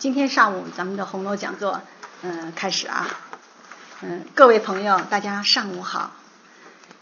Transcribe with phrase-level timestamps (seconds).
[0.00, 1.82] 今天上午咱们的红楼讲座，
[2.22, 3.06] 嗯，开始啊，
[4.00, 6.12] 嗯，各位朋友，大家上午好。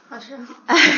[0.08, 0.36] 老师，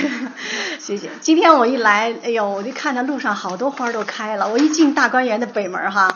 [0.81, 1.11] 谢谢。
[1.21, 4.49] 今天我一来，哎呦，我就看到路上好多花都开了。
[4.49, 6.11] 我一进大观园的北门哈，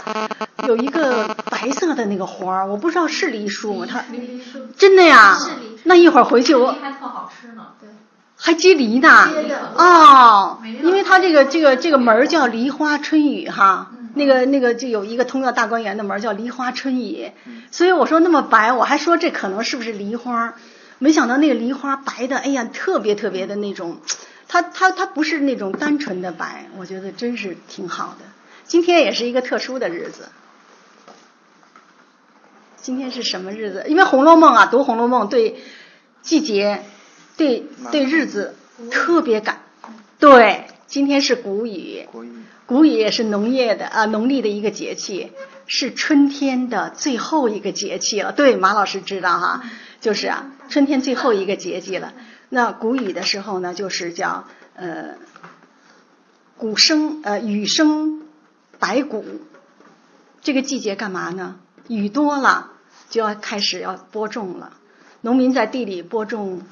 [0.67, 3.87] 有一个白色的那个花，我不知道是梨树吗？
[3.87, 5.37] 它梨树真的呀？
[5.39, 7.67] 是梨树那一会儿回去我还特好吃呢。
[7.79, 7.91] 对，
[8.39, 9.29] 还接梨呢。
[9.77, 20.55] 哦，因为它这个这个这个门儿叫梨花春雨哈，嗯那个那个就有一个通到大观园的门叫梨花春雨，嗯所以我说那么白，我还说这可能是不是梨花，
[20.99, 23.99] 没想到那个梨花白的，哎呀，特别特别的那种，
[24.49, 28.25] 它它它不是那种单纯的白，我觉得真是挺好的。
[28.65, 30.29] 今天也是一个特殊的日子。
[32.77, 33.85] 今天是什么日子？
[33.89, 35.57] 因为《红楼梦》啊，读《红楼梦》对
[36.21, 36.85] 季节、
[37.37, 38.55] 对对日子
[38.91, 39.61] 特别感。
[40.19, 42.07] 对，今天是谷雨，
[42.67, 45.33] 谷雨也是农业的啊，农历的一个节气，
[45.67, 48.31] 是春天的最后一个节气了。
[48.31, 49.65] 对，马老师知道哈，
[50.01, 52.15] 就是啊，春天最后一个节气了。
[52.49, 54.45] 那谷雨的时候呢，就是叫
[54.77, 55.17] 呃，
[56.57, 58.23] 谷生呃雨生
[58.79, 59.25] 百谷，
[60.43, 61.57] 这个季节干嘛呢？
[61.89, 62.71] 雨多了，
[63.11, 64.75] 就要开始要播种了。
[65.23, 66.63] 农民在地里播种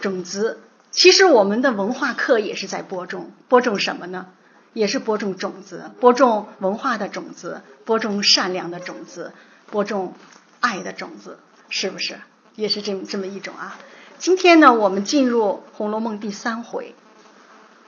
[0.00, 0.58] 种子。
[0.98, 4.26] 其实我们的文化课也是在播种，播种什么呢？
[4.72, 9.32] 也是播种种子，播种文化的种子，播种善良的种子，
[9.70, 10.14] 播种
[10.58, 12.18] 爱的种子，是不是？
[12.56, 13.78] 也是这么这么一种啊。
[14.18, 15.44] 今天呢，我们进入
[15.76, 16.96] 《红楼梦》第三回，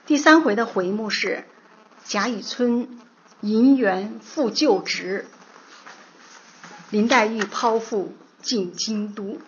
[0.07, 1.43] 第三回的回目是
[2.05, 3.01] 贾雨村
[3.41, 5.27] 银元复旧职，
[6.91, 9.41] 林黛玉剖腹进京都。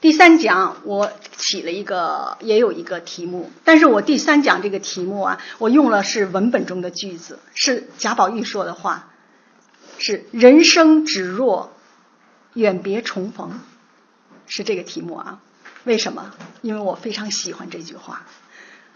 [0.00, 9.10] 第三讲我起了一个，也有一个题目，但是我第三讲这个题目啊，我用了是文本中的句子，是贾宝玉说的话，
[9.98, 11.74] 是“人生只若
[12.54, 13.60] 远别重逢”，
[14.48, 15.40] 是这个题目啊。
[15.84, 16.32] 为什么？
[16.62, 18.26] 因为我非常喜欢这句话。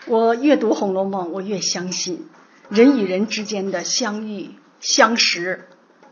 [0.07, 2.27] 我越读《红楼梦》，我越相信
[2.71, 5.69] 人与人之间的相遇、相识、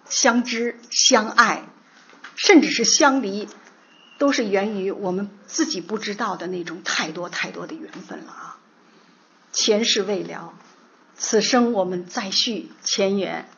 [0.08, 1.64] 相知、相爱，
[2.36, 3.48] 甚至是相离。
[4.22, 8.56] 都是源于我们自己不知道的那种太多太多的缘分了啊！
[9.50, 10.54] 前世未了，
[11.16, 13.48] 此生我们再续前缘，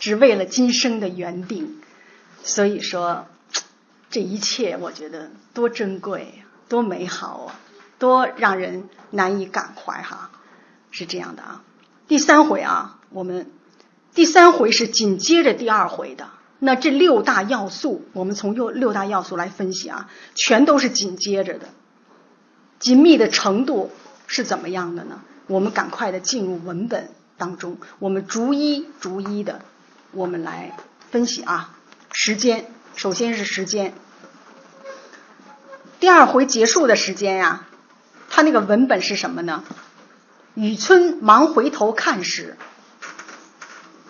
[0.00, 1.82] 只为了今生的缘定。
[2.42, 3.26] 所以说，
[4.08, 7.60] 这一切我觉得多珍贵，多美好啊，
[7.98, 10.30] 多让人难以感怀哈！
[10.90, 11.62] 是这样的啊。
[12.06, 13.50] 第三回啊，我们
[14.14, 16.30] 第三回是紧接着第二回的。
[16.60, 21.68] 那这六大要素，我们从六六大要素来分析啊，全都是紧接着的，
[22.80, 23.92] 紧密的程度
[24.26, 25.20] 是怎么样的呢？
[25.46, 29.60] 我们赶快的进入文本当中，我们逐一逐一的，
[30.10, 30.76] 我们来
[31.10, 31.74] 分析啊。
[32.12, 32.66] 时间，
[32.96, 33.94] 首先是时间，
[36.00, 37.68] 第二回结束的时间呀、
[38.28, 39.62] 它那个文本是什么呢？
[40.54, 42.56] 雨村忙回头看时。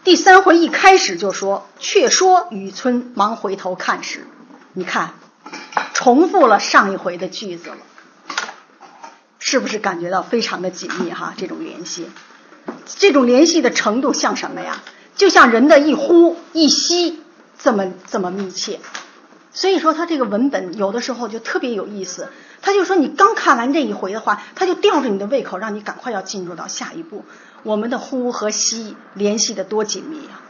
[0.09, 4.27] 第三回一开始就说：“却说雨村忙回头看时，
[4.73, 5.13] 你看，
[5.93, 7.77] 重复了上一回的句子了，
[9.39, 11.35] 是不是感觉到非常的紧密哈？
[11.37, 12.09] 这种联系，
[12.87, 14.81] 这种联系的程度像什么呀？
[15.15, 17.23] 就像人的一呼一吸
[17.59, 18.81] 这么这么密切。
[19.53, 22.31] 所以说，他这个文本有的时候就特别有意思。
[22.69, 27.25] 他就说，你刚看完这一回的话，他就吊着你的胃口，让你赶快要进入到下一步。
[27.63, 30.43] 我们的呼和吸联系的多紧密呀、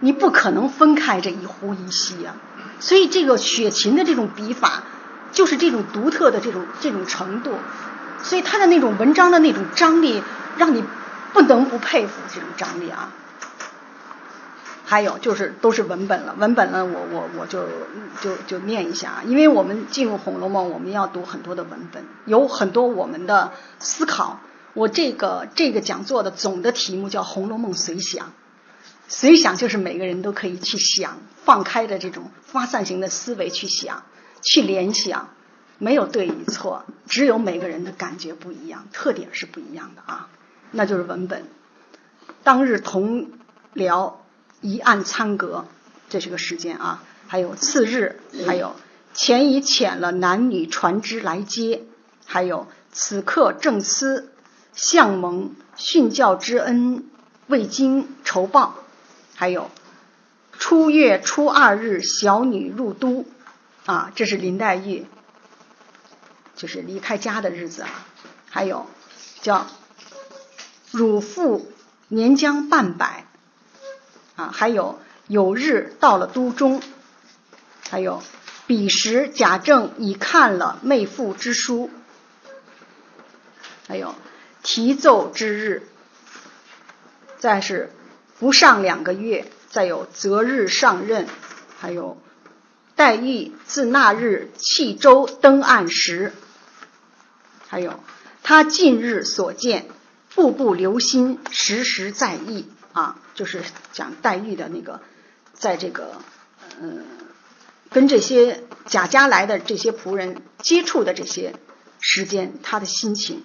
[0.00, 2.36] 你不可能分开这一呼一吸呀、
[2.80, 4.84] 所以这个雪琴的这种笔法，
[5.30, 7.58] 就是这种独特的这种这种程度，
[8.22, 10.22] 所以他的那种文章的那种张力，
[10.56, 10.82] 让你
[11.34, 13.10] 不能不佩服这种张力啊。
[14.88, 17.66] 还有就是都是文本了，文本呢，我我我就
[18.22, 24.40] 就就念一下啊，因为我们进入《红楼梦》，我们要读很多的文本，有很多我们的思考。
[24.72, 28.26] 我这个这个讲座的总的题目叫《红楼梦随想》，
[29.08, 34.04] 随想就是每个人都可以去想，放开的这种发散型的思维去想，
[34.40, 35.28] 去联想，
[35.76, 40.28] 没有对与错，只有每个人的感觉不一样，特点是不一样的啊，
[40.70, 41.44] 那就是文本。
[42.42, 43.28] 当日同
[43.74, 44.14] 僚
[44.60, 45.66] 一案参阁，
[46.08, 47.02] 这是个时间啊。
[47.26, 48.74] 还有次日，还有
[49.14, 51.84] 前已遣了男女船只来接，
[52.24, 54.32] 还有此刻正思
[54.74, 57.04] 相蒙训教之恩，
[57.46, 58.74] 未经酬报，
[59.34, 59.70] 还有
[60.58, 63.26] 初月初二日小女入都，
[63.86, 65.06] 啊，这是林黛玉，
[66.56, 67.90] 就是离开家的日子啊。
[68.50, 68.86] 还有
[69.42, 69.66] 叫
[70.90, 71.70] 汝父
[72.08, 73.27] 年将半百。
[74.38, 76.80] 啊，还有有日到了都中，
[77.90, 78.22] 还有
[78.68, 81.90] 彼时贾政已看了妹父之书，
[83.88, 84.14] 还有
[84.62, 85.82] 提奏之日，
[87.38, 87.92] 再是
[88.38, 91.26] 不上两个月，再有择日上任，
[91.80, 92.16] 还有
[92.94, 96.32] 黛玉自那日弃舟登岸时，
[97.66, 97.98] 还有
[98.44, 99.88] 他近日所见，
[100.36, 103.62] 步步留心，时时在意啊，就是
[103.92, 105.00] 讲黛玉的那个，
[105.52, 106.16] 在这个
[106.80, 107.04] 嗯，
[107.90, 111.54] 跟这些贾家来的这些仆人接触的这些
[112.00, 113.44] 时间，他的心情。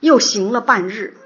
[0.00, 1.18] 又行了半日，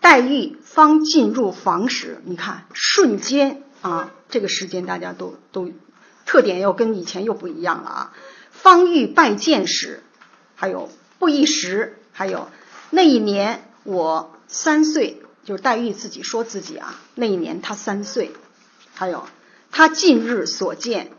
[0.00, 5.72] 黛玉方进入房时，你看瞬间啊，这个时间大家都都
[6.26, 8.12] 特点又跟以前又不一样了啊。
[8.50, 10.02] 方欲拜见时，
[10.54, 12.50] 还有不一时，还有
[12.90, 18.30] 那一年我三岁，就是黛玉自己说自己啊，那一年她三岁，
[18.94, 19.26] 还有
[19.72, 21.10] 她近日所见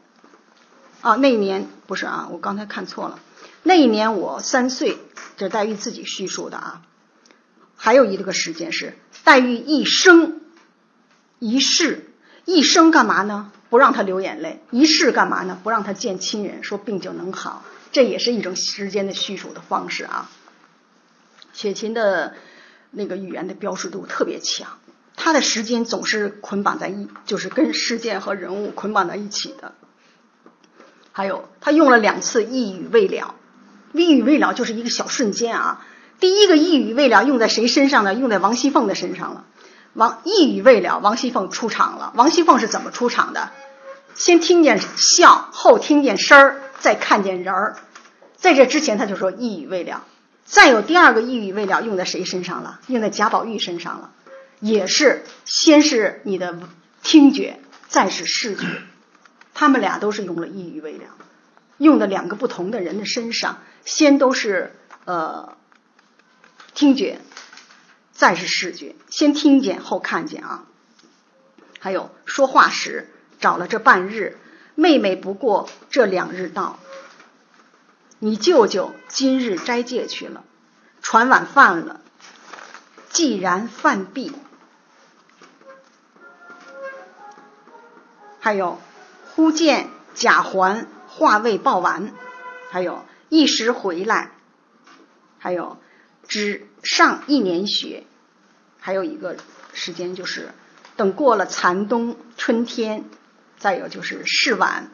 [1.02, 3.20] 啊，那一年不是啊，我刚才看错了，
[3.62, 4.98] 那一年我三岁，
[5.36, 6.82] 这是黛玉自己叙述的啊。
[7.76, 10.40] 还有一个时间是黛玉一生
[11.40, 12.10] 一世
[12.46, 13.52] 一生干嘛呢？
[13.70, 14.62] 不让她流眼泪。
[14.72, 15.60] 一世干嘛呢？
[15.62, 17.66] 不让她见亲人，说病就能好。
[17.92, 20.32] 这也是一种时间的叙述的方式啊。
[21.52, 22.34] 雪琴的
[22.92, 24.68] 那个语言的标识度特别强，
[25.16, 29.74] 他的时间总是捆绑在一，就是跟事件和人物捆绑在一起的。
[31.14, 33.36] 还有他用了两次一语未了，
[33.94, 35.86] 一语未了就是一个小瞬间啊。
[36.20, 38.14] 第一个一语未了用在谁身上呢？
[38.14, 39.46] 用在王熙凤的身上了。
[39.94, 42.14] 王一语未了，王熙凤出场了。
[42.16, 43.52] 王熙凤是怎么出场的？
[44.14, 47.78] 先听见笑，后听见声儿，再看见人儿。
[48.36, 50.04] 在这之前，他就说一语未了。
[50.46, 52.80] 再有第二个一语未了用在谁身上了？
[52.88, 54.12] 用在贾宝玉身上了。
[54.60, 56.60] 也是先是你的
[57.02, 58.68] 听觉，再是视觉，
[59.54, 61.06] 他们俩都是用了一语未了，
[61.78, 63.60] 用的两个不同的人的身上。
[63.86, 65.58] 先都是呃。
[66.74, 67.20] 听觉，
[68.14, 70.64] 再是视觉，先听见后看见啊。
[71.80, 73.10] 还有说话时
[73.42, 74.38] 找了这半日，
[74.74, 76.80] 妹妹不过这两日到。
[78.24, 80.44] 你舅舅今日斋戒去了，
[81.02, 82.00] 传晚饭了。
[83.10, 84.32] 既然饭毕，
[88.40, 88.80] 还有
[89.34, 92.14] 忽见贾环话未报完，
[92.70, 94.30] 还有一时回来，
[95.40, 95.78] 还有。
[96.28, 98.06] 只上一年学，
[98.80, 99.36] 还有一个
[99.74, 100.52] 时间就是
[100.96, 103.04] 等过了残冬春天，
[103.58, 104.92] 再有就是试晚。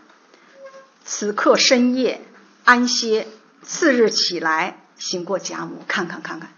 [1.06, 2.22] 此刻深夜
[2.68, 3.28] 安歇，
[3.64, 6.50] 次日起来行过贾母，看看看看，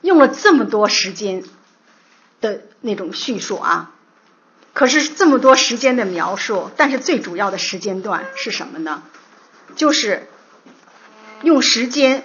[0.00, 1.44] 用了这么多时间
[2.40, 3.92] 的那种叙述啊。
[4.72, 9.02] 可是这么多时间的描述，但是最主要的时间段是什么呢？
[9.76, 10.26] 就是
[11.42, 12.24] 用时间。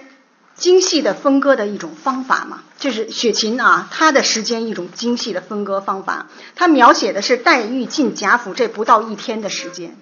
[0.54, 9.96] 精细的分割的一种方法嘛，就是雪琴啊，她的时间一种精细的分割方法，她描写的是黛玉进贾府这不到一天的时间，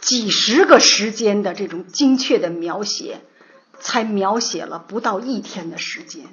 [0.00, 3.20] 几十个时间的这种精确的描写，
[3.80, 6.26] 才描写了不到一天的时间，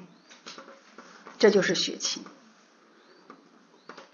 [1.40, 2.24] 这就是雪琴。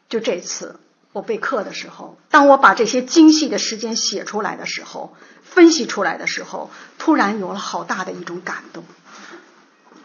[0.09, 0.79] 就这次
[1.13, 5.15] 我备课的时候，当我把这些精细的时间写出来的时候。
[5.43, 8.85] 分析出来的时候，突然有了好大的一种感动。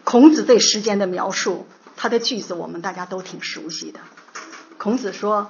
[0.03, 4.01] 孔子对时间的描述，他的句子我们大家都挺熟悉的。
[4.77, 5.49] 孔子说：“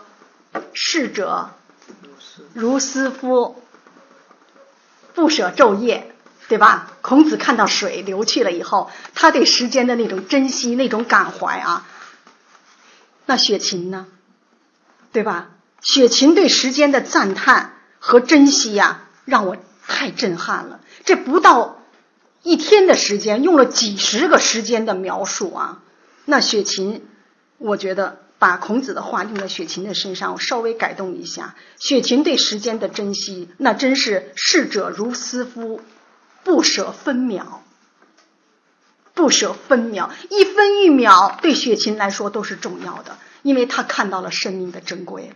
[0.75, 1.49] 逝者
[2.53, 3.59] 如斯夫，
[5.17, 6.15] 不舍昼夜，
[6.47, 11.85] 对吧？”孔子看到水流去了以后，他对时间的那种珍惜、那种感怀啊。
[13.25, 14.05] 那雪琴呢？
[15.11, 15.49] 对吧？
[15.81, 19.57] 雪琴对时间的赞叹和珍惜呀，让我。
[19.89, 20.81] 太震撼了！
[21.05, 21.81] 这不到
[22.43, 25.81] 一天的时间，用了几十个时间的描述啊。
[26.25, 27.07] 那雪琴，
[27.57, 31.55] 我觉得把孔子的话用在雪琴的身上，我稍微改动一下。
[31.77, 35.81] 雪琴对时间的珍惜，那真是逝者如斯夫，
[36.43, 37.63] 不舍分秒，
[39.13, 45.35] 不舍分秒，一分一秒对雪琴来说都是重要的，因为他看到了生命的珍贵了。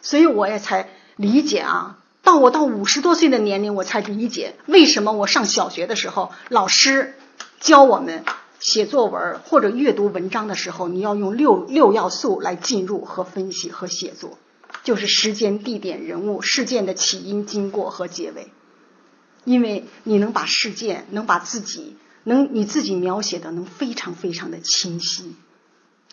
[0.00, 1.98] 所以我也才理解啊。
[2.22, 7.14] 到我到五十多岁的年龄，我才理解为什么我上小学的时候，老师
[7.60, 8.24] 教我们
[8.66, 14.38] 写作文或者阅读文章的时候，你要用六六要素来进入和分析和写作，
[14.82, 18.50] 就是时间、地点、人物、事件的起因、经过和结尾。
[19.44, 25.36] 因为你能把事件、能把自己、能你自己描写的能非常非常的清晰，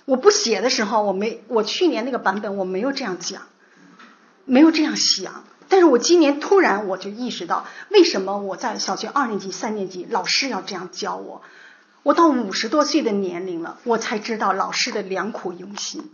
[0.05, 3.48] 我不写的时候，我没我去年那个版本我没有这样讲，
[4.45, 5.43] 没有这样想。
[5.69, 11.41] 但是我今年突然我就意识到，为什么我在小学二年级、三年级老师要这样教我？
[12.03, 16.12] 我到五十多岁的年龄了，我才知道老师的良苦用心。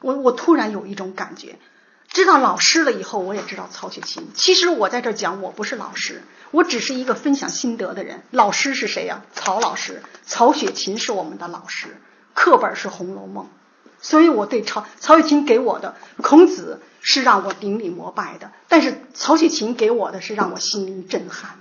[0.00, 1.58] 我我突然有一种感觉，
[2.08, 4.26] 知道老师了以后，我也知道曹雪芹。
[4.34, 8.22] 其实我在这讲，我不是老师，我只是一个分享心得的人。
[8.30, 9.22] 老师是谁呀？
[9.34, 11.88] 曹老师，曹雪芹是我们的老师。
[12.34, 13.44] 课本是《红楼梦》，
[14.00, 21.58] 所以我对曹曹雪芹给我的孔子是让我顶礼膜拜的，但是曹雪芹给我的是让我心灵震撼。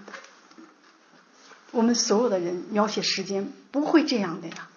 [1.71, 4.67] 我们所有的人描写时间不会这样的呀，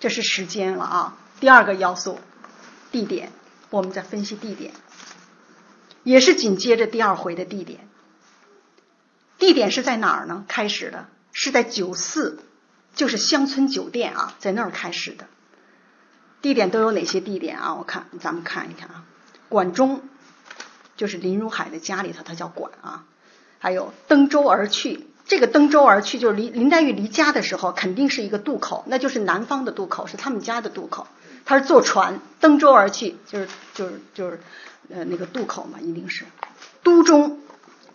[0.00, 1.18] 这是时间了啊。
[1.40, 2.18] 第二个要素，
[2.90, 3.30] 地点，
[3.70, 4.72] 我们在分析地点，
[6.04, 7.86] 也是紧接着第二回的地点。
[9.38, 10.44] 地点是在哪儿呢？
[10.48, 12.42] 开始的是在九四，
[12.94, 15.26] 就是乡村酒店啊，在那儿开始的。
[16.40, 17.74] 地点都有哪些地点啊？
[17.74, 19.04] 我看咱们看一看啊，
[19.48, 20.02] 馆中
[20.96, 23.04] 就是林如海的家里头，他叫馆啊。
[23.62, 31.06] 还有登舟而去，这个登舟而去就是林林黛玉离家的时候，肯定是一个渡口，那就是南方的渡口，是他们家的渡口。
[31.44, 34.40] 他是坐船登舟而去，就是就是就是
[34.92, 36.24] 呃那个渡口嘛，一定是。
[36.82, 37.38] 都中，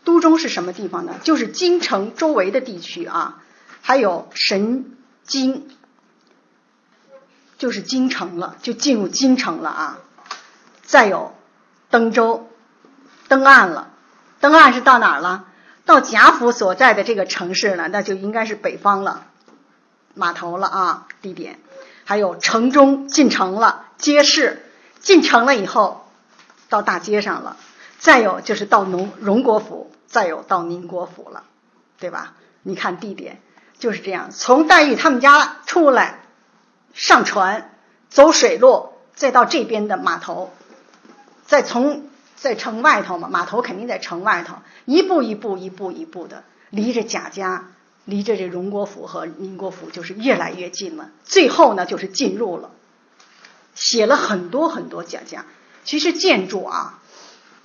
[0.05, 1.15] 都中是什么地方呢？
[1.21, 3.43] 就是京城周围的地区啊。
[3.81, 4.85] 还有神
[5.25, 5.67] 京，
[7.57, 9.99] 就是京城了，就进入京城了啊。
[10.83, 11.35] 再有
[11.89, 12.47] 登舟，
[13.27, 13.89] 登岸了，
[14.39, 15.43] 登岸是到哪儿了？
[15.87, 19.25] 到贾府所在的这个城市呢，那就应该是北方了，
[20.13, 21.57] 码头了啊，地点。
[22.03, 24.63] 还有城中进城了，街市
[24.99, 26.05] 进城了以后，
[26.69, 27.55] 到大街上了。
[27.99, 31.43] 再有就是到荣荣国府，再有到宁国府了，
[31.99, 32.33] 对吧？
[32.63, 33.39] 你看地点
[33.79, 36.19] 就是这样，从黛玉他们家出来，
[36.93, 37.71] 上船，
[38.09, 40.51] 走水路，再到这边的码头，
[41.45, 42.09] 再从。
[42.37, 47.71] 在城外头嘛，码头肯定在城外头，一步一步，一步一步的，离着贾家，
[48.05, 51.09] 离着这荣国府和宁国府就是越来越近了。
[51.23, 52.69] 最后呢，就是进入了，
[53.73, 55.45] 写了很多很多贾家。
[55.83, 56.99] 其实建筑啊，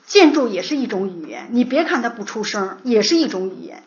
[0.07, 1.49] 建筑也是一种语言。
[1.51, 3.83] 你别看它不出声，也是一种语言。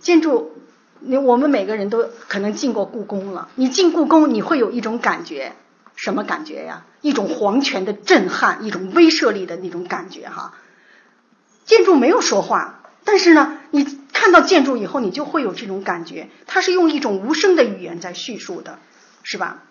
[0.00, 0.52] 建筑，
[1.00, 3.48] 你我们每个人都可能进过故宫了。
[3.54, 5.54] 你进故宫，你会有一种感觉。
[5.96, 6.84] 什么感觉呀？
[7.00, 10.54] 一种皇权的震撼，一种威慑力的那种感觉哈。
[11.64, 16.28] 建筑没有说话，但是呢，你看到建筑以后，你就会有这种感觉。
[16.46, 18.78] 它是用一种无声的语言在叙述的，
[19.22, 19.62] 是吧？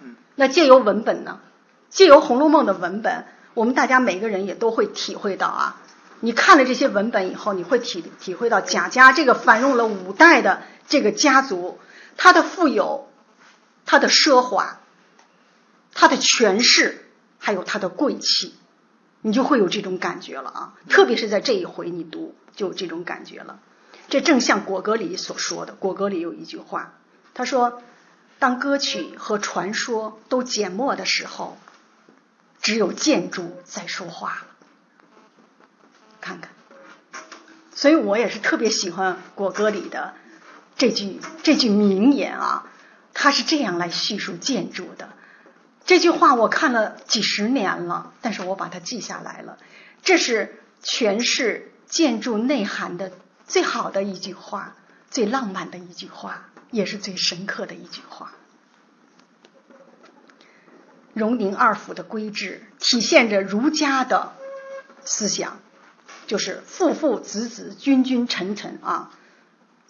[0.00, 0.16] 嗯。
[0.34, 1.40] 那借由文本呢？
[1.88, 3.24] 借由《红楼梦》的文本，
[3.54, 5.76] 我们大家每个人也都会体会到啊。
[6.20, 11.78] 你看了这些文本以后，你会体体会到贾家这个繁荣了五代的这个家族，
[12.16, 13.08] 它的富有，
[13.86, 14.79] 它的奢华。
[16.00, 17.04] 他的权势，
[17.38, 18.54] 还有他的贵气，
[19.20, 20.74] 你就会有这种感觉了啊！
[20.88, 23.60] 特别是在这一回，你读就有这种感觉了。
[24.08, 26.94] 这正像果戈里所说的，果戈里有一句话，
[27.34, 27.82] 他说
[28.40, 31.58] ：“当歌曲和传说都缄默的时候，
[32.62, 34.46] 只有建筑在说话。”
[36.22, 36.50] 看看，
[37.74, 40.14] 所以我也是特别喜欢果戈里的
[40.78, 42.66] 这句这句名言啊，
[43.12, 45.10] 他是这样来叙述建筑的。
[45.84, 49.58] 这句话我看了几十年了，但是我把它记下来了。
[50.02, 53.12] 这是诠释建筑内涵的
[53.46, 54.76] 最好的一句话，
[55.10, 58.32] 最浪漫的一句话，也是最深刻的一句话。
[61.12, 64.32] 荣宁二府的规制体现着儒家的
[65.04, 65.60] 思想，
[66.28, 69.10] 就是父父子子、君君臣臣啊。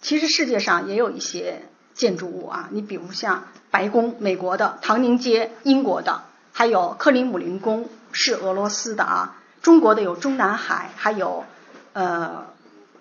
[0.01, 3.45] 其实世界上也有一些建筑物啊，你比如像。
[3.71, 9.37] 白宫，美国的；唐宁街，英国的；还有克里姆林宫，是俄罗斯的啊。
[9.61, 11.45] 中国的有中南海，还有
[11.93, 12.47] 呃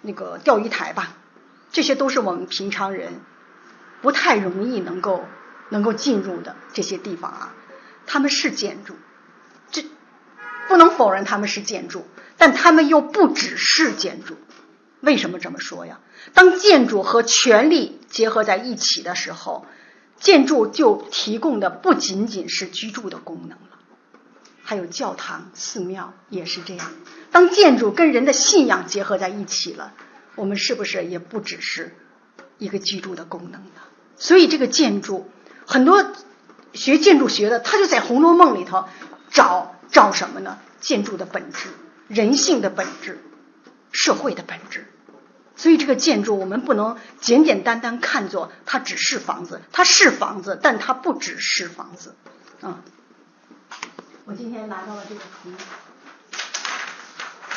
[0.02, 1.16] 那个钓鱼台吧。
[1.72, 3.14] 这些都是我们平常人
[4.00, 5.24] 不太容易能够
[5.70, 7.52] 能够进入的这些地方啊。
[8.06, 8.94] 他们是建筑，
[9.72, 9.84] 这
[10.68, 12.06] 不能否认他们是建筑，
[12.38, 14.36] 但他们又不只是建筑。
[15.00, 16.00] 为什么这么说呀？
[16.34, 19.66] 当建筑和权力结合在一起的时候。
[20.20, 23.78] 建筑就提供的不仅仅是居住的功能了，
[24.62, 26.92] 还有教堂、寺庙也是这样。
[27.30, 29.94] 当建筑跟人的信仰结合在一起了，
[30.34, 31.94] 我们是不是也不只是
[32.58, 33.88] 一个居住的功能了？
[34.18, 35.26] 所以这个建筑，
[35.64, 36.12] 很多
[36.74, 38.84] 学建筑学的，他就在《红楼梦》里头
[39.30, 40.58] 找找什么呢？
[40.82, 41.70] 建筑的本质、
[42.08, 43.18] 人性的本质、
[43.92, 44.86] 社会的本质。
[45.56, 52.14] 所以这个建筑我们不能简简单单看作它只是房子，它是房子，但它不只是房子。
[52.62, 52.80] 啊，
[54.24, 55.52] 我今天拿到了这个图，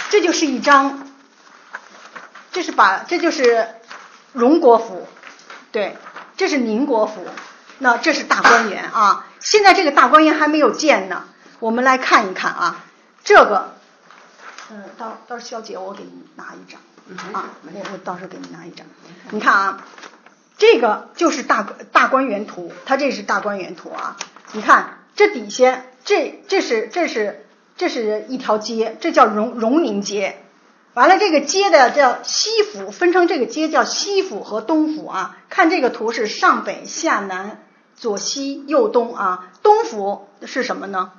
[0.09, 1.07] 这就是一张，
[2.51, 3.69] 这是把这就是
[4.33, 5.07] 荣国府，
[5.71, 5.97] 对，
[6.35, 7.25] 这是宁国府，
[7.77, 9.27] 那这是大观园啊。
[9.39, 11.25] 现在这个大观园还没有建呢，
[11.59, 12.83] 我们来看一看啊，
[13.23, 13.77] 这个，
[14.75, 16.81] 嗯，到到时候肖姐我给你拿一张
[17.31, 18.87] 啊，我我到时候给你拿一张，
[19.29, 19.85] 你看啊，
[20.57, 24.17] 这个就是大大观园图，它这是大观园图啊。
[24.53, 27.45] 你看这底下，这这是这是
[27.77, 30.39] 这是一条街，这叫荣荣宁街。
[30.95, 35.37] 完了，这个街的叫西府，分成这个街叫西府和东府啊。
[35.49, 37.63] 看这个图是上北下南
[37.95, 39.51] 左西右东啊。
[39.61, 41.11] 东府是什么呢？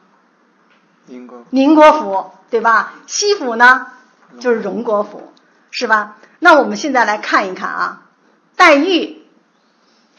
[1.07, 2.95] 宁国宁国府对吧？
[3.07, 3.87] 西府呢
[4.41, 5.33] 就是荣国府
[5.71, 6.17] 是吧？
[6.39, 8.03] 那我们现在来看一看啊，
[8.57, 9.23] 黛玉。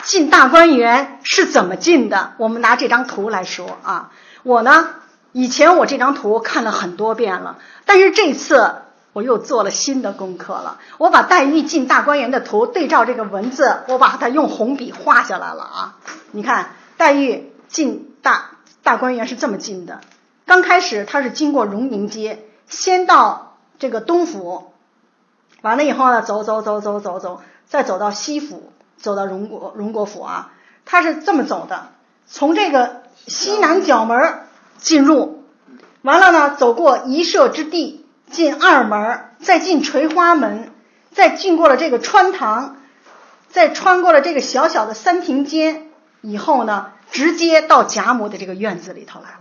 [0.03, 2.33] 进大观园是怎么进的？
[2.37, 4.11] 我们拿这张图来说啊。
[4.43, 4.89] 我呢，
[5.31, 8.75] 以前我这张图看了很多遍了，但是这次
[9.13, 10.79] 我又做了新的功课了。
[10.99, 15.95] 我把黛玉进大观园的图对照这个文字，我把它用红笔画下来了啊。
[16.31, 18.51] 你看，黛玉进大
[18.83, 20.01] 大观园是这么进的。
[20.45, 24.71] 刚开始他是经过荣宁街，先到这个东府，
[25.61, 28.71] 完了以后呢，走走走走走走，再走到西府。
[28.97, 30.53] 走到荣国荣国府啊，
[30.85, 31.89] 他是这么走的，
[32.25, 34.39] 从这个西南角门
[34.77, 35.43] 进入，
[36.01, 40.71] 完了呢，走过一舍之地，进二门，再进垂花门，
[41.11, 42.77] 再进过了这个穿堂，
[43.49, 49.39] 再穿过了这个小小的三庭间，以后呢，直接到贾母的这个院子里头来了。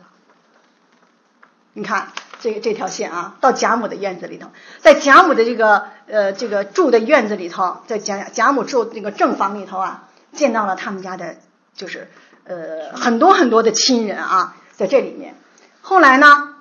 [1.74, 2.08] 你看
[2.40, 4.48] 这个这条线啊，到贾母的院子里头，
[4.80, 5.92] 在贾母的这个。
[6.06, 11.36] 呃，这个住的院子里头，在贾贾母住那个正房里头啊，见到了他们家的，
[11.74, 12.10] 就是
[12.44, 15.34] 呃很多很多的亲人啊，在这里面。
[15.80, 16.56] 后来呢，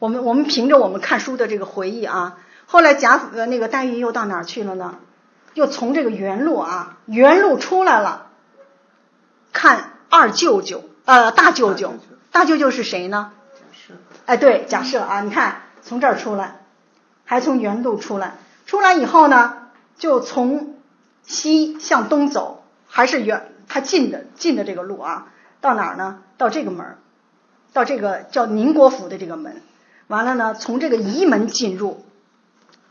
[0.00, 4.96] 我们我们凭着我们看书的这个回忆啊，后来贾呃那个黛玉又到哪儿去了呢？
[5.54, 8.26] 又从这个原路啊原路出来了，
[9.52, 11.94] 看二舅舅呃大舅舅，
[12.32, 13.30] 大舅舅是谁呢？
[14.26, 16.60] 哎，对，假设啊，你看从这儿出来，
[17.24, 18.34] 还从原路出来。
[18.66, 20.76] 出来以后呢，就从
[21.22, 25.26] 西向东走，还是远他近的近的这个路啊，
[25.60, 26.20] 到哪儿呢？
[26.38, 26.96] 到这个门
[27.72, 29.60] 到这个叫宁国府的这个门。
[30.06, 32.04] 完了呢，从这个仪门进入，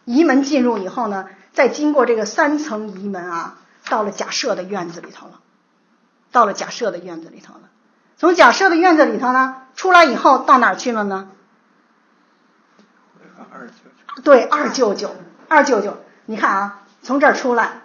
[0.05, 3.57] 仪门进入以后呢，再经过这个三层仪门啊，
[3.89, 5.39] 到了假设的院子里头了。
[6.31, 7.61] 到了假设的院子里头了。
[8.17, 11.29] 从假设的院子里头呢，出来以后到哪儿去了呢？
[13.51, 13.73] 二舅
[14.15, 14.21] 舅。
[14.23, 15.15] 对，二舅舅。
[15.47, 17.81] 二舅舅，你看啊，从这儿出来，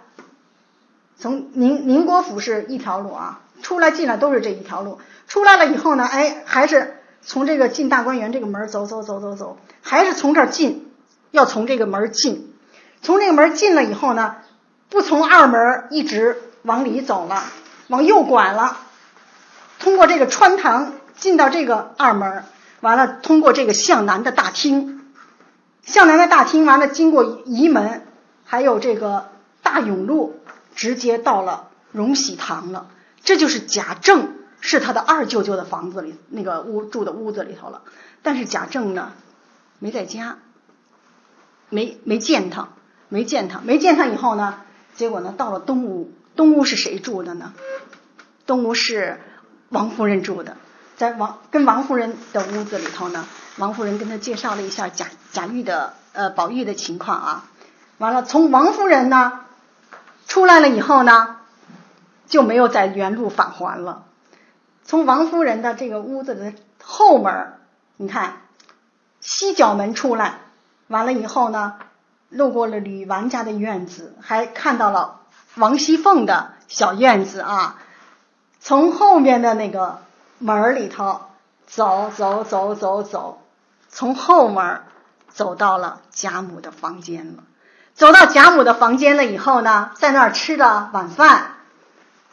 [1.17, 4.99] 从宁宁国府是一条路啊，出来进来都是这一条路。
[5.27, 10.91] 出来了以后呢，哎，还是从这个进大观园这个门走走走走走，还是从这儿进，
[11.31, 12.51] 要从这个门进。
[13.01, 14.37] 从这个门进了以后呢，
[14.89, 17.43] 不从二门一直往里走了，
[17.87, 18.77] 往右拐了，
[19.77, 22.43] 通过这个穿堂进到这个二门，
[22.81, 24.95] 完了通过这个向南的大厅。
[25.83, 28.05] 向南的大厅完了，经过仪门，
[28.45, 29.29] 还有这个
[29.63, 30.39] 大甬路，
[30.75, 32.87] 直接到了荣禧堂了。
[33.23, 37.81] 这就是贾政是他的二舅舅的房子里那个屋住的屋子里头了。
[38.21, 39.13] 但是贾政呢，
[39.79, 40.37] 没在家，
[41.69, 42.69] 没没见他，
[43.07, 44.61] 没见他，没见他以后呢，
[44.95, 47.53] 结果呢，到了东屋，东屋是谁住的呢？
[48.45, 49.19] 东屋是
[49.69, 50.57] 王夫人住的，
[50.99, 53.25] 在王跟王夫人的屋子里头呢。
[53.55, 57.43] 王夫人跟他介绍了一下贾贾玉的呃宝玉的情况啊，
[57.97, 59.41] 完了从王夫人呢
[60.27, 61.37] 出来了以后呢，
[62.27, 64.03] 就没有在原路返还了。
[64.83, 67.53] 从王夫人的这个屋子的后门，
[67.95, 68.41] 你看
[69.21, 70.39] 西角门出来，
[70.87, 71.75] 完了以后呢，
[72.29, 75.21] 路过了吕王家的院子，还看到了
[75.55, 77.77] 王熙凤的小院子啊。
[78.61, 80.01] 从后面的那个
[80.39, 81.21] 门里头
[81.67, 83.41] 走走走走走。
[83.91, 84.81] 从后门
[85.29, 87.43] 走到了贾母的房间了，
[87.95, 91.55] 走到贾母的房间了以后呢，在那儿吃了晚饭，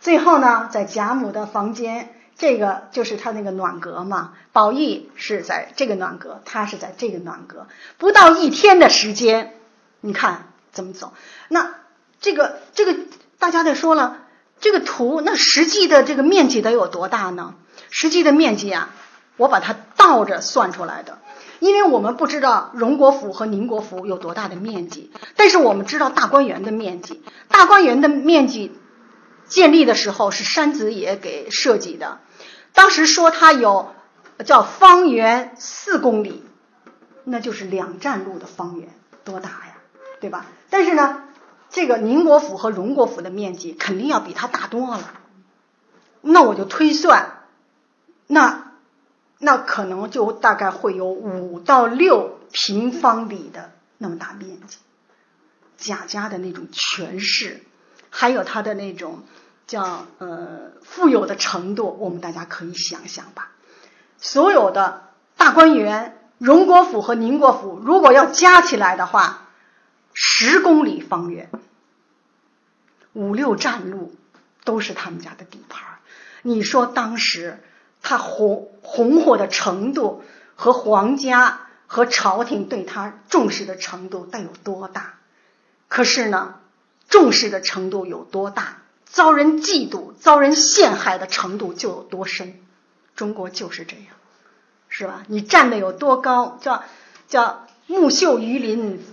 [0.00, 4.34] 最后呢，在贾母的房间，这个就是他那个暖阁嘛。
[4.52, 7.66] 宝玉是在这个暖阁，他是在这个暖阁，
[7.98, 9.54] 不到一天的时间，
[10.00, 11.14] 你看怎么走？
[11.48, 11.74] 那
[12.20, 12.96] 这个这个
[13.38, 14.18] 大家得说了，
[14.60, 17.54] 这个图那实际的这个面积得有多大呢？
[17.90, 18.90] 实际的面积啊，
[19.37, 21.18] 我把它倒着算出来的。
[21.59, 27.22] 因为我们不知道荣国府和宁国府有多大的面积，但是我们知道大观园的面积。
[27.49, 28.77] 大观园的面积
[29.46, 32.18] 建立的时候是山子野给设计的，
[32.75, 33.94] 当时说它有
[34.44, 36.44] 叫方圆四公里，
[37.25, 38.90] 那就是两站路的方圆，
[39.25, 39.79] 多大呀，
[40.20, 40.44] 对吧？
[40.68, 41.22] 但是呢，
[41.70, 45.14] 这个宁国府和荣国府的面积肯定要比它大多了。
[46.20, 47.36] 那我就推算，
[48.26, 48.72] 那
[49.38, 54.78] 那可能就大概会有五到六平方里的那么大面积。
[55.76, 57.60] 贾家的那种权势，
[58.08, 59.24] 还有他的那种
[59.66, 63.52] 叫呃富有的程度，我们大家可以想想吧。
[64.18, 69.48] 所有的大观园、荣国府和宁国府，如果要加起来的话，
[70.14, 71.50] 十公里方圆，
[73.12, 74.16] 五六站路
[74.64, 75.98] 都是他们家的地盘。
[76.40, 77.62] 你说当时
[78.08, 80.22] 他红红火的程度
[80.54, 85.14] 和皇家和朝廷对他重视的程度得有多大？
[85.88, 86.54] 可是呢，
[87.08, 92.54] 重视的程度有多大，遭人嫉妒、遭人陷害的程度就有多深。
[93.16, 94.06] 中国就是这样，
[94.88, 95.24] 是吧？
[95.26, 96.84] 你站的有多高，叫
[97.26, 99.04] 叫木秀于林，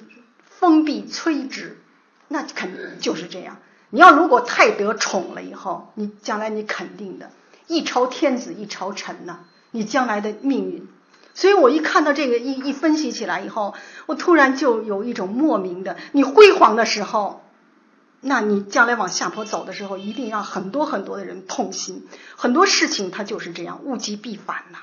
[0.46, 1.82] 风必摧之，
[2.28, 3.58] 那肯定就是这样。
[3.90, 7.32] 你要如果太得宠了以后，你将来你肯定的
[7.68, 9.40] 一朝天子一朝臣呐，
[9.72, 10.88] 你将来的命运。
[11.36, 13.74] 所以我一看到这个一一分析起来以后，
[14.06, 17.44] 我突然就有一种莫名的，你辉煌的时候，
[18.22, 22.08] 那你将来往下坡走的时候，一定让很多很多的人痛心。
[22.36, 24.78] 很多事情它就是这样，物极必反呐，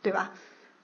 [0.00, 0.30] 对吧？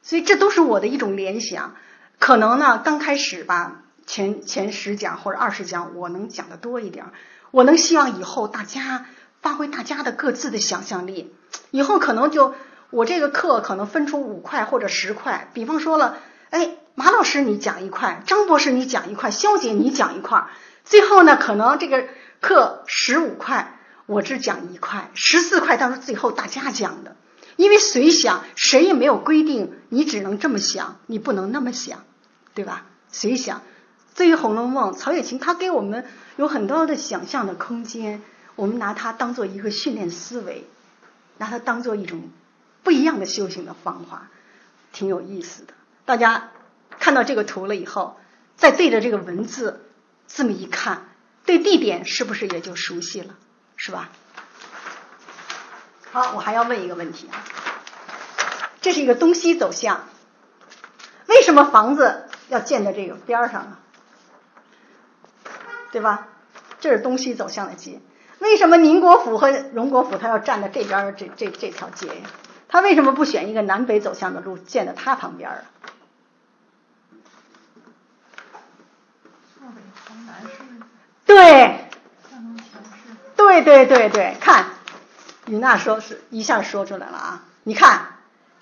[0.02, 1.76] 所以这都是我的一种联想。
[2.18, 7.06] 可能呢，刚开始吧，前前十讲或者二十讲，我能讲的多一点。
[7.52, 9.06] 我能希望以后大家
[9.42, 11.35] 发挥大家的各自的想象力，
[11.70, 12.55] 以后可能就
[12.90, 16.18] 我这个课可能分出五块或者十块，比方说了，
[16.50, 20.48] 哎，马老师你讲一块，张博士你讲一块，肖姐你讲一块，
[20.85, 22.05] 最后呢可能这个
[22.40, 27.16] 课十五块，我只讲一块，十四块到时候最后大家讲的，
[27.57, 32.05] 因为随想谁也没有规定，你只能这么想，你不能那么想，
[32.55, 32.85] 对吧？
[33.11, 33.62] 随想。
[34.16, 36.05] 对于《红楼梦》，曹雪芹他给我们
[36.37, 38.20] 有很多的想象的空间，
[38.61, 40.66] 我们拿它当做一个训练思维，
[41.38, 42.29] 拿它当做一种
[42.83, 44.29] 不一样的修行的方法，
[44.92, 45.73] 挺有意思的。
[46.05, 46.51] 大家
[46.99, 48.20] 看到这个图了以后，
[48.59, 49.87] 再对着这个文字
[50.29, 51.09] 这么一看，
[51.46, 53.35] 对地点是不是也就熟悉了？
[53.77, 54.11] 是吧？
[56.12, 57.42] 好，我还要问一个问题啊，
[58.83, 60.05] 这是一个东西走向，
[61.29, 63.79] 为什么房子要建在这个边上呢？
[65.92, 66.29] 对吧？
[66.79, 68.03] 这是东西走向的街。
[68.40, 72.14] 为什么宁国府和荣国府他要站在这边这这这条街呀？
[72.68, 75.62] 他为什么不选一个南北走向的路建在他旁边啊？
[81.26, 81.85] 对，
[83.37, 84.66] 对对对对，看，
[85.46, 87.44] 于娜说是一下说出来了啊！
[87.62, 88.07] 你看，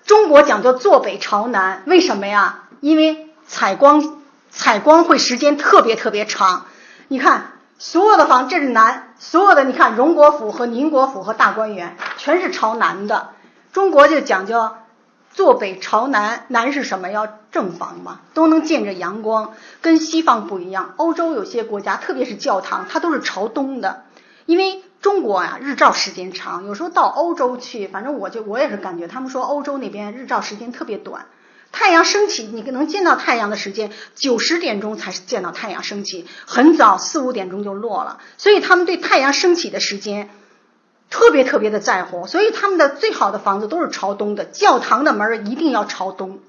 [0.05, 2.67] 中国讲究坐北朝南，为什么呀？
[2.81, 6.65] 因为采光采光会时间特别特别长。
[7.07, 13.29] 你看，所有的房，这是南，所有的你看，荣国府和宁国府和大观园全是朝南的。
[13.71, 14.71] 中国就讲究
[15.31, 17.09] 坐北朝南，南是什么？
[17.09, 19.53] 要正房嘛，都能见着阳光。
[19.81, 24.03] 跟西方不一样，欧洲有些国家，特别是教堂，它都是朝东的。
[24.45, 31.27] 因为中国啊，日照时间长，有时候到欧洲去，反正我就我也是感觉，他们说欧洲那边日照时间特别短。
[31.71, 38.19] 太阳升起，你能见到太阳的时间，九十点钟才见到太阳升起，很早四五点钟就落了。
[38.37, 40.29] 所以他们对太阳升起的时间
[41.09, 46.39] 特别特别的在乎，所以他们的最好的房子都是朝东的，教堂的门一定要朝东。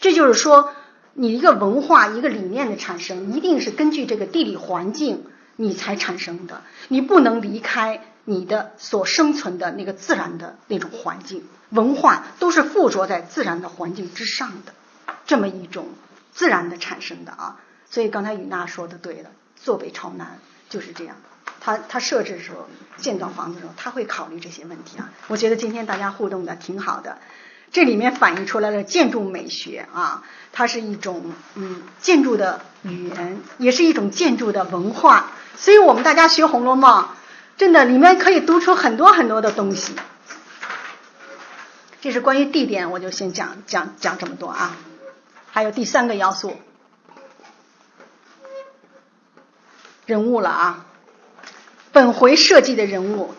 [0.00, 0.72] 这就是说，
[1.14, 5.24] 你一个文化一个理念的产生，一定是根据这个地理环境
[5.56, 11.44] 你才产生的，你不能离开你的所生存的那个自然的那种环境。
[11.70, 14.74] 文化都是附着在自然的环境之上的，
[15.26, 15.88] 这么一种
[16.32, 17.56] 自然的产生的啊。
[17.90, 21.16] 所以刚才雨娜说的对了，坐北朝南就是这样。
[21.60, 25.10] 他他设置的时候，建造房子的时候，他会考虑这些问题啊。
[25.26, 27.18] 我觉得今天大家互动的挺好的，
[27.72, 35.32] 这里面反映出来的建筑美学啊，它是一种嗯建筑的语言，也是一种建筑的文化。
[35.56, 37.04] 所以我们大家学《红楼梦》，
[37.56, 39.94] 真的里面可以读出很多很多的东西。
[42.00, 44.76] 这是关于地点，我就先讲讲讲这么多啊。
[45.50, 46.56] 还有第三个要素，
[50.06, 50.86] 人物了啊。
[51.90, 53.34] 本回设计的人物，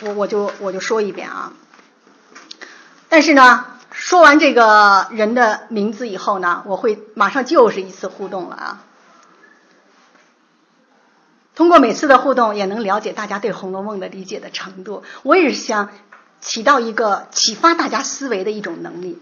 [0.00, 1.52] 我我就我就说一遍啊。
[3.10, 8.82] 但是呢，说完这个人的名字以后呢，我会马上就是一次互动了啊。
[11.54, 15.02] 通过每次的互动，也能了解大家对《红楼梦》的理解的程度。
[15.22, 15.90] 我也是想
[16.46, 19.20] 起到一个启发大家思维的一种能力。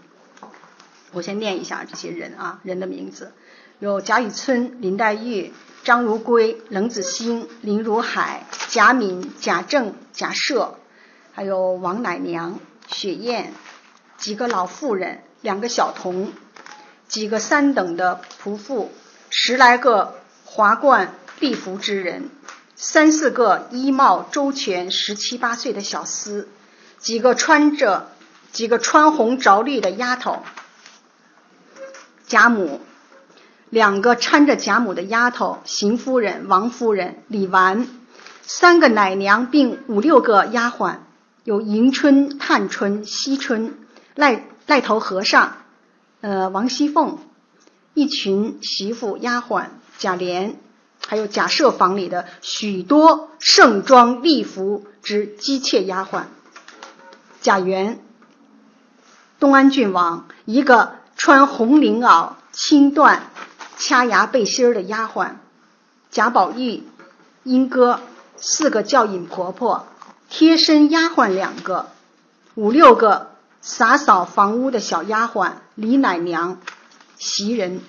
[1.11, 3.33] 我先念一下这些人啊，人的名字
[3.79, 5.51] 有贾雨村、林黛玉、
[5.83, 10.75] 张如圭、冷子兴、林如海、贾敏、贾政、贾赦，
[11.33, 13.47] 还有王乃娘、雪雁，
[14.17, 16.31] 几个老妇人，两个小童，
[17.07, 18.91] 几个三等的仆妇，
[19.31, 22.29] 十来个华冠丽服之人，
[22.75, 26.45] 三四个衣帽周全、十七八岁的小厮，
[26.99, 28.09] 几个穿着
[28.51, 30.43] 几个穿红着绿的丫头。
[32.27, 32.81] 贾母，
[33.69, 37.87] 两个搀着贾母的丫头，邢夫人、王夫人、李纨，
[38.41, 40.97] 三个奶娘，并五六个丫鬟，
[41.43, 43.77] 有迎春、探春、惜春、
[44.15, 45.57] 赖赖头和尚，
[46.21, 47.19] 呃，王熙凤，
[47.93, 49.65] 一群媳妇丫鬟，
[49.99, 50.55] 贾琏，
[51.05, 56.23] 还有贾赦房里的许多盛装丽服之姬妾丫鬟，
[57.45, 57.99] 贾元，
[59.39, 60.95] 东安郡王一个。
[61.17, 63.19] 穿红绫袄、青缎、
[63.77, 65.35] 掐牙背心儿的丫鬟
[66.11, 66.83] 贾宝玉、
[67.43, 68.01] 莺歌
[68.35, 69.87] 四个教引婆婆，
[70.29, 71.87] 贴身丫鬟两个，
[72.55, 73.31] 五六个
[73.61, 76.59] 洒扫房屋的小丫鬟李奶娘、
[77.17, 77.81] 袭人。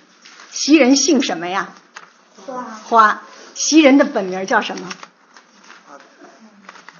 [0.53, 1.71] 袭人姓什么呀？
[2.47, 2.63] 花。
[2.63, 3.23] 花。
[3.55, 4.89] 袭人的本名叫什么？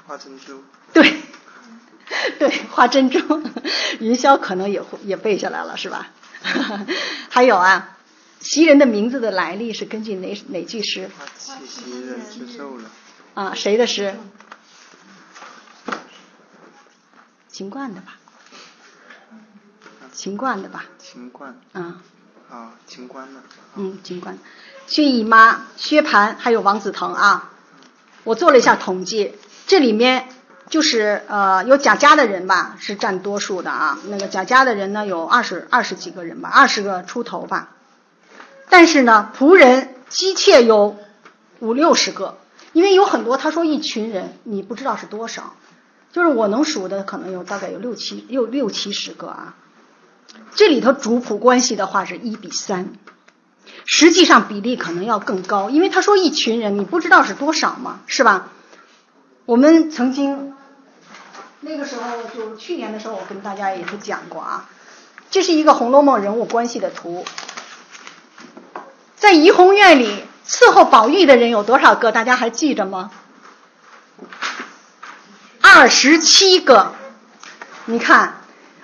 [0.09, 0.65] 花珍珠。
[0.93, 1.23] 对。
[2.39, 3.19] 对，花珍珠，
[4.01, 6.09] 云霄可能也也背下来了，是吧？
[7.31, 7.97] 还有啊，
[8.41, 11.11] 袭人的名字的来历是根据哪哪句诗？
[11.19, 11.25] 花
[11.67, 12.91] 袭人之寿了。
[13.35, 14.15] 啊，谁的诗？
[17.49, 18.17] 秦观的吧？
[20.13, 20.85] 秦观的吧？
[20.99, 21.59] 秦观。
[21.73, 22.03] 啊。
[22.49, 23.41] 啊，秦观的。
[23.75, 24.39] 嗯，秦观。
[24.87, 27.51] 薛姨妈、薛蟠还有王子腾啊，
[28.25, 29.35] 我做了一下统计，
[29.67, 30.29] 这里面。
[30.69, 33.99] 就是呃，有贾家的人吧，是占多数的啊。
[34.09, 37.71] 那个贾家的人呢，有二十二十几个人吧，二十个出头吧。
[38.69, 40.97] 但是呢，仆人姬妾有
[41.61, 42.39] 五六十个，
[42.73, 45.55] 因为有很多他说一群人，你不知道是多少。
[46.13, 49.55] 就是我能数的，可能有大概有六七六六七十个啊。
[50.55, 52.93] 这里头主仆关系的话是一比三，
[53.85, 58.49] 实际上比例可能要更高，因为他说一群人，你不知道是多少嘛，是吧？
[59.45, 60.55] 我们曾经
[61.69, 64.69] 那个时候，就去年的时候，我跟大家也是讲过啊，
[65.33, 67.27] 这是一个《红楼梦》人物关系的图。
[69.17, 72.13] 在怡红院里伺候宝玉的人有多少个？
[72.13, 73.11] 大家还记着吗？
[75.61, 76.95] 二十七个。
[77.87, 78.37] 你看，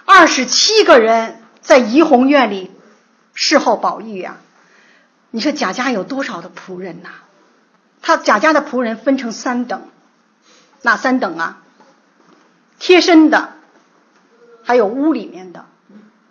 [0.05, 2.73] 二十七个人在怡红院里
[3.33, 4.39] 侍候宝玉呀。
[5.31, 7.11] 你说贾家有多少的仆人呐？
[8.03, 9.89] 他贾家的仆人分成三等。
[10.83, 11.62] 哪三等啊？
[12.83, 13.53] 贴身的，
[14.65, 15.67] 还有屋里面的，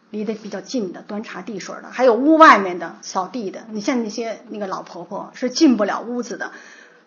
[0.09, 3.61] 离得比较近的，端茶递水的，还有屋外面的，扫地的。
[3.69, 6.51] 你像那些那个老婆婆是进不了屋子的，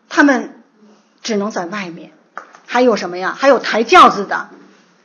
[0.09, 0.63] 他们
[1.23, 2.13] 只能在外面。
[2.67, 3.37] 还有什么呀？
[3.39, 4.49] 还有抬轿子的，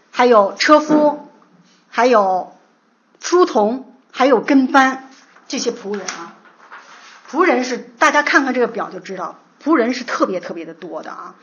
[0.10, 1.28] 还有车夫，
[1.90, 2.56] 还有
[3.20, 5.10] 书童，还有跟班
[5.50, 6.38] 这些仆人啊。
[7.30, 11.36] 仆人是大家看看这个表就知道，仆人是特别特别的多的啊。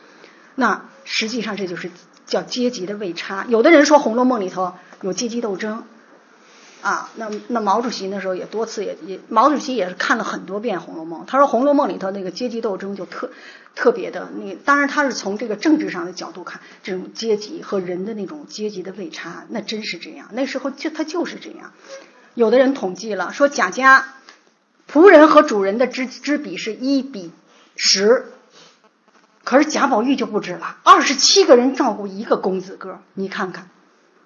[0.54, 1.90] 那实际上这就是
[2.26, 3.46] 叫阶级的位差。
[3.48, 5.84] 有的人说《红楼梦》里头有阶级斗争，
[6.82, 11.22] 啊，那那毛主席那时候也多次也也，毛主席也是看了很多遍《红楼梦》。
[11.24, 13.30] 他说《红楼梦》里头那个阶级斗争就特
[13.74, 20.28] 特别的，那当然他是从这个政治上的角度看，这种阶级和人的那种阶级的位差，那真是这样。
[20.32, 21.72] 那时候就他就是这样。
[22.34, 24.14] 有的人统计了，说贾家
[24.92, 27.30] 仆人和主人的之之比是一比
[27.76, 28.26] 十。
[29.46, 33.68] 可是贾宝玉就不止了，二十七个人照顾一个公子哥，你看看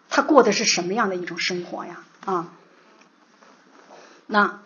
[0.09, 1.99] 他过的是什么样的一种生活呀？
[2.25, 2.49] 啊，
[4.27, 4.61] 那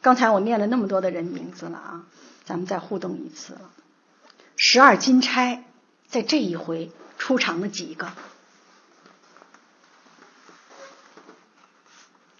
[0.00, 2.00] 刚才我念了那么多的人名字了啊，
[2.46, 3.60] 咱们再互动一次了。
[4.56, 5.62] 十二金钗
[6.08, 8.08] 在这一回出场了几个？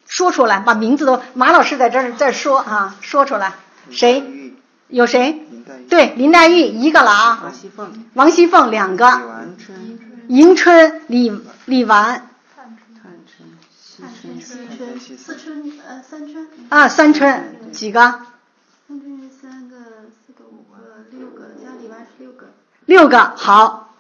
[0.06, 3.52] 说出来，把名字都马老师在这儿在说啊，说出来，
[3.90, 4.41] 谁？
[4.92, 5.46] 有谁？
[5.88, 7.40] 对，林黛玉一个了啊。
[7.44, 8.04] 王熙凤。
[8.14, 9.48] 王熙凤两个。
[10.28, 11.32] 迎春、李
[11.64, 12.28] 李纨。
[12.54, 13.48] 探春、
[13.98, 14.40] 探春、
[15.18, 16.48] 四春呃三春。
[16.68, 18.00] 啊，三春几个？
[18.86, 19.76] 三春是三个、
[20.26, 22.52] 四个、五个、六个，加李纨是六个。
[22.84, 23.94] 六个好，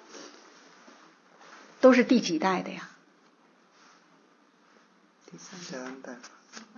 [1.80, 2.88] 都是第几代的呀？
[5.30, 6.12] 第三代，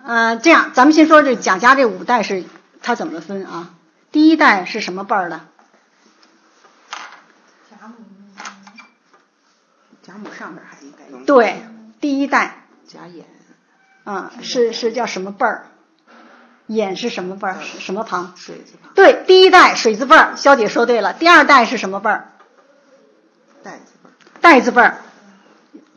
[0.04, 2.44] 呃，这样咱们先说这贾家这五代是
[2.82, 3.73] 它怎么分啊？
[4.14, 5.40] 第一代是什么辈儿的？
[7.68, 7.94] 贾母
[10.04, 11.66] 贾母上边还应该有对，
[12.00, 13.26] 第一代贾演，
[14.04, 15.66] 啊、是是叫什么辈儿？
[16.68, 17.60] 演是什么辈儿？
[17.60, 18.34] 什么旁？
[18.36, 21.12] 水字旁，对，第一代水字辈儿，肖姐说对了。
[21.12, 22.30] 第二代是什么辈儿？
[23.64, 24.98] 代字辈儿，代字辈儿，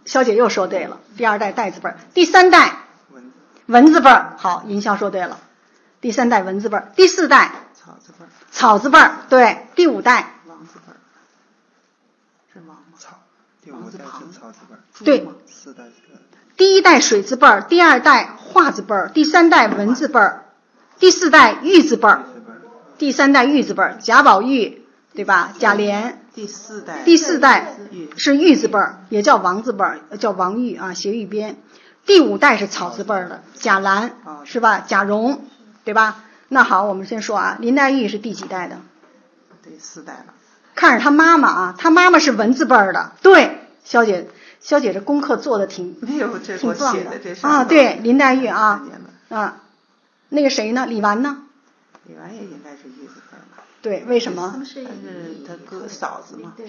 [0.06, 1.00] 肖姐又说对了。
[1.18, 2.78] 第二代代字辈儿，第三代
[3.12, 3.32] 文
[3.68, 5.40] 文字辈儿，好，银霄说对了。
[6.02, 7.52] 第三代文字辈儿，第四代
[7.88, 10.34] 草字辈儿，草字辈儿，对，第五代。
[10.46, 11.00] 王字辈儿，
[12.54, 12.84] 是王吗？
[13.00, 13.20] 草，
[13.64, 15.26] 第五代是草字辈儿，对。
[15.48, 15.84] 四代
[16.58, 20.44] 第一代水字辈儿，第二代画字辈儿，第三代文字辈儿，
[21.00, 22.26] 第四代玉字辈儿，
[22.98, 24.82] 第三代玉字辈儿，贾宝玉，
[25.14, 25.54] 对吧？
[25.58, 27.78] 贾琏，第四代，第四代
[28.18, 31.58] 是玉字辈儿，也叫王字辈儿，叫王玉啊，斜玉边。
[32.06, 34.80] 第五代是草字辈儿的，贾兰啊是吧？
[34.86, 35.46] 贾蓉，
[35.86, 36.24] 对吧？
[36.50, 38.80] 那好，我们先说啊，林黛玉是第几代的？
[39.64, 40.34] 第四代了，
[40.76, 44.30] 看着她妈妈啊，她妈妈是文字辈儿的，对，肖姐，
[44.62, 48.82] 肖姐这功课做的挺没有这挺棒的写的这啊，对，林黛玉啊
[49.28, 49.62] 啊，
[50.30, 50.86] 那个谁呢？
[50.86, 51.44] 李纨呢？
[52.06, 53.64] 李纨也应该是一字辈儿吧？
[53.82, 54.66] 对，为什他么们？
[54.66, 54.88] 是
[55.46, 56.66] 他哥嫂子嘛，对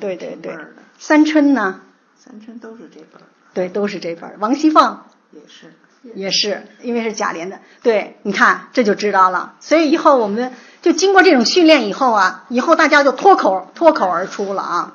[0.00, 0.58] 对对对
[0.98, 1.80] 三春呢？
[2.18, 3.22] 三春都是这辈儿，
[3.54, 4.36] 对，都是这辈儿。
[4.40, 5.00] 王熙凤
[5.30, 5.72] 也是。
[6.14, 7.60] 也是，因为是贾琏的。
[7.82, 9.54] 对，你看这就知道了。
[9.60, 14.94] 所以以后我们就经过这种训练以后啊，以后大家就脱口脱口而出了啊。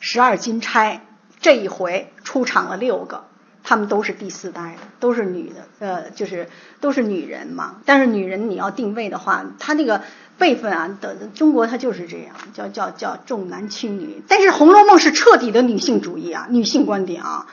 [0.00, 1.04] 十二金钗
[1.40, 3.24] 这一回出场了六个，
[3.62, 6.48] 她们都是第四代的，都是女的，呃，就是
[6.80, 7.76] 都是女人嘛。
[7.84, 10.02] 但是女人你要定位的话，她那个
[10.38, 14.22] 辈分啊，的中国它就是这样，叫叫叫重男轻女。
[14.26, 17.46] 但是《红楼梦》是彻底的女性主义啊，女性观点啊。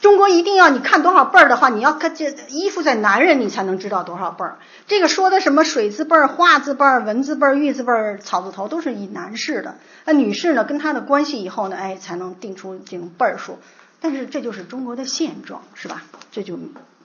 [0.00, 4.58] 中国一定要你看多少辈儿的话，你要看这依附在男人，你才能知道多少辈儿。
[4.86, 9.76] 这个说的什么水字辈儿、画字辈儿、文字辈儿、玉字辈儿、草字头，都是以男士的。
[10.04, 13.58] 那女士呢，跟他的关系以后呢，哎，才能定出这种辈儿数。
[14.00, 16.02] 但是这就是中国的现状，是吧？
[16.30, 16.58] 这就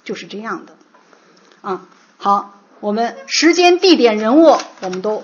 [0.04, 0.74] 就是这样的。
[1.62, 1.86] 啊，
[2.18, 5.24] 好，我们时间、地点、人物我们都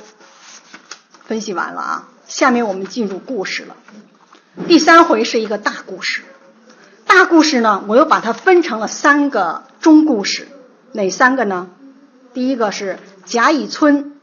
[1.26, 2.08] 分析完了啊。
[2.28, 3.76] 下面我们进入故事了。
[4.68, 6.24] 第三回是一个大故事。
[7.08, 10.48] 大故事呢，我又把它分成了三个中故事，
[10.92, 11.70] 哪三个呢？
[12.34, 14.20] 第一个是贾乙村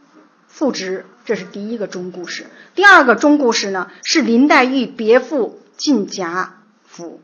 [0.47, 2.47] 复职，这是第一个中故事。
[2.75, 7.21] 第二个中故事呢是林黛玉别赴进贾府，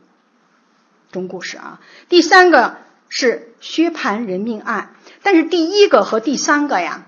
[1.11, 1.79] 中故事啊。
[2.09, 7.05] 第三个是薛蟠人命案，但是第一个和第三个呀，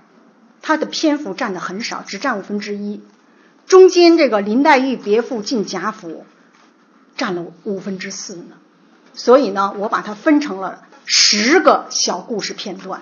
[0.62, 3.02] 它的篇幅占的很少，只占五分之一。
[3.66, 6.26] 中间这个林黛玉别赴进贾府。
[7.16, 8.58] 占了五分之四呢，
[9.14, 13.02] 所以呢，我把它分成了十个小故事片段，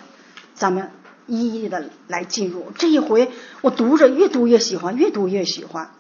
[0.54, 0.91] 咱们
[1.28, 2.71] 一一的来进入。
[2.78, 5.91] 这一回我读着越读越喜欢，越读越喜欢。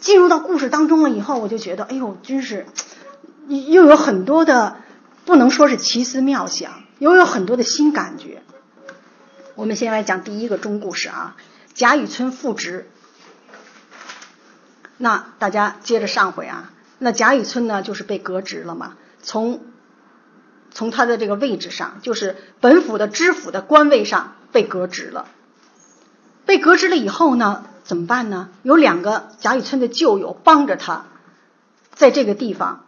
[0.00, 2.66] 进入到故事当中了以后，我就觉得，哎呦，真是
[3.48, 4.76] 又有很多的，
[5.24, 8.42] 不能说是奇思妙想，又有很多的新感觉。
[9.54, 11.36] 我们先来讲第一个中故事啊，
[11.74, 12.88] 贾雨村复职。
[14.96, 16.70] 那大家接着上回啊。
[17.04, 18.94] 那贾雨村呢，就是被革职了嘛？
[19.22, 19.60] 从
[20.70, 25.28] 从他的这个位置上，就是本府的知府的官位上被革职了。
[26.46, 28.48] 被革职了以后呢，怎么办呢？
[28.62, 31.04] 有两个贾雨村的旧友帮着他，
[31.92, 32.86] 在这个地方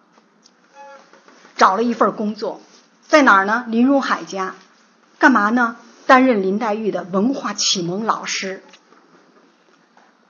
[1.57, 2.63] 找了一份工作，
[3.07, 3.67] 在哪儿呢？
[3.69, 4.55] 林如海家，
[5.19, 5.77] 干嘛呢？
[6.07, 8.63] 担任林黛玉的文化启蒙老师。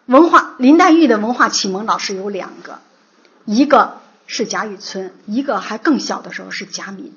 [0.06, 2.80] 文化林黛玉的文化启蒙老师有两个。
[3.46, 7.14] 一个是贾雨村，一个还更小的时候是贾敏，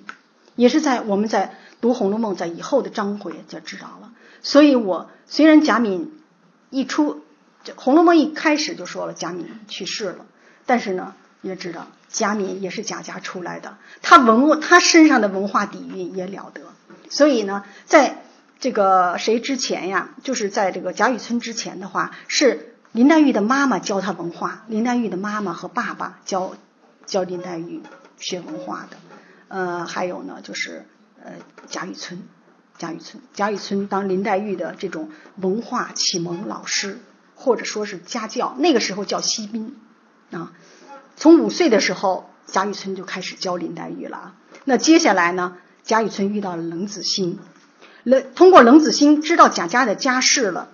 [0.56, 4.12] 也是在我们在读《红楼梦》在以后的章回就知道了。
[4.44, 6.22] 所以我虽然贾敏
[6.70, 7.24] 一出
[7.76, 10.28] 《红楼梦》一开始就说了贾敏去世了，
[10.68, 16.62] 但是呢也知道贾敏也是贾家出来的，他文物他身上的文化底蕴也了得。
[17.10, 18.22] 所以呢，在
[18.60, 22.76] 这个谁之前呀，就是在这个贾雨村之前的话是。
[22.92, 26.56] 林黛玉的妈妈教她文化，林黛玉的妈妈和爸爸教
[27.06, 27.84] 教林黛玉
[28.18, 28.98] 学文化的。
[29.48, 30.88] 呃，还有呢，就是
[31.24, 31.34] 呃
[31.68, 32.24] 贾雨村，
[32.80, 36.98] 贾雨村，贾雨村当林黛玉的这种文化启蒙老师，
[37.36, 38.56] 或者说是家教。
[38.58, 39.78] 那个时候叫西宾
[40.32, 40.52] 啊。
[41.16, 44.34] 从五岁的时候，贾雨村就开始教林黛玉了。
[44.66, 47.38] 那接下来呢，贾雨村遇到了冷子兴，
[48.04, 50.70] 冷通过冷子兴知道贾家的家世了。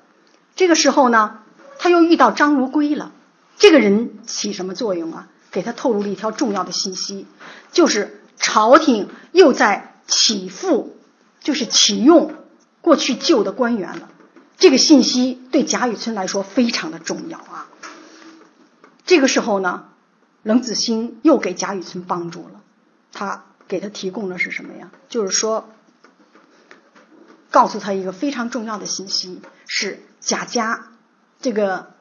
[0.56, 1.40] 这个时候呢。
[1.78, 3.12] 他又遇到张如圭了，
[3.58, 5.28] 这个人起什么作用啊？
[5.52, 7.26] 给他透露了一条重要的信息，
[7.72, 10.98] 就是朝廷又在起复，
[11.40, 12.34] 就是启用
[12.82, 14.10] 过去旧的官员了。
[14.58, 17.70] 这个信息对贾雨村来说非常的重要啊。
[19.06, 19.86] 这个时候呢，
[20.44, 22.62] 冷子兴又给贾雨村帮助了，
[23.14, 24.92] 他给他提供的是什么呀？
[25.08, 25.70] 就是说，
[27.50, 30.88] 告诉他一个非常重要的信息，是贾家
[31.46, 31.92] 这个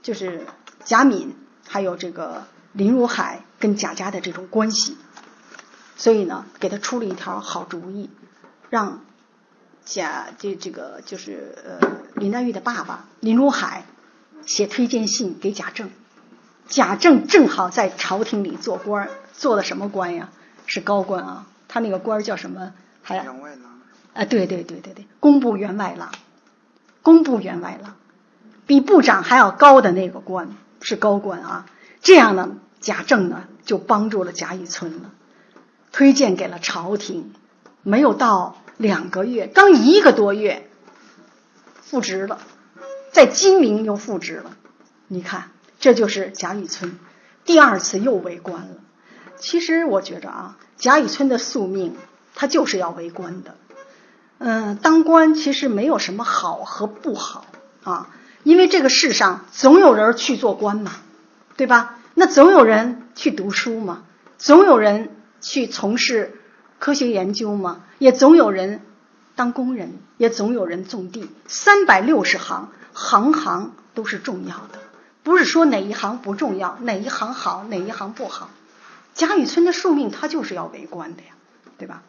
[0.00, 0.46] 就是
[0.84, 1.34] 贾敏
[1.66, 4.96] 还有这个林如海跟贾家的这种关系，
[5.96, 8.10] 所以呢，给他出了一条好主意，
[8.70, 9.00] 让
[9.84, 11.80] 贾这这个就是呃
[12.14, 13.86] 林黛玉的爸爸林如海
[14.46, 15.90] 写推荐信给贾政。
[16.68, 20.30] 贾政正好在朝廷里做官，做的什么官呀？
[20.66, 22.72] 是高官啊，他那个官叫什么？
[23.02, 23.80] 还员外郎。
[24.14, 26.12] 啊，对对对对对，工部员外郎，
[27.02, 27.96] 工部员外郎，
[28.66, 31.66] 比部长还要高的那个官是高官啊。
[32.00, 35.10] 这样呢，贾政呢就帮助了贾雨村了，
[35.92, 37.32] 推荐给了朝廷。
[37.82, 40.68] 没有到两个月，刚一个多月，
[41.80, 42.38] 复职了，
[43.10, 44.56] 在金陵又复职了。
[45.08, 45.50] 你看。
[45.82, 46.96] 这就是贾雨村
[47.44, 48.76] 第二次又为官了。
[49.36, 51.96] 其实我觉着啊，贾雨村的宿命
[52.36, 53.56] 他就是要为官的。
[54.38, 57.46] 嗯，当官其实没有什么好和不好
[57.82, 58.10] 啊，
[58.42, 60.92] 因为这个世上总有人去做官嘛，
[61.56, 61.98] 对吧？
[62.14, 64.02] 那总有人去读书嘛，
[64.38, 66.38] 总有人去从事
[66.78, 68.82] 科学研究嘛，也总有人
[69.34, 71.30] 当工人，也总有人种地。
[71.46, 74.80] 三百六十行，行行都是重要的。
[75.22, 78.50] 不是说哪一行不重要，哪一行好，哪一行不好。
[79.14, 81.28] 贾雨村的宿命，他就是要为官的呀，
[81.78, 82.02] 对吧？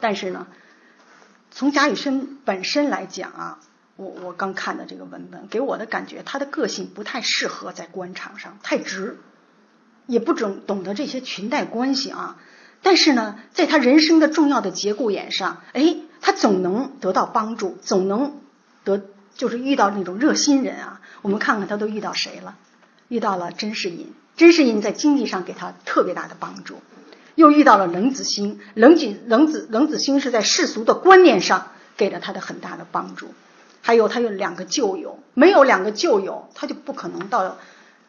[0.00, 0.46] 但是呢，
[1.50, 3.58] 从贾雨村本身来讲啊，
[3.96, 9.18] 我我刚看的这个文本，给我的感觉，他的个性不太适合在官场上，太直，
[10.06, 12.36] 也不懂懂得这些裙带关系啊。
[12.82, 18.40] 但是呢，在他人生的重要的节骨眼上，哎，他总能得到帮助，总能
[18.84, 19.02] 得。
[19.36, 22.56] 就是遇到那种热心人啊，我们看看他都遇到谁了？
[23.08, 26.76] 遇到了甄士隐，甄士隐在经济上给他特别大的帮助；
[27.34, 33.34] 又遇到了冷子兴，冷子冷子冷子兴是在世俗的观念上给了他的很大的帮助。
[33.86, 37.58] 还有他有两个旧友，没有两个旧友，他就不可能到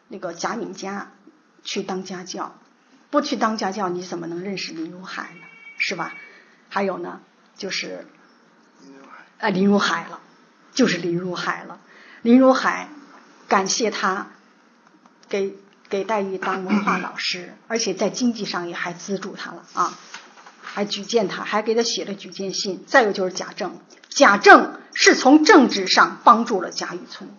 [0.08, 1.12] 那个贾敏家
[1.64, 2.54] 去当家教。
[3.10, 5.46] 不去当家教，你怎么能认识林如海呢？
[5.76, 6.14] 是吧？
[6.70, 7.20] 还有呢，
[7.58, 8.06] 就是
[9.38, 10.20] 啊，林如海了。
[10.72, 11.78] 就是林如海了，
[12.22, 12.88] 林如海
[13.48, 14.28] 感谢他
[15.28, 15.54] 给
[15.90, 19.98] 给黛玉当文化老师，而且在经济上也还资助他了啊，
[20.76, 22.84] 还举荐他，还给他写了举荐信。
[22.86, 27.30] 再有就是贾政，贾政是从政治上帮助了贾雨村，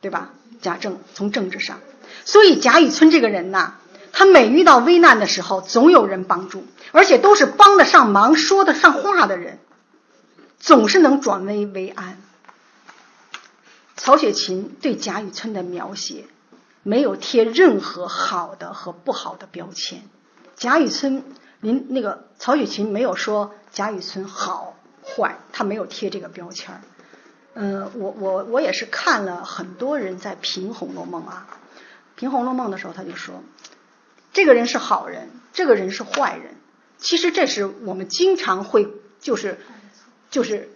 [0.00, 0.30] 对吧？
[0.62, 1.80] 贾政从政治上，
[2.24, 3.74] 所以贾雨村这个人呐，
[4.10, 9.58] 他每遇到危难的时候，总有人帮助，而且都是帮得上忙、说得上话的人。
[10.58, 12.22] 总是能转危为安。
[13.96, 16.24] 曹雪芹对贾雨村的描写
[16.82, 20.00] 没有贴任何好的和不好的标签。
[20.56, 21.22] 贾雨村，
[21.60, 26.80] 您那个曹雪芹没有说贾雨村好坏，他没有贴这个标签儿。
[27.54, 31.46] 嗯，我我我也是看了很多人在评《红楼梦》啊，
[32.16, 33.42] 评《红楼梦》的时候，他就说，
[34.32, 36.54] 这个人是好人，这个人是坏人。
[36.98, 38.88] 其实这是我们经常会
[39.20, 39.58] 就是。
[40.30, 40.68] 就是，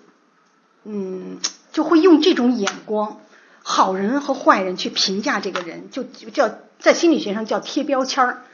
[0.85, 1.39] 嗯，
[1.72, 3.20] 就会用这种眼光，
[3.62, 8.45] 好人和坏人去评价这个人，就叫在心理学上叫贴标签儿。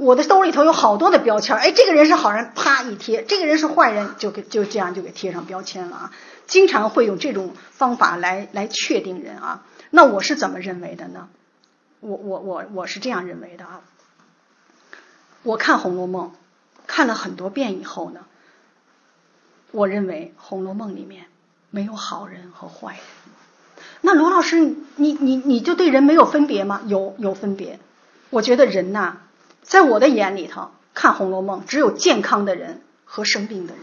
[0.00, 6.12] 我的兜里头有好多的标签，哎，这个人是好人，啪一贴；这个人是坏人，就给就这样就给贴上标签了啊。
[6.46, 9.62] 经常会用这种方法来来确定人啊。
[9.90, 11.28] 那我是怎么认为的呢？
[12.00, 13.82] 我我我我是这样认为的啊。
[15.42, 16.28] 我看《红楼梦》
[16.86, 18.20] 看了很多遍以后呢。
[19.70, 21.26] 我认为《红楼梦》里面
[21.68, 23.02] 没有好人和坏人。
[24.00, 26.80] 那罗老师，你你你就对人没有分别吗？
[26.86, 27.78] 有有分别。
[28.30, 29.18] 我觉得人呐，
[29.62, 33.82] 在我的眼里头看《红楼梦》，只有健康的人和生病的人。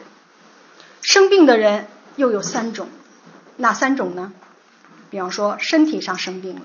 [1.01, 2.89] 生病的人又有三种，
[3.55, 4.33] 哪三种呢？
[5.09, 6.63] 比方说身体上生病了，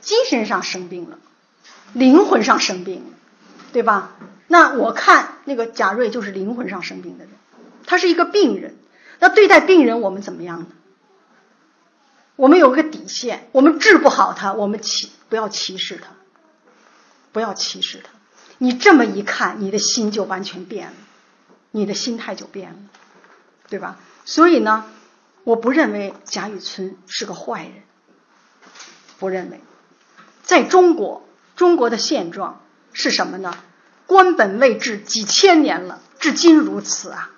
[0.00, 1.18] 精神上生病了，
[1.94, 3.12] 灵魂上生病了，
[3.72, 4.12] 对吧？
[4.46, 7.32] 那我看那个贾瑞就是灵魂上生病的人，
[7.86, 8.76] 他是一个病人。
[9.20, 10.66] 那对待病人，我们怎么样呢？
[12.36, 16.08] 我们有个底线，我们治不好他，我们歧不要歧视他，
[17.32, 18.10] 不要歧视他。
[18.58, 20.96] 你这么一看，你的心就完全变了，
[21.70, 22.78] 你的心态就变了，
[23.68, 23.98] 对吧？
[24.24, 24.84] 所以呢，
[25.44, 27.72] 我不认为贾雨村是个坏人，
[29.18, 29.60] 不认为。
[30.42, 31.26] 在中国，
[31.56, 32.60] 中国的现状
[32.92, 33.56] 是什么呢？
[34.06, 37.30] 官本位制几千年了，至今如此啊。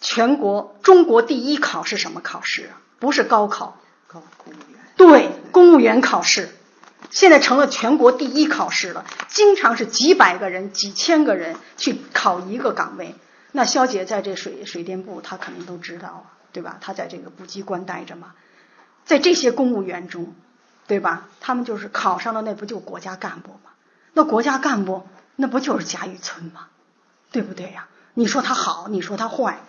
[0.00, 2.80] 全国中国第一考是什么考试啊？
[2.98, 4.80] 不是高考，高公务员。
[4.96, 6.48] 对，公务员考试，
[7.10, 9.04] 现在成了全国第一考试了。
[9.28, 13.14] 经常是几百个人、几千个人去考一个岗位。
[13.52, 16.78] 那肖姐在这水水电部，她肯定都知道啊，对吧？
[16.80, 18.34] 她在这个部机关待着嘛，
[19.04, 20.34] 在这些公务员中，
[20.86, 21.28] 对吧？
[21.40, 23.72] 他们就是考上了，那不就国家干部吗？
[24.12, 25.06] 那国家干部，
[25.36, 26.68] 那不就是贾雨村吗？
[27.32, 27.88] 对不对呀？
[28.14, 29.60] 你说他好，你说他坏。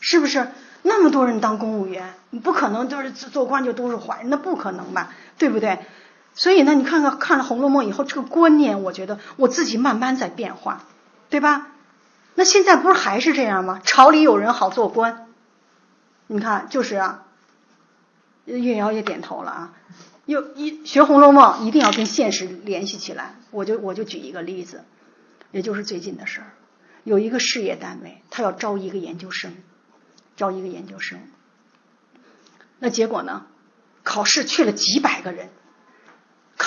[0.00, 0.48] 是不是
[0.82, 2.14] 那么多人当公务员？
[2.30, 5.12] 你不可能就是做官就都是坏，那不可能吧？
[5.36, 5.78] 对不对？
[6.38, 10.84] 所以呢，你看看看了《红楼梦》以后，这个观念，我觉得我自己慢慢在变化，
[11.28, 11.72] 对吧？
[12.36, 13.80] 那现在不是还是这样吗？
[13.84, 15.26] 朝里有人好做官，
[16.28, 17.24] 你看就是啊。
[18.46, 19.72] 月瑶也点头了啊。
[20.26, 23.34] 又一学《红楼梦》，一定要跟现实联系起来。
[23.50, 24.84] 我就我就举一个例子，
[25.50, 26.46] 也就是最近的事儿，
[27.04, 29.54] 有一个事业单位，他要招一个研究生。
[30.36, 31.18] 招一个研究生，
[32.78, 33.44] 那结果呢？
[34.04, 35.48] 考试去了几百个人，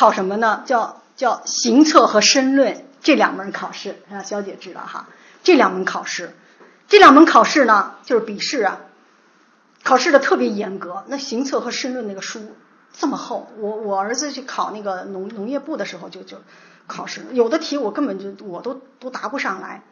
[0.02, 0.64] 考什么呢？
[0.66, 5.08] 叫叫行测和申论这两门考试，让肖姐知道哈。
[5.44, 6.36] 这两门考试，
[6.88, 8.80] 这两门考试呢，就是笔试啊，
[9.84, 11.04] 考试的特别严格。
[11.06, 12.56] 那行测和申论那个书
[12.94, 16.38] 这么厚，我我儿子去考那个农农业部的时候就就
[16.88, 19.84] 考试，有的题我根本就我都都答不上来。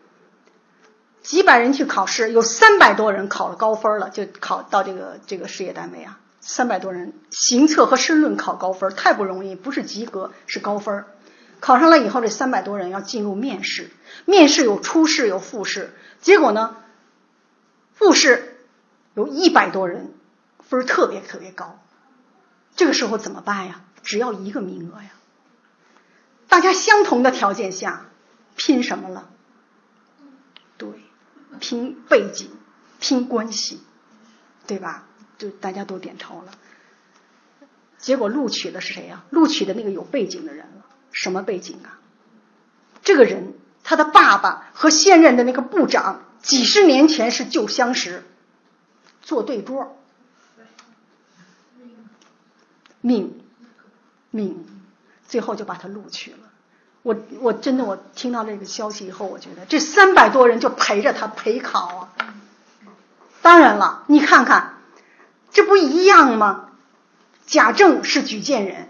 [1.21, 6.17] 几百人去考试，有三百多人考了高分了，就考到这个这个事业单位啊。
[6.41, 11.05] 三百多人行测和申论考高分，太不容易，不是及格是高分。
[11.59, 13.89] 考上了以后，这三百多人要进入面试，
[14.25, 15.93] 面试有初试有复试。
[16.21, 16.77] 结果呢，
[17.93, 18.57] 复试
[19.13, 20.13] 有一百多人
[20.59, 21.79] 分特别特别高，
[22.75, 23.81] 这个时候怎么办呀？
[24.03, 25.09] 只要一个名额呀，
[26.47, 28.05] 大家相同的条件下
[28.55, 29.29] 拼什么了？
[30.77, 30.89] 对。
[31.59, 32.51] 拼背景，
[33.01, 33.81] 拼关系，
[34.67, 35.08] 对吧？
[35.39, 36.51] 就大家都点头了。
[37.97, 39.23] 结果录取的是谁呀？
[39.31, 40.85] 录取的那个有背景的人了。
[41.11, 41.97] 什么背景啊？
[43.01, 48.23] 这个人他的爸爸和现任的那个部长几十年前是旧相识，
[49.23, 49.95] 做对桌。
[53.01, 53.41] 命，
[54.29, 54.65] 命，
[55.27, 56.37] 最后就把他录取了。
[57.01, 62.35] 我我真的我听到这个消息以后，我觉得这三百多人就陪着他陪考啊。
[63.41, 64.78] 当然了，你看看，
[65.51, 66.69] 这不一样吗？
[67.45, 68.89] 贾政是举荐人，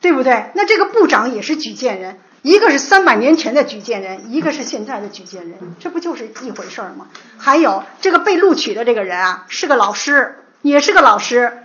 [0.00, 0.50] 对不对？
[0.54, 7.08] 那这个部长也是举荐人，一个是三百年前的举荐人，一个是现在的举荐人，这不就是一回事吗？
[7.38, 11.62] 还有这个被录取的这个人啊，是个老师，也是个老师，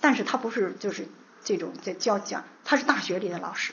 [0.00, 1.08] 但是他不是就是
[1.42, 3.72] 这种在教讲，他是大学里的老师。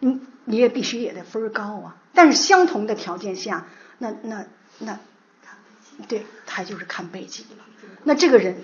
[0.00, 3.66] 你你也必须也得分高啊，但是相同的条件下，
[3.98, 4.44] 那那
[4.80, 4.98] 那，
[6.08, 7.64] 对他就是看背景了。
[8.04, 8.62] 那这个人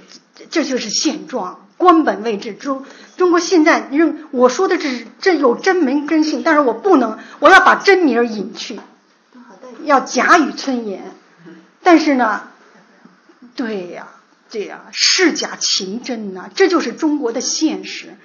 [0.50, 2.54] 这就是现状，官本位制。
[2.54, 2.84] 中
[3.16, 8.80] 中国现在认我说的这是这有真名真姓，但是我不能，我要把真名隐去，
[9.84, 11.12] 要假与村言。
[11.82, 12.48] 但是呢，
[13.54, 14.08] 对呀，
[14.50, 18.16] 对呀，是假情真呐，这就是中国的现实，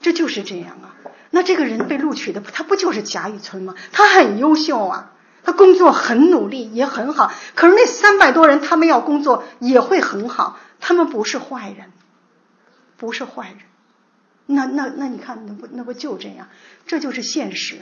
[0.00, 0.96] 这就是这样啊。
[1.30, 3.74] 那这个人被录取的，他不就是贾雨村吗？
[3.92, 5.12] 他很优秀啊，
[5.44, 7.32] 他工作很努力，也很好。
[7.54, 11.92] 可是那三百多人，他们要工作也会很好，他们不是坏人，
[12.96, 13.58] 不是坏人。
[14.46, 16.48] 那那那，你看，那不那不就这样？
[16.86, 17.76] 这就是现实。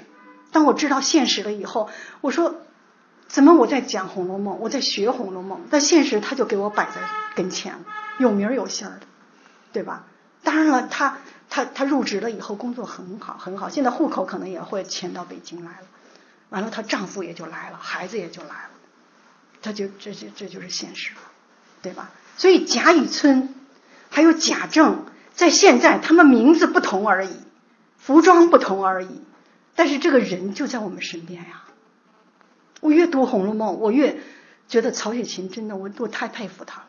[0.53, 1.89] 当我知道现实了以后，
[2.21, 2.55] 我说，
[3.29, 7.01] 怎么我在讲《红楼梦》，我在学《红楼梦》，但现实他就给我摆在
[7.35, 7.81] 跟前了，
[8.19, 9.01] 有名有姓的，
[9.73, 10.05] 对吧？
[10.43, 11.19] 当然了，他。
[11.53, 15.87] 他他入职了以后工作很好很好，现在户口可能也会迁到北京来了，
[16.51, 18.71] 完了她丈夫也就来了，孩子也就来了，
[19.63, 21.21] 他就这就这就是现实了，
[21.83, 22.11] 对吧？
[22.37, 23.55] 所以贾雨村
[24.09, 27.37] 还有贾政在现在他们名字不同而已，
[27.99, 29.23] 服装不同而已，
[29.75, 31.65] 但是这个人就在我们身边呀。
[32.81, 34.19] 我越读《红楼梦》，我越
[34.67, 36.87] 觉得曹雪芹真的我我太佩服他了。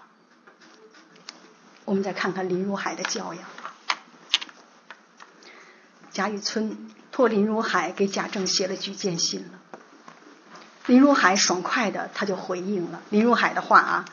[1.83, 3.43] 我们再看看林如海的教养。
[6.11, 9.79] 贾雨村托林如海给贾政写了举荐信了，
[10.85, 14.05] 林如海爽快的他就回应了林如海的话啊，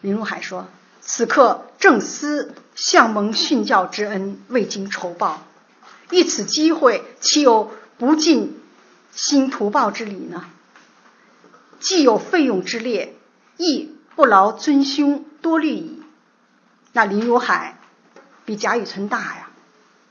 [0.00, 0.68] 林如海说
[1.02, 5.42] ：“此刻正思相蒙训教之恩，未经酬报，
[6.10, 8.60] 遇此机会，岂有不尽
[9.12, 10.44] 心图报之理呢？
[11.80, 13.16] 既有费用之列，
[13.56, 16.02] 亦不劳尊兄多虑矣。”
[16.92, 17.78] 那林如海
[18.44, 19.48] 比贾雨村大呀，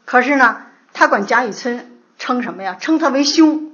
[0.03, 0.61] 可是呢？
[0.97, 2.77] 他管贾雨村称什么呀？
[2.79, 3.71] 称他为兄。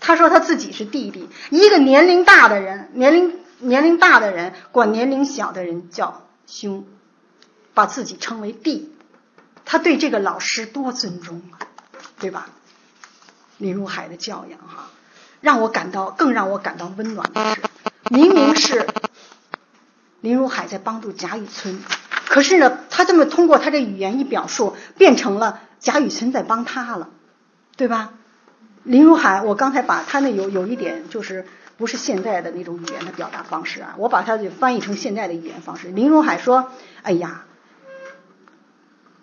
[0.00, 1.28] 他说他自己是弟弟。
[1.50, 6.86] 一个年龄大的人，年龄年龄大的人管年龄小的人叫兄，
[7.74, 8.94] 把自己称为弟。
[9.64, 11.62] 他对这个老师多尊重啊，
[12.18, 12.48] 对吧？
[13.58, 14.90] 林如海的教养哈，
[15.40, 17.60] 让我感到更让我感到温暖的是，
[18.10, 18.88] 明明是
[20.20, 21.80] 林如海在帮助贾雨村，
[22.26, 27.08] 可是呢，他这么通过他的语言一表述，变成了贾雨村在帮他了，
[27.82, 28.12] 对吧？
[28.84, 31.44] 林如海，我刚才把他那有有一点就是
[31.76, 35.88] 不是现在的那种语言的表达方式啊，我把它就翻译成现在的语言方式。
[35.88, 36.70] 林如海说
[37.02, 37.44] ：“哎呀。”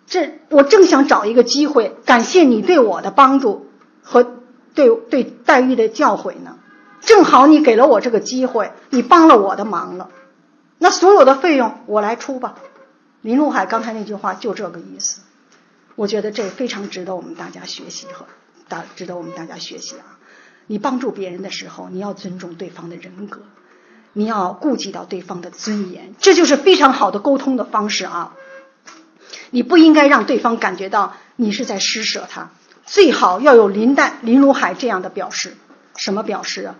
[0.06, 3.70] 这我正想找一个机会感谢你对我的帮助
[4.02, 4.24] 和
[4.74, 6.58] 对对黛玉的教诲呢，
[7.00, 10.10] 正好你给了我这个机会，你帮了我的忙了，
[10.76, 12.56] 那所有的费用我来出吧。
[13.22, 15.22] 林如海刚才那句话就这个意思，
[15.94, 18.26] 我觉得这非常值得我们大家学习和
[18.70, 20.16] 大值得我们大家学习啊！
[20.66, 23.42] 你帮助别人的时候，你要尊重对方的人格，
[24.14, 28.34] 你要顾及到对方的尊严，这就是非常好的沟通的方式啊。
[29.50, 32.50] 你不应该让对方感觉到你是在施舍他，
[32.86, 35.56] 最好要有林黛、林如海这样的表示。
[35.96, 36.76] 什么表示啊？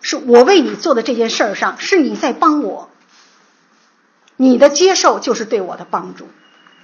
[0.00, 2.88] 是我为你做的这件事儿上，是你在帮我，
[4.36, 6.26] 你的接受就是对我的帮助，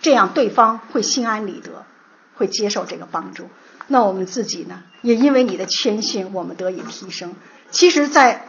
[0.03, 1.87] 这样对方会心安理得，
[2.35, 3.49] 会接受这个帮助。
[3.93, 7.34] 那我们自己呢，也因为你的谦逊，我们得以提升。
[7.70, 8.47] 其实，在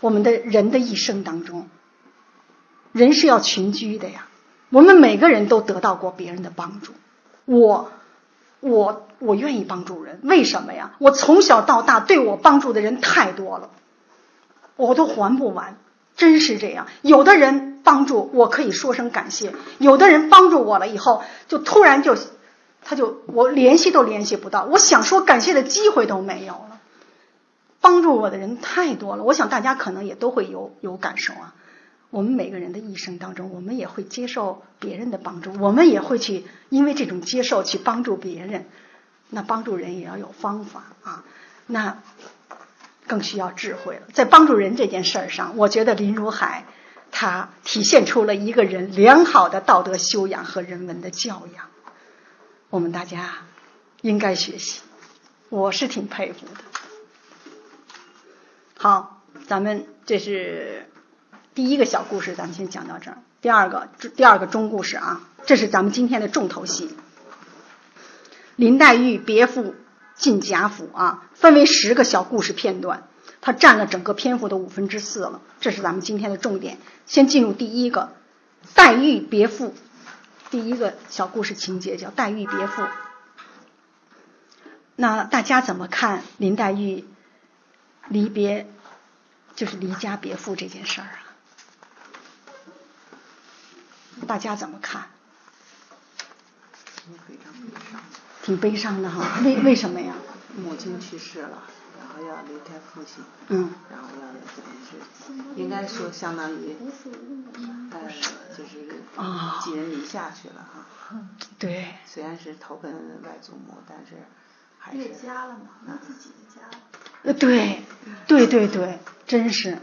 [0.00, 1.66] 我们的人的一生当中，
[2.92, 4.28] 人是要群居的呀。
[4.68, 6.92] 我们每个人都得到过别人的帮助，
[7.46, 7.90] 我，
[8.60, 10.92] 我，我愿意帮助人，为什么呀？
[10.98, 13.70] 我从小到大对我帮助的人太多了，
[14.76, 15.78] 我都还不完，
[16.18, 16.86] 真是这样。
[17.00, 22.14] 有的人帮助我可以说声感谢，有的人帮助我了以后，就突然就，
[22.88, 26.80] 他就我联系都联系不到，我想说感谢的机会都没有了。
[27.80, 31.54] 帮助我的人太多了，我想大家可能也都会有有感受啊。
[32.10, 38.66] 我们每个人的一生当中，我们也会接受别人的帮助，我们也会去因为这种接受去帮助别人。
[39.28, 41.24] 那帮助人也要有方法啊，
[41.66, 41.98] 那
[43.08, 44.02] 更需要智慧了。
[44.12, 46.64] 在帮助人这件事儿上，我觉得林如海
[47.10, 51.66] 他体现出了一个人良好的道德修养和人文的教养，
[52.70, 53.34] 我们大家
[54.02, 54.82] 应该学习，
[55.48, 56.52] 我是挺佩服的。
[58.76, 60.86] 好，咱们这是。
[61.54, 63.16] 第一个小故事，咱们先讲到这儿。
[63.40, 66.94] 第二个，第二个中故事啊，这是咱们今天的重头戏。
[68.56, 69.74] 林黛玉别赴
[70.14, 73.08] 进贾府啊，分为十个小故事片段，
[73.40, 75.40] 它占了整个篇幅的五分之四了。
[75.60, 76.76] 这是咱们今天的重点。
[77.06, 78.12] 先进入第一个，
[78.74, 79.72] 黛玉别赋，
[80.50, 82.82] 第一个小故事情节叫黛玉别赋。
[84.96, 87.04] 那大家怎么看林黛玉
[88.08, 88.66] 离别，
[89.54, 91.20] 就是离家别赋这件事儿啊？
[94.26, 95.10] 大家怎么看？
[98.42, 99.40] 挺悲伤的哈。
[99.44, 100.14] 为为什么呀？
[100.56, 101.64] 母亲去世了，
[101.98, 106.76] 然后要离开父亲，嗯，然后要等于是，应该说相当于，
[107.90, 108.00] 呃，
[108.56, 110.86] 就是啊，寄人篱下去了哈。
[111.58, 111.94] 对。
[112.06, 112.92] 虽然是投奔
[113.22, 114.14] 外祖母，但是
[114.78, 114.98] 还是。
[114.98, 115.68] 有家了嘛？
[115.86, 116.60] 那自己的家。
[117.22, 117.82] 呃，对，
[118.26, 119.78] 对对对，真是。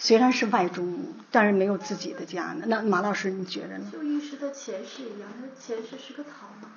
[0.00, 2.64] 虽然是外祖母，但是没有自己的家呢。
[2.68, 3.90] 那马老师，你觉得呢？
[3.92, 6.30] 就玉石的前世一样，他前世是个草
[6.62, 6.70] 嘛。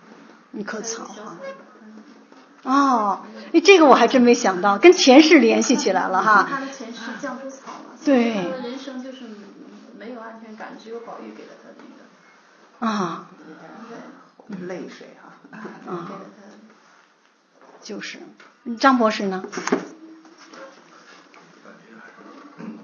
[0.53, 1.39] 一棵草啊。
[2.63, 6.47] 哦，哎，这个我还真没想到，跟前世联系起来了哈。
[6.49, 7.95] 他的前世绛珠草嘛。
[8.05, 8.35] 对。
[8.35, 9.25] 他的人生就是
[9.97, 11.69] 没有安全感，只有宝玉给了他
[12.79, 12.93] 那个。
[12.93, 13.27] 啊。
[14.47, 14.67] 对。
[14.67, 15.39] 泪水啊。
[15.87, 16.11] 啊。
[17.81, 18.19] 就是，
[18.79, 19.43] 张博士呢？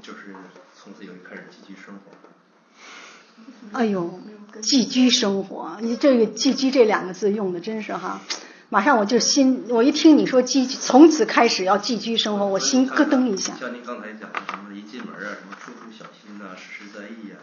[0.02, 0.36] 就是
[0.76, 3.78] 从此以后开始寄居生活。
[3.78, 4.20] 哎呦，
[4.62, 8.22] 寄居生活，你这个“寄居”这两个字用的真是哈，
[8.70, 13.56] 马上我就心，我一听你说寄，从此开始要寄居生活，我心咯噔一下。
[13.56, 17.40] 像您刚才讲的什么一进门啊，什么处处小心呐，时时在意啊，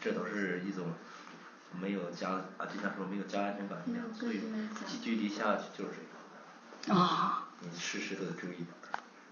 [0.00, 0.94] 这都是一种
[1.80, 4.40] 没有家啊，就像说没有家安全感一样，所以
[4.86, 5.90] 寄居篱下就是
[6.82, 6.98] 这个。
[6.98, 7.42] 啊。
[7.60, 8.66] 你时时都得注意。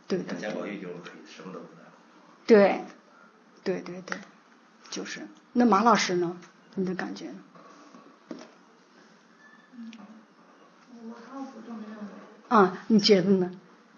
[0.07, 0.39] 对对。
[0.39, 1.83] 贾宝玉就可以什么都不在。
[2.47, 2.85] 对，
[3.63, 4.19] 对对对，
[4.91, 5.27] 就是。
[5.55, 6.37] 那马老师呢？
[6.75, 7.39] 你的感觉呢？
[11.07, 12.05] 我倒不这么认为。
[12.55, 13.51] 啊，你觉得呢？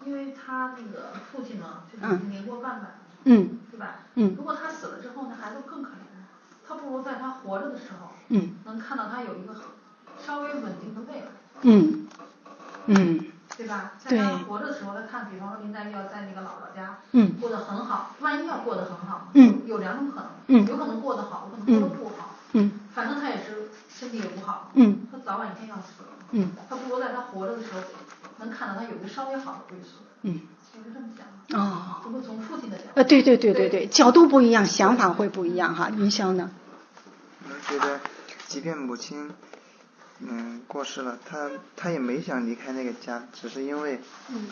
[0.03, 2.87] 因为他那个父亲呢，就是年过半百，
[3.25, 3.99] 嗯，对吧？
[4.15, 4.33] 嗯。
[4.35, 5.93] 如果他死了之后，那孩子更可怜。
[6.67, 9.55] 他不如在他活着的时候，嗯，能看到他有一个
[10.25, 11.27] 稍微稳定的未来。
[11.61, 12.07] 嗯，
[12.87, 13.91] 嗯，对吧？
[13.99, 27.79] 在他活着的时候，他看，比方说林黛玉要在那个姥姥家，嗯过得很好，万一要过得很好，嗯有两种可能，嗯有可能过得好，有可能过得不好，嗯反正他也是身体也不好，嗯他早晚一天要死了，嗯他不如在他活着的时候
[28.45, 30.41] 能看到他有一个稍微好的归宿，嗯，
[30.73, 31.57] 我是这么想的。
[31.57, 35.89] 哦，如果从父亲的角度，呃，对对对对对，角度不一样，想法会不一样哈。
[35.89, 36.51] 云霄呢？
[37.47, 37.99] 我觉得，
[38.47, 39.31] 即便母亲，
[40.19, 44.47] 嗯，过世了，他他也没想离开那个家，只是因为，嗯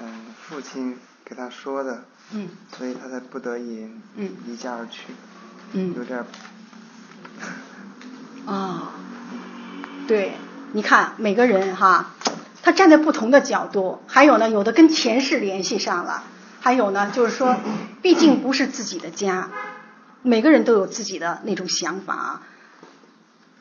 [0.00, 5.12] 嗯，父亲给他说的，嗯所以他才不得已嗯离家而去，
[5.72, 6.26] 嗯有点儿，
[8.46, 8.92] 啊，
[10.06, 10.34] 对，
[10.72, 12.14] 你看每个人哈，
[12.68, 16.22] 他站在不同的角度，还有呢，有的跟前世联系上了，
[16.60, 17.56] 还有呢，就是说，
[18.02, 19.48] 毕竟不是自己的家，
[20.20, 22.42] 每个人都有自己的那种想法啊。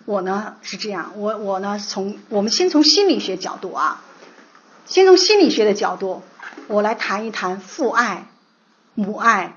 [0.04, 4.04] 我呢是这样，我我呢从我们先从心理学角度啊，
[4.86, 6.22] 先从心理学的角度，
[6.68, 8.28] 我来谈一谈父爱、
[8.94, 9.56] 母爱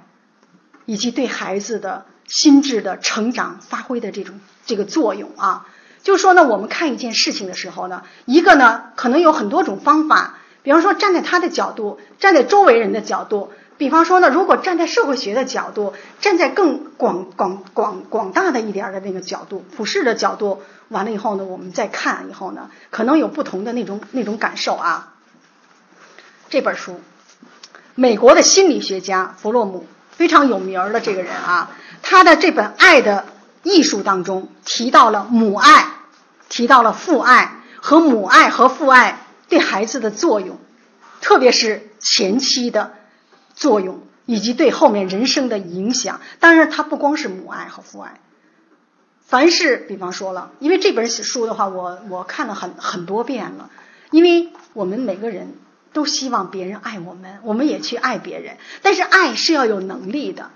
[0.86, 5.66] 以及对孩子的心智的成长发挥的这种这个作用啊。
[6.02, 25.14] 就说呢，我们看一件事情的时候呢，一个呢可能有很多种方法，比方说站在他的角度，站在周围人的角度，比方说呢，如果站在社会学的角度，站在更广广广广大的一点儿的那个角度，普世的角度，完了以后呢，我们再看以后呢，可能有不同的那种那种感受啊。
[26.48, 27.00] 这本书，
[27.94, 31.70] 美国的心理学家弗洛姆非常有名儿的这个人啊，
[32.02, 33.24] 他的这本《爱的
[33.62, 35.86] 艺术》当中提到了母爱，
[36.48, 40.58] 提到了父爱和母爱和父爱对孩子的作用，
[41.20, 42.94] 特别是前期的
[43.54, 46.20] 作用以及对后面人生的影响。
[46.38, 48.20] 当然，它不光是母爱和父爱，
[49.26, 53.70] 凡是比方说了，因为这本书的话，我我看了很很多遍了，
[54.10, 55.54] 因为我们每个人
[55.92, 60.50] 都希望别人爱我们，我们也去爱别人，但是爱是要有能力的。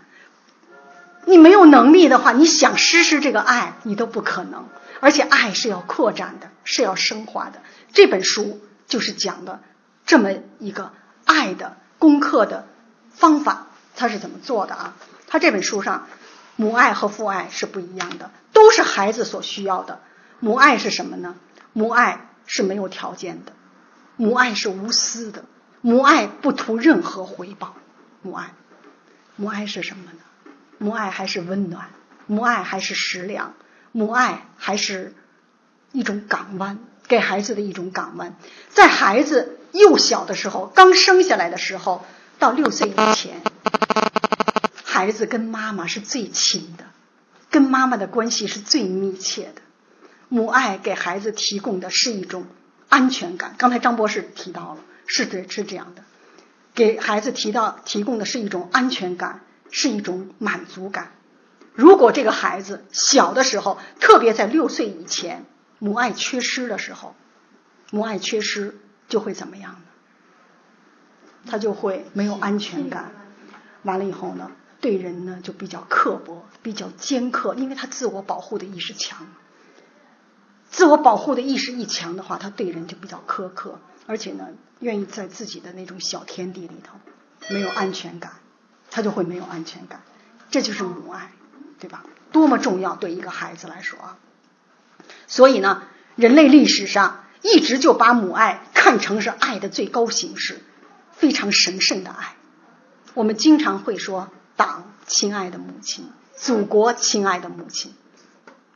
[1.27, 4.67] 你没有能力的话，你想实施这个爱，你都不可能。
[5.01, 7.61] 而且爱是要扩展的，是要升华的。
[7.93, 9.61] 这本书就是讲的
[10.07, 10.93] 这么一个
[11.25, 12.67] 爱的功课的
[13.11, 14.97] 方法，它是怎么做的啊？
[15.27, 16.07] 它这本书上，
[16.57, 20.01] 母爱和父爱是不一样的，都是孩子所需要的。
[20.41, 21.35] 母爱是什么呢？
[21.73, 23.53] 母爱是没有条件的，
[24.17, 25.45] 母爱是无私的，
[25.81, 27.75] 母爱不图任何回报。
[28.23, 28.53] 母爱，
[29.37, 30.19] 母爱是什么呢？
[30.85, 31.87] 母爱还是温暖，
[32.27, 33.55] 母爱还是食粮，
[33.91, 35.15] 母爱还是
[35.93, 36.79] 一种港湾，
[37.09, 38.37] 给孩子的一种港湾。
[38.69, 42.05] 在孩子幼小的时候，刚生下来的时候，
[42.39, 43.41] 到六岁以前，
[44.85, 46.85] 孩子跟妈妈是最亲的，
[47.49, 49.63] 跟妈妈的关系是最密切的。
[50.29, 52.45] 母爱给孩子提供的是一种
[52.91, 53.55] 安全感。
[53.57, 56.03] 刚才张博士提到了，是的，是这样的，
[56.75, 59.41] 给孩子提到提供的是一种安全感。
[59.77, 61.11] 是一种满足感。
[61.75, 65.45] 如果这个孩子小的时候，特别在六岁以前，
[65.81, 67.17] 母爱缺失的时候，
[67.91, 69.81] 母爱缺失就会怎么样呢？
[71.51, 73.11] 他就会没有安全感。
[73.83, 79.27] 完了以后呢，对人呢就比较刻薄，比较尖刻，因为他自我保护的意识强。
[80.71, 86.95] 自我保护的意识一强的话，他对人就比较苛刻，而且呢，愿意在自己的那种小天地里头
[87.51, 88.35] 没有安全感。
[88.95, 90.03] 他就会没有安全感，
[90.53, 91.33] 这就是母爱，
[91.81, 92.05] 对吧？
[92.31, 94.19] 多么重要对一个孩子来说啊！
[95.27, 95.83] 所以呢，
[96.15, 100.63] 人类历史上一直就把母爱看成是爱的最高形式，
[101.11, 102.37] 非常神圣的爱。
[103.15, 107.93] 我们经常会说“党亲爱的母亲”，“祖国亲爱的母亲”，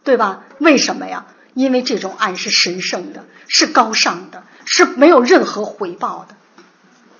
[0.02, 0.42] 对吧？
[0.58, 1.26] 为什么呀？
[1.54, 6.34] 因为这种爱是神圣的，是高尚的，是没有任何回报的，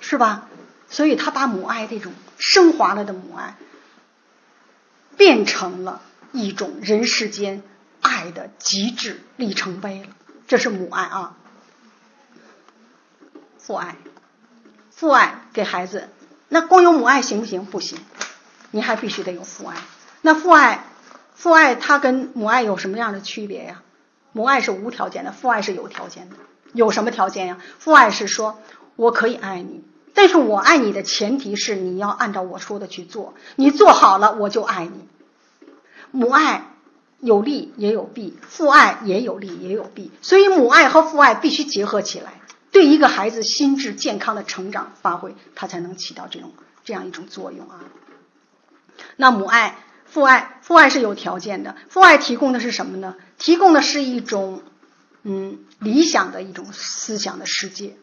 [0.01, 0.49] 是吧？
[0.89, 3.55] 所以他把母爱这种升华了的母爱，
[5.17, 7.61] 变成了一种人世间
[8.01, 10.07] 爱的极致里程碑了。
[10.47, 11.37] 这是母爱啊，
[13.59, 13.97] 父爱，
[14.89, 16.09] 父爱给孩子，
[16.47, 17.65] 那光有母爱行不行？
[17.65, 17.99] 不行，
[18.71, 19.75] 你还必须得有父爱。
[20.21, 20.85] 那父爱，
[21.35, 23.83] 父爱它跟母爱有什么样的区别呀？
[24.31, 26.35] 母爱是无条件的，父爱是有条件的。
[26.73, 27.57] 有什么条件呀？
[27.79, 28.59] 父爱是说
[28.95, 29.83] 我可以爱你。
[30.21, 35.07] 但是我爱你的前提是你要按照我说的去做，你做好了我就爱你。
[36.11, 36.73] 母爱
[37.21, 46.51] 有利也有弊，父爱也有利也有弊，所以母爱和父爱必须结合起来，对一个孩子心智健康的成长发挥，它才能起到这种
[46.83, 47.79] 这样一种作用啊。
[49.15, 53.15] 那母爱、父爱，父爱是有条件的，父爱提供的是什么呢？
[53.37, 54.63] 提供的是一种
[55.23, 57.95] 嗯理想的一种思想的世界。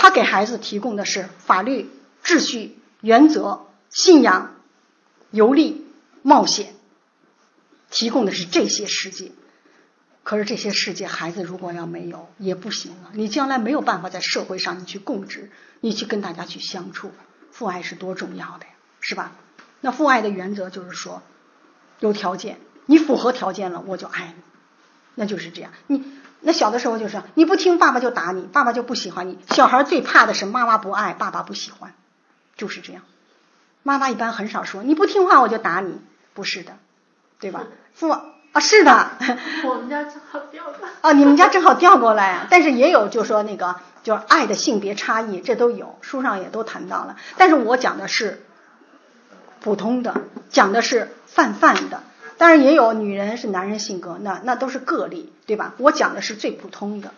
[0.00, 1.90] 他给孩子提供的是法律、
[2.24, 4.54] 秩序、原则、信仰、
[5.30, 5.86] 游历、
[6.22, 6.72] 冒险，
[7.90, 9.30] 提供的是这些世界。
[10.22, 13.10] 可是这些世界，孩子如果要没有也不行了！
[13.12, 17.12] 你将来没有办法在社会上你去供职，你去跟大家去相处。
[17.52, 19.32] 父爱是多重要的呀，是吧？
[19.82, 21.22] 那父爱的原则就是说，
[21.98, 24.42] 有条件，你符合条件了，我就爱你，
[25.14, 25.72] 那就是这样。
[25.86, 26.04] 你
[26.40, 29.38] 那小的时候就是你不听爸爸就打你，爸爸就不喜欢你。
[29.50, 31.92] 小孩最怕的是妈妈不爱，爸爸不喜欢，
[32.56, 33.02] 就是这样。
[33.82, 35.98] 妈妈一般很少说你不听话我就打你，
[36.34, 36.72] 不是的，
[37.38, 37.64] 对吧？
[37.94, 39.10] 父啊，是的。
[39.64, 40.92] 我们家正好调过来。
[41.02, 47.16] 哦，你们家正好调过来啊，但是也有就说那个就是爱的性别差异，这都有，书上也都谈到了。
[47.36, 48.42] 但是我讲的是
[49.60, 52.02] 普通的，讲的是泛泛的。
[52.40, 55.74] 当然也有女人是男人性格，那那都是个例，对吧？
[55.76, 57.12] 我讲的是最普通的，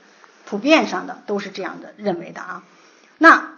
[0.46, 2.64] 普遍上的都是这样的认为的啊。
[3.18, 3.52] 那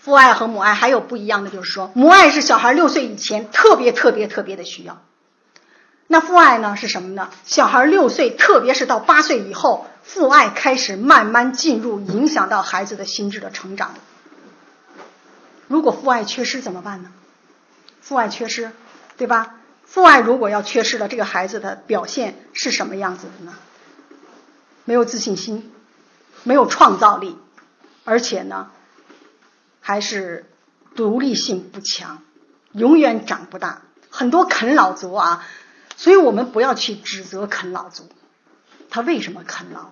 [0.00, 5.02] 父爱和母爱还有不一样的，就是说母爱是小孩六岁以前特别特别特别的需要。
[6.06, 7.28] 那父爱呢是什么呢？
[7.44, 13.92] 小孩六岁，特别是到八岁以后，父爱开始慢慢进入，影响到孩子的心智的成长。
[15.66, 17.12] 如果父爱缺失怎么办呢？
[18.00, 18.72] 父爱缺失，
[19.18, 19.56] 对吧？
[19.88, 23.54] 父爱如果要缺失了，这个孩子的表现是什么样子的呢？
[24.84, 25.72] 没有自信心，
[26.44, 27.38] 没有创造力，
[28.04, 28.70] 而且呢，
[29.80, 30.44] 还是
[30.94, 32.22] 独立性不强，
[32.72, 33.82] 永远长不大。
[34.10, 35.46] 很多啃老族啊。
[35.96, 38.08] 所以我们不要去指责啃老族，
[38.88, 39.86] 他为什么啃老？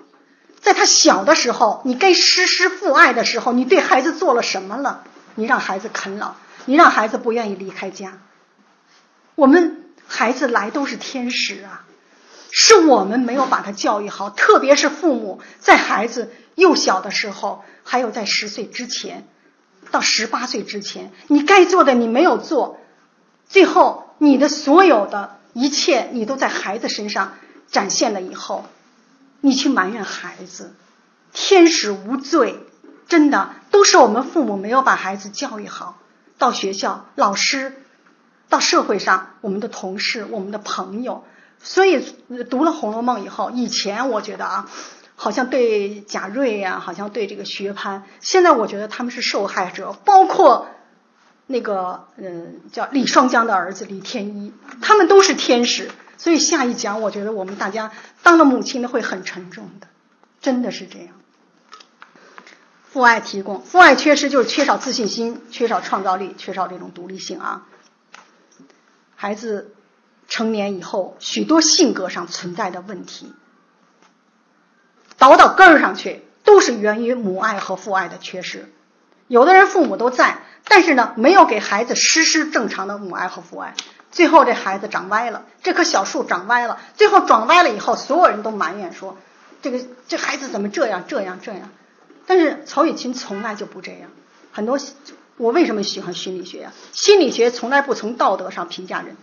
[0.61, 5.03] 在他小的时候，你该实施父爱的时候，你对孩子做了什么了？
[5.35, 6.35] 你让孩子啃老，
[6.67, 8.19] 你让孩子不愿意离开家。
[9.35, 11.85] 我们孩子来都是天使啊，
[12.51, 19.27] 是我们没有把他教育好，特别是父母在孩子幼小的时候，还有在十岁之前
[19.91, 22.79] 到十八岁之前，你该做的你没有做，
[23.49, 25.37] 最后你的所有的。
[25.59, 27.33] 一切你都在孩子身上
[27.67, 28.67] 展现了以后，
[29.41, 30.75] 你去埋怨孩子，
[31.33, 32.59] 天使无罪，
[33.09, 35.97] 真的都是我们父母没有把孩子教育好。
[36.37, 37.86] 到学校，老师，
[38.49, 41.25] 到社会上，我们的同事，我们的朋友，
[41.63, 42.01] 所以
[42.51, 44.71] 读了《红楼梦》以后，以前我觉得啊，
[45.15, 50.69] 好像对贾瑞呀，好像对这个薛蟠，现在我觉得他们是受害者，包括。
[51.49, 57.93] 那个嗯，叫李双江的儿子李天一，他们都是天使，所以下一讲我觉得我们大家
[58.25, 59.87] 当了母亲的会很沉重的，
[60.41, 61.11] 真的是这样。
[62.91, 67.69] 父爱提供，父爱缺失就是缺少自信心，缺少创造力，缺少这种独立性啊。
[69.17, 69.75] 孩子
[70.29, 73.33] 成年以后，许多性格上存在的问题，
[75.19, 78.71] 倒到根儿上去，都是源于母爱和父爱的缺失。
[79.27, 80.39] 有的人父母都在。
[80.69, 83.77] 但是呢，没有给孩子实施正常的母爱和父爱，
[84.11, 89.17] 最后这孩子长歪了，这棵小树长歪了，最后长歪了以后，所有人都埋怨说，
[89.63, 91.71] 这个这孩子怎么这样这样这样？
[92.27, 94.11] 但是曹雪芹从来就不这样。
[94.51, 94.77] 很多
[95.37, 96.73] 我为什么喜欢心理学呀？
[96.93, 99.17] 心理学从来不从道德上评价人，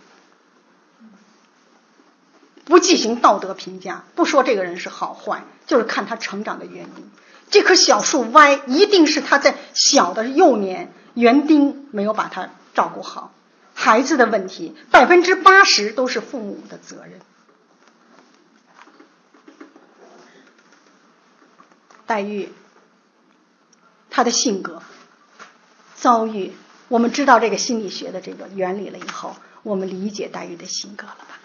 [2.64, 7.10] 不进行道德评价，不说这个人是好坏，就是看他成长的原因。
[7.50, 10.92] 这棵小树歪，一定是他在小的幼年。
[11.14, 13.32] 园丁没有把他照顾好，
[13.72, 17.20] 孩子的问题百分之八十都是父母的责任。
[22.04, 22.52] 黛玉，
[24.10, 24.73] 她的性格、
[26.04, 26.52] 遭遇，
[26.88, 31.38] 我们知道这个心理学的这个原理了以后，我们理解黛玉的性格了吧？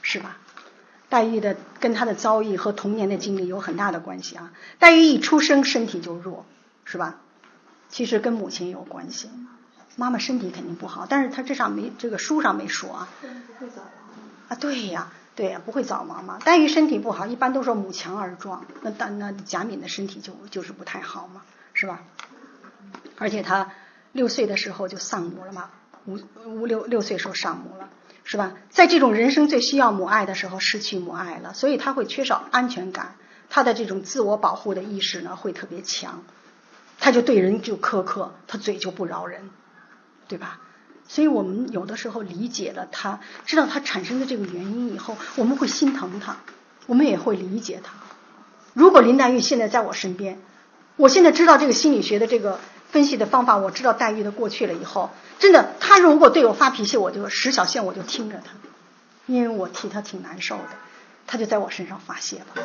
[0.00, 0.36] 是吧？
[1.08, 4.52] 黛玉的跟她的遭遇和童年的经历有很大的关系啊。
[4.78, 6.46] 黛玉一出生身体就弱，
[6.84, 7.16] 是吧？
[7.88, 9.28] 其实跟母亲有关系，
[9.96, 13.08] 妈妈身体肯定不好，但是她这上没这个书上没说啊。
[13.20, 13.26] 不
[13.58, 13.90] 会早亡
[14.50, 16.38] 啊，对呀，对呀，不会早亡嘛。
[16.44, 21.42] 黛玉身体不好，一般都说母强而壮，那但那贾敏的身体就就是不太好嘛，
[21.74, 22.02] 是吧？
[23.18, 23.68] 而且她
[24.12, 25.70] 六岁的时候就丧母了嘛，
[26.06, 27.88] 五五六六岁时候丧母了，
[28.24, 28.54] 是吧？
[28.70, 33.14] 在这种人生最需要母爱的时候失去母爱了，所以她会缺少安全感，
[33.48, 36.22] 她的这种自我保护的意识呢会特别强。
[37.02, 39.48] 他就对人就苛刻，他嘴就不饶人，
[40.28, 40.60] 对吧？
[41.08, 46.36] 所以我们有的时候理解了他，知道他产生的这个原因以后，我们会心疼他，
[46.86, 47.94] 我们也会理解他。
[48.74, 50.38] 如果林黛玉现在在我身边，
[50.96, 52.60] 我现在知道这个心理学的这个
[52.90, 58.52] 分析的方法，我知道黛玉的过去了以后，真的，他如果对我发脾气，我就石小线我就听着他，
[59.26, 60.76] 因为我替他挺难受的，
[61.26, 62.62] 他就在我身上发泄吧。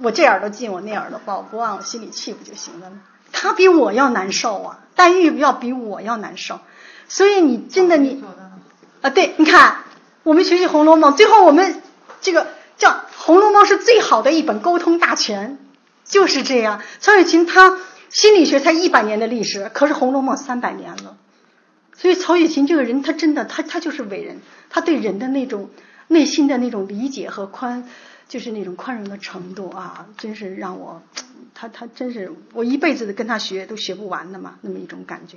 [0.00, 3.00] 我这耳朵进，我那耳朵爆，不往我心里去不就行了吗？
[3.32, 6.60] 他比我要难受啊，黛玉要比我要难受，
[7.08, 8.24] 所以你真的你
[9.02, 9.78] 啊，对，你看
[10.22, 11.82] 我们学习《红楼梦》，最后我们
[12.20, 15.58] 这个叫《红楼梦》是最好的一本沟通大全，
[16.04, 16.80] 就是这样。
[17.00, 17.78] 曹雪芹他
[18.14, 21.18] 心理学才一百年的历史，可是《红楼梦》三百年了，
[21.96, 24.40] 所以曹雪芹这个人他真的他他就是伟人，
[24.70, 25.68] 他对人的那种
[26.06, 27.86] 内心的那种理解和宽。
[28.26, 31.02] 就是那种宽容的程度啊，真是让我，
[31.54, 35.36] 他他真是我一辈子的跟他学都学不完的嘛，那么一种感觉。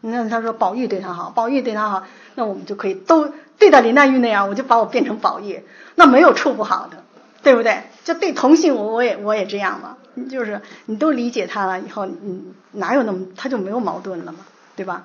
[0.00, 2.04] 那他说宝玉对他好，宝玉对他好，
[2.34, 5.62] 那我们就可以都对待林黛玉那样，我就把我变成宝玉，
[5.94, 7.04] 那没有处不好的，
[7.42, 7.82] 对不对？
[8.02, 9.98] 就对同性我我也我也这样嘛，
[10.30, 14.40] 就是你都理解他了以后，你哪有那么他就没有矛盾了嘛，
[14.76, 15.04] 对吧？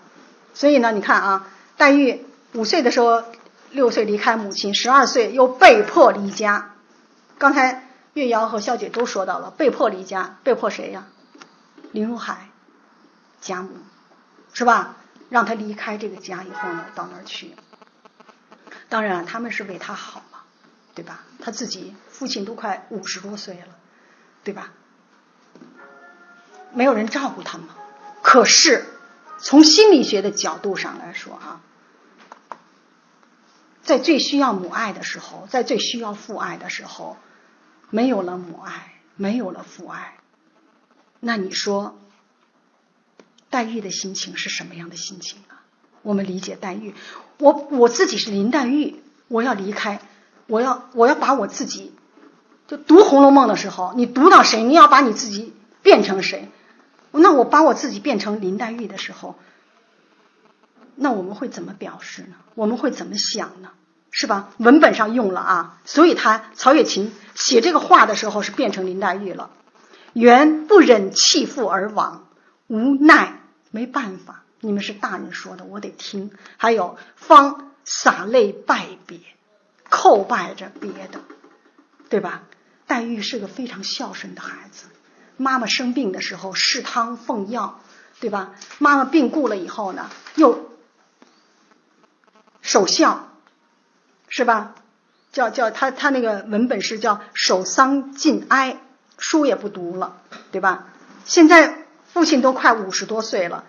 [0.54, 1.48] 所以呢，你看啊，
[1.78, 3.24] 黛玉五岁的时候，
[3.72, 6.74] 六岁离开母亲，十二岁又被迫离家。
[7.38, 11.06] 刚才月瑶和肖姐都说到了，被迫离家，被迫谁呀？
[11.92, 12.50] 林如海，
[13.40, 13.70] 家母，
[14.54, 14.96] 是吧？
[15.30, 17.56] 让他离开这个家以后呢，到那儿去。
[18.90, 20.40] 当然，他们是为他好嘛，
[20.96, 21.24] 对吧？
[21.40, 23.76] 他自己父亲都快五十多岁了，
[24.44, 24.72] 对吧？
[26.78, 27.70] 没有人照顾他嘛。
[28.22, 28.86] 可是
[29.40, 31.62] 从心理学的角度上来说啊，
[33.84, 37.18] 在最需要母爱的时候，在最需要父爱的时候。
[37.90, 40.18] 没有了母爱，没有了父爱，
[41.22, 41.98] 那你说
[43.50, 45.64] 黛玉的心情是什么样的心情啊？
[46.02, 46.94] 我们理解黛玉，
[47.38, 50.02] 我我自己是林黛玉，我要离开，
[50.48, 51.94] 我要我要把我自己，
[52.68, 56.50] 就读《红楼梦》的时候，你读到谁，你要把你自己变成谁？
[57.18, 59.36] 那我把我自己变成林黛玉的时候，
[60.96, 62.36] 那我们会怎么表示呢？
[62.56, 63.70] 我们会怎么想呢？
[64.10, 64.50] 是吧？
[64.58, 69.52] 文本上用了啊，所以他曹雪芹写这个话的时候是变成林黛玉了。
[70.14, 72.28] 原不忍弃父而亡，
[72.68, 74.44] 无奈没办法。
[74.60, 76.32] 你们是大人说的，我得听。
[76.58, 79.20] 还有方洒泪拜别，
[79.90, 81.20] 叩拜着别的，
[82.10, 82.44] 对吧？
[82.88, 84.86] 黛玉是个非常孝顺的孩子，
[85.38, 87.80] 妈妈生病的时候侍汤奉药，
[88.20, 88.52] 对吧？
[88.80, 90.70] 妈妈病故了以后呢，又
[92.62, 93.24] 守孝。
[94.30, 94.76] 是吧？
[95.32, 98.78] 叫叫他他那个文本是叫守丧尽哀，
[99.18, 100.18] 书也不读了，
[100.52, 100.90] 对吧？
[101.24, 103.64] 现在父亲都快五十多岁了，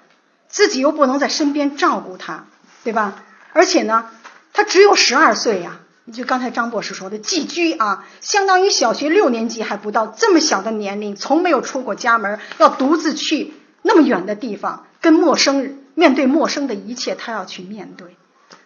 [0.48, 2.46] 自己又不能在身边照顾他，
[2.82, 3.22] 对吧？
[3.52, 4.10] 而且呢，
[4.52, 5.78] 他只有十二岁呀。
[6.12, 18.16] 就刚才张博士说的寄居啊，相当于小学六年级还不到，这么小的年龄，从没有出过家门，要独自去那么远的地方，跟陌生人面对陌生的一切，他要去面对。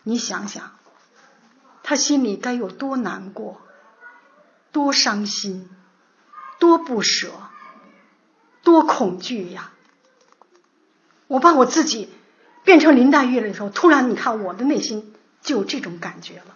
[0.03, 0.73] 你想想。
[1.85, 3.61] 他心里该有多难过，
[4.71, 5.69] 多伤心，
[6.61, 7.29] 多不舍，
[8.63, 9.73] 多恐惧呀！
[11.27, 12.09] 我把我自己
[12.63, 15.13] 变成林黛玉的时候，突然你看我的内心
[15.43, 16.55] 就有这种感觉了。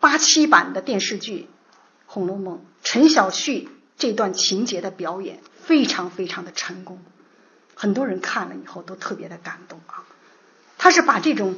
[0.00, 1.48] 八七版的电视剧
[2.06, 6.98] 《红楼梦》，陈小旭这段情节的表演非常非常的成功，
[7.74, 10.04] 很多人看了以后都特别的感动啊。
[10.78, 11.56] 他是把这种。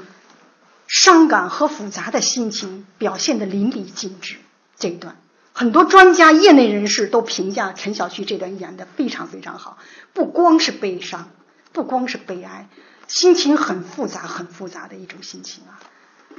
[0.89, 4.37] 伤感和复杂的心情表现的淋漓尽致。
[4.77, 5.17] 这一段，
[5.55, 9.79] 很多专家、业内人士都评价陈小旭这段演的非常非常好。
[10.13, 11.31] 不光是悲伤，
[11.73, 12.69] 不光是悲哀，
[13.09, 15.81] 心情很复杂、很复杂的一种心情啊！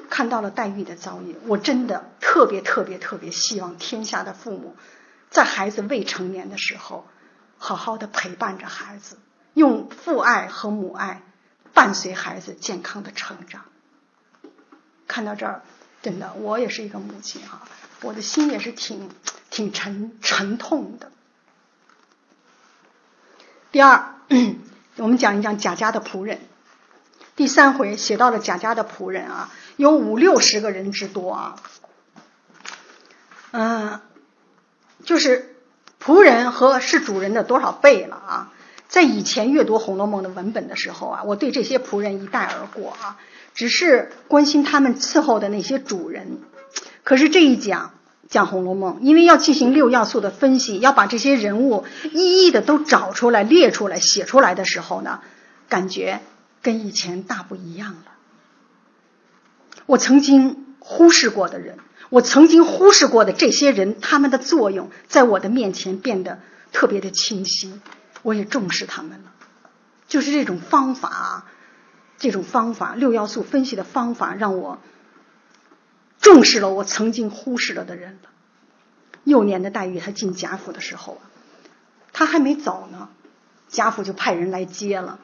[0.09, 4.75] 看到了黛玉的遭遇，我真的特别特别特别希望天下的父母，
[5.29, 7.07] 在孩子未成年的时候，
[7.57, 9.17] 好好的陪伴着孩子，
[9.53, 11.23] 用父爱和母爱
[11.73, 13.65] 伴随孩子健康的成长。
[15.07, 15.61] 看到这儿，
[16.01, 17.61] 真的，我也是一个母亲哈，
[18.01, 19.09] 我的心也是挺
[19.49, 21.11] 挺沉沉痛的。
[23.71, 24.15] 第二，
[24.97, 26.39] 我们讲一讲贾家的仆人。
[27.35, 31.55] 第三回写到了贾家的仆人啊，有五六十个人之多啊。
[33.51, 34.01] 嗯，
[35.03, 35.55] 就是
[36.03, 38.53] 仆人和是主人的多少倍了啊？
[38.87, 43.17] 在以前阅读《红楼梦》的文本的时候啊，我对这些仆人一带而过啊。
[43.55, 46.39] 只是关心他们伺候的那些主人，
[47.03, 47.91] 可是这一讲
[48.27, 55.21] 讲《红楼梦》，因为要进行六要素的分析，要把这些人物一一的都找出来、列出来、写出来的时候呢，
[55.69, 56.21] 感觉
[56.63, 58.12] 跟以前大不一样了。
[59.85, 61.77] 我曾经忽视过的人，
[62.09, 66.39] 我曾经忽视过的这些人，他们的作用在我的面前变得
[66.71, 67.79] 特别的清晰，
[68.21, 69.31] 我也重视他们了。
[70.07, 71.45] 就是这种方法。
[72.19, 74.79] 这种方法，六要素分析的方法，让我
[76.21, 78.29] 重视了我曾经忽视了的人了。
[79.25, 81.19] 幼年的黛玉，她进贾府的时候，
[82.13, 83.09] 她还没走呢，
[83.67, 85.19] 贾府就派人来接了，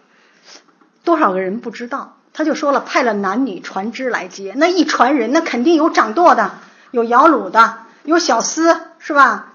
[1.05, 4.53] 多少个人不知道，他就说了，派了男女船只来接。
[4.55, 6.59] 那一船人，那肯定有掌舵的，
[6.91, 9.53] 有摇橹的，有小厮，是吧？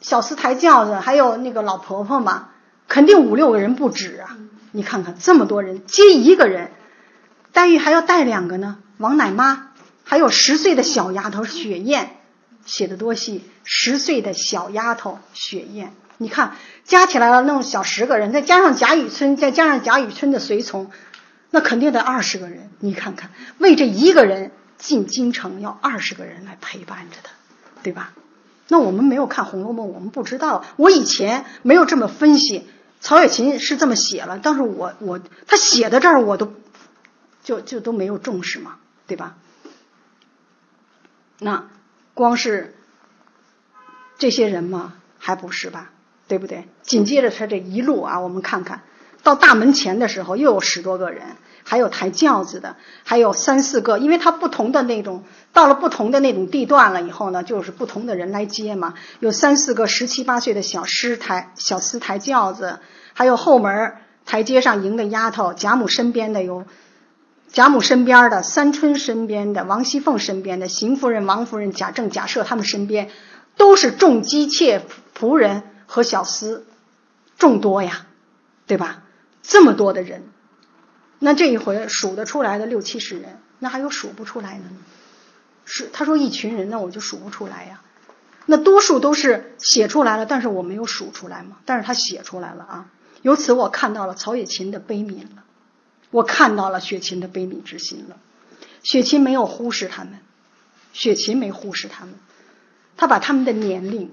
[0.00, 2.48] 小厮抬轿子，还有那个老婆婆嘛，
[2.88, 4.36] 肯定五六个人不止啊。
[4.72, 6.72] 你看看这么多人接一个人，
[7.52, 9.68] 黛玉还要带两个呢，王奶妈，
[10.02, 12.08] 还有十岁的小丫头雪雁，
[12.64, 15.92] 写的多细，十岁的小丫头雪雁。
[16.16, 20.90] 你看，加起来了那么小十个人，再加上贾雨村，再加上贾雨村的随从，
[21.52, 22.68] 那肯定得二十个人。
[22.80, 27.30] 你看看，为这一个人进京城，要二十个人来陪伴着他，
[27.84, 28.12] 对吧？
[28.68, 30.64] 那我们没有看《红楼梦》，我们不知道。
[30.76, 32.66] 我以前没有这么分析，
[33.00, 36.54] 曹雪芹是这么写了，但是我我他写到这儿，我都
[37.44, 38.76] 就就都没有重视嘛，
[39.06, 39.36] 对吧？
[41.38, 41.68] 那
[42.14, 42.74] 光是
[44.16, 45.90] 这些人嘛，还不是吧？
[46.28, 46.66] 对不对？
[46.82, 48.82] 紧接着他这一路啊，我们看看
[49.22, 51.22] 到大门前的时候，又有十多个人，
[51.64, 58.94] 还有抬轿子的，还有三四个，因为他不同的那种，到了不同的那种地段了以后呢，就是不同的人来接嘛。
[59.20, 62.78] 有三四个十七八岁的小师抬小厮抬轿子，
[63.12, 63.94] 还有后门
[64.26, 66.64] 台阶上迎的丫头，贾母身边的有
[67.52, 73.10] 贾母身边的三春身边的王熙凤身边的邢夫人、王夫人、贾政、贾赦他们身边
[73.56, 74.82] 都是众姬妾
[75.18, 75.62] 仆人。
[75.84, 76.62] 和小厮
[77.36, 78.06] 众多呀，
[78.66, 79.01] 对吧？
[79.42, 80.22] 这么多的人，
[81.18, 84.76] 那这一回数得出来的六七十人，那还有数不出来的呢？
[85.64, 87.82] 是他说一群人，那我就数不出来呀。
[88.46, 91.58] 那多数都是写出来了，但是我没有数出来嘛。
[91.64, 92.90] 但是他写出来了啊。
[93.22, 95.44] 由此我看到了曹雪芹的悲悯了，
[96.10, 98.16] 我看到了雪芹的悲悯之心了。
[98.82, 100.18] 雪芹没有忽视他们，
[100.92, 102.14] 雪芹没忽视他们，
[102.96, 104.10] 他把他们的年龄。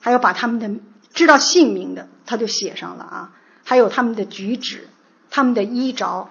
[0.00, 0.80] 还有把他们的
[1.12, 3.32] 知道姓名的，他就写上了啊。
[3.68, 4.88] 还有他们的举止、
[5.28, 6.30] 他们的衣着、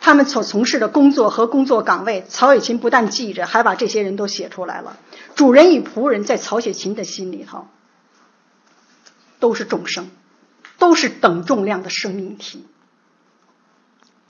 [0.00, 4.96] 他们所从事的工作和工作岗位，曹雪芹不但记着，还把这些人都写出来了。
[5.34, 7.66] 主人与仆人在曹雪芹的心里头
[9.40, 10.08] 都是众生，
[10.78, 12.64] 都是等重量的生命体。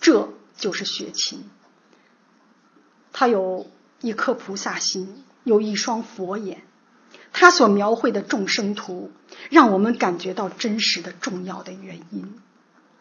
[0.00, 1.44] 这就是雪芹，
[3.12, 3.66] 他有
[4.00, 6.62] 一颗菩萨心，有一双佛眼。
[7.32, 9.12] 他所描绘的众生图，
[9.50, 12.34] 让我们感觉到真实的重要的原因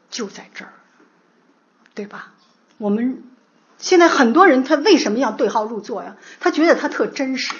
[0.09, 0.73] 就在这儿，
[1.93, 2.33] 对吧？
[2.77, 3.23] 我们
[3.77, 6.15] 现在很多人他为什么要对号入座呀？
[6.39, 7.55] 他觉得他特真实，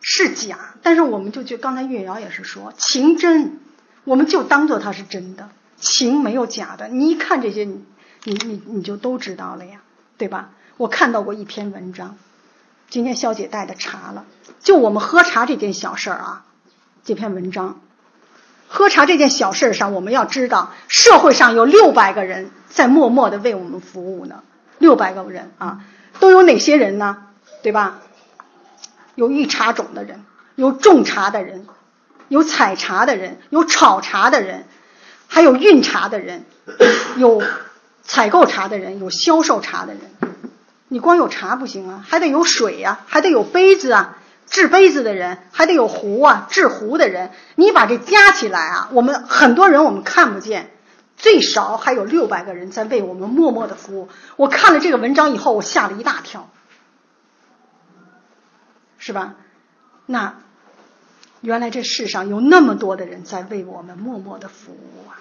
[0.00, 3.60] 是假，但是我们就觉刚才月瑶也是说情真，
[4.04, 6.88] 我们就当做它是真的，情没有假的。
[6.88, 7.82] 你一看这些，你
[8.24, 9.82] 你你你就都知道了呀，
[10.16, 10.50] 对吧？
[10.76, 12.16] 我看到过一篇文章。
[12.88, 14.24] 今天肖姐带的茶了，
[14.60, 16.44] 就我们喝茶这件小事儿啊，
[17.04, 17.80] 这篇文章，
[18.68, 24.42] 喝茶这件小事上，我们要知道，社会上有六百个人在默默的为我们服务呢，
[24.78, 25.80] 六百个人啊，
[26.20, 27.24] 都有哪些人呢？
[27.62, 27.98] 对吧？
[29.16, 30.24] 有育茶种的人，
[30.54, 31.66] 有种茶的人，
[32.28, 34.66] 有采茶的人，有炒茶的人，
[35.26, 36.44] 还有运茶的人，
[37.16, 37.42] 有
[38.04, 40.00] 采购茶的人，有销售茶的人。
[40.88, 50.70] 你光有茶不行啊，还得有水呀，还得有杯子啊，制杯子的人还得有壶啊，制壶的人，你把这加起来啊，我们很多人我们看不见，
[51.16, 54.08] 最少还有六百个人在为我们默默的服务。
[54.36, 56.48] 我看了这个文章以后，我吓了一大跳，
[58.98, 59.34] 是吧？
[60.06, 60.36] 那
[61.40, 65.18] 原来这世上有那么多的人在为我们默默的服务啊，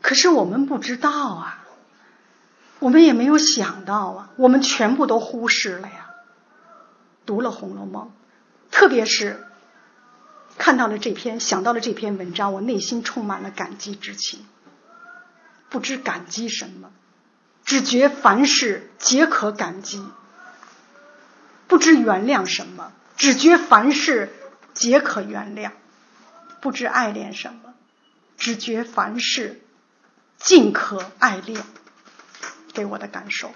[0.00, 1.58] 可是我们不知道啊。
[2.82, 6.10] 我们也没有想到啊，我们全部都忽视了呀。
[7.24, 8.06] 读了《红楼梦》，
[8.74, 9.46] 特别是
[10.58, 14.44] 看到了这篇，想到了这篇文章，我内心充满了感激之情。
[15.70, 16.90] 不知感激什么，
[17.64, 20.00] 只觉凡事皆可感激；
[21.68, 24.34] 不知原谅什么，只觉凡事
[24.74, 25.70] 皆可原谅；
[26.60, 27.74] 不知爱恋什么，
[28.36, 29.62] 只觉凡事
[30.36, 31.62] 尽可爱恋。
[32.72, 33.52] 给我的感受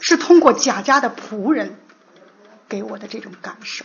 [0.00, 1.78] 是通过贾家的仆人
[2.68, 3.84] 给我的这种感受。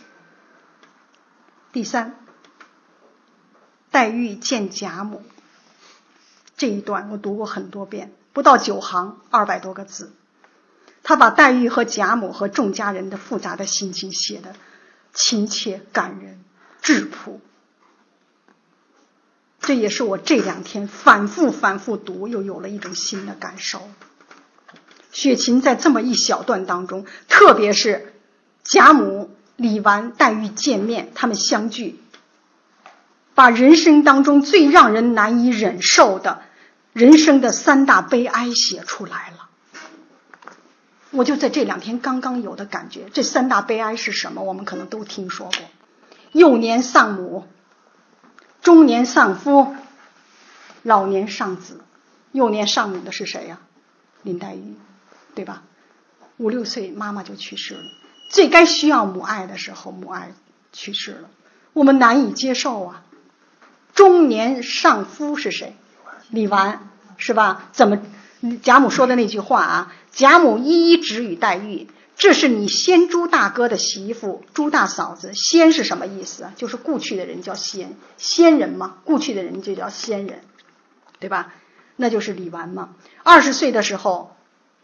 [1.72, 2.16] 第三，
[3.92, 5.24] 黛玉见贾母
[6.56, 10.14] 这一段我读过很多遍，不到九行，二百多个字。
[11.02, 14.56] 他把黛玉和贾母和众家人的复杂的心情写的
[15.14, 16.44] 亲切、感人、
[16.82, 17.42] 质朴。
[19.60, 23.82] 这也是我这两天反复反复读，又有了一种新的感受。
[25.14, 28.14] 雪芹在这么一小段当中，特别是
[28.64, 32.00] 贾母、李纨、黛玉见面，他们相聚，
[33.36, 36.42] 把人生当中最让人难以忍受的
[36.92, 39.50] 人生的三大悲哀写出来了。
[41.12, 44.42] 我就在这两天刚刚有的感觉，这三大悲哀是什么？
[44.42, 45.60] 我们可能都听说过：
[46.32, 47.48] 幼年丧母，
[48.64, 49.76] 中年丧夫，
[50.82, 51.82] 老年丧子。
[52.32, 53.60] 幼年丧母的是谁呀？
[54.24, 54.76] 林黛玉，
[55.36, 55.64] 对吧？
[56.38, 57.82] 五六岁妈妈就去世了，
[58.30, 60.34] 最该需要母爱的时候，母爱
[60.72, 61.30] 去世了，
[61.74, 63.04] 我们难以接受啊。
[63.94, 65.76] 中年丧夫是谁？
[66.30, 66.80] 李纨
[67.18, 67.70] 是吧？
[67.72, 68.00] 怎么
[68.64, 69.94] 贾母说的那句话啊？
[70.12, 71.88] 贾母一一指与黛玉
[72.18, 75.34] ：“这是你先朱大哥的媳妇，朱大嫂子。
[75.34, 76.50] 先是什么意思？
[76.56, 80.42] 就是故去的人叫先，先人嘛，故去的人就叫先人，
[81.20, 81.54] 对吧？
[81.96, 82.96] 那就是李纨嘛。
[83.22, 84.33] 二十岁的时候，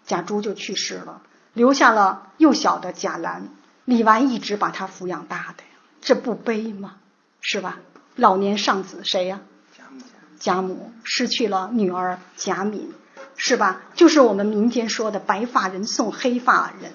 [0.09, 1.21] 贾珠就去世了，
[1.53, 3.47] 留下了幼小的贾兰。
[3.85, 5.69] 李纨一直把他抚养大的呀，
[6.01, 6.95] 这不悲吗？
[7.41, 7.77] 是吧？”
[8.17, 9.41] 老年丧子谁呀？
[9.77, 10.01] 贾母。
[10.39, 12.91] 贾母失去了女儿贾敏，
[13.37, 13.83] 是吧？
[13.93, 16.91] 就是我们民间说的“白发人送黑发人”，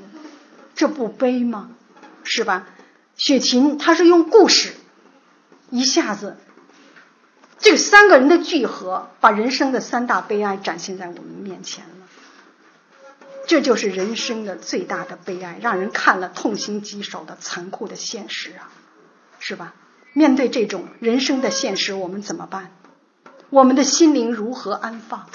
[0.74, 1.70] 这不悲吗？
[2.24, 2.66] 是吧？
[3.16, 4.74] 雪琴她是用故事
[5.70, 6.36] 一下子，
[7.60, 11.90] 这三个人的聚合，把人生的三大悲哀展现在我们面前了。
[13.46, 18.70] 这就是人生的最大的悲哀，让人看了痛心疾首的残酷的现实啊，
[19.38, 19.74] 是吧？
[20.12, 22.72] 面对这种人生的现实，我们怎么办？
[23.50, 25.26] 我们的心灵如何安放？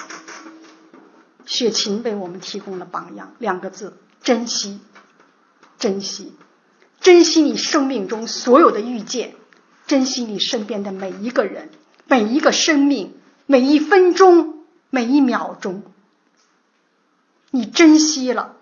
[1.46, 4.80] 雪琴为我们提供了榜样，两个字：珍惜。
[5.78, 6.34] 珍惜，
[7.00, 9.36] 珍惜你生命中所有的遇见，
[9.88, 11.70] 珍惜你身边的每一个人、
[12.06, 13.16] 每一个生命、
[13.46, 15.84] 每一分钟、每一秒钟。
[17.52, 18.56] 你珍惜了，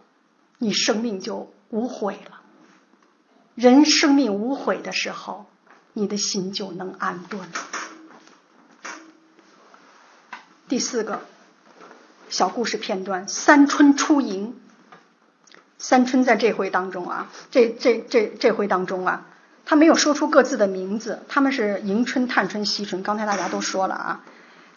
[0.57, 2.41] 你生命就无悔了。
[3.55, 5.45] 人生命无悔的时候。
[5.99, 7.41] 你的心就能安顿。
[10.68, 11.22] 第四个
[12.30, 14.55] 小故事片段：三春出营。
[15.80, 19.26] 三春在这回当中啊，这这这这回当中啊，
[19.65, 23.01] 他没有说出各自的名字，他们是迎春、探春、惜春。
[23.01, 24.23] 刚才大家都说了啊，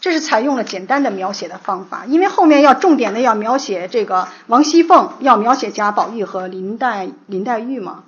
[0.01, 8.05] 这是采用了简单的描写的方法，因为后面要重点的要描写这个王熙凤，要描写贾宝玉和林黛林黛玉嘛。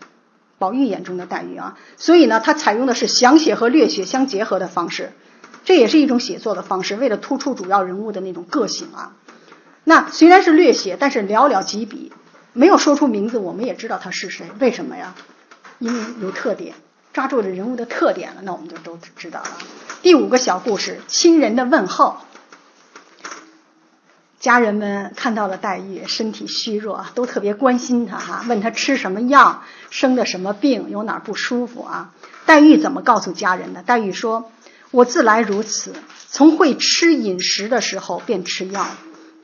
[0.59, 5.13] 宝玉眼中的黛玉啊，所以呢，他采用的是详写和略写相结合的方式，
[5.65, 9.17] 这也是一种写作的方式，为了突出主要人物的那种个性啊。
[9.83, 12.13] 那虽然是略写，但是寥寥几笔，
[12.53, 14.47] 没有说出名字，我们也知道他是谁。
[14.61, 15.17] 为什么呀？
[15.81, 16.77] 因为有特点，
[17.13, 19.51] 抓住了人物的特点了，那我们就都知道了。
[20.03, 22.17] 第五个小故事，亲人的问候。
[24.41, 32.13] 家人们看到了黛玉身体虚弱，都特别关心她哈，问她吃什么药，生的什么病，有哪不舒服啊？
[32.45, 33.85] 黛玉怎么告诉家人的？
[33.85, 34.51] 黛玉说
[34.91, 35.95] ：“我自来如此，
[36.29, 38.85] 从会吃饮食的时候便吃药，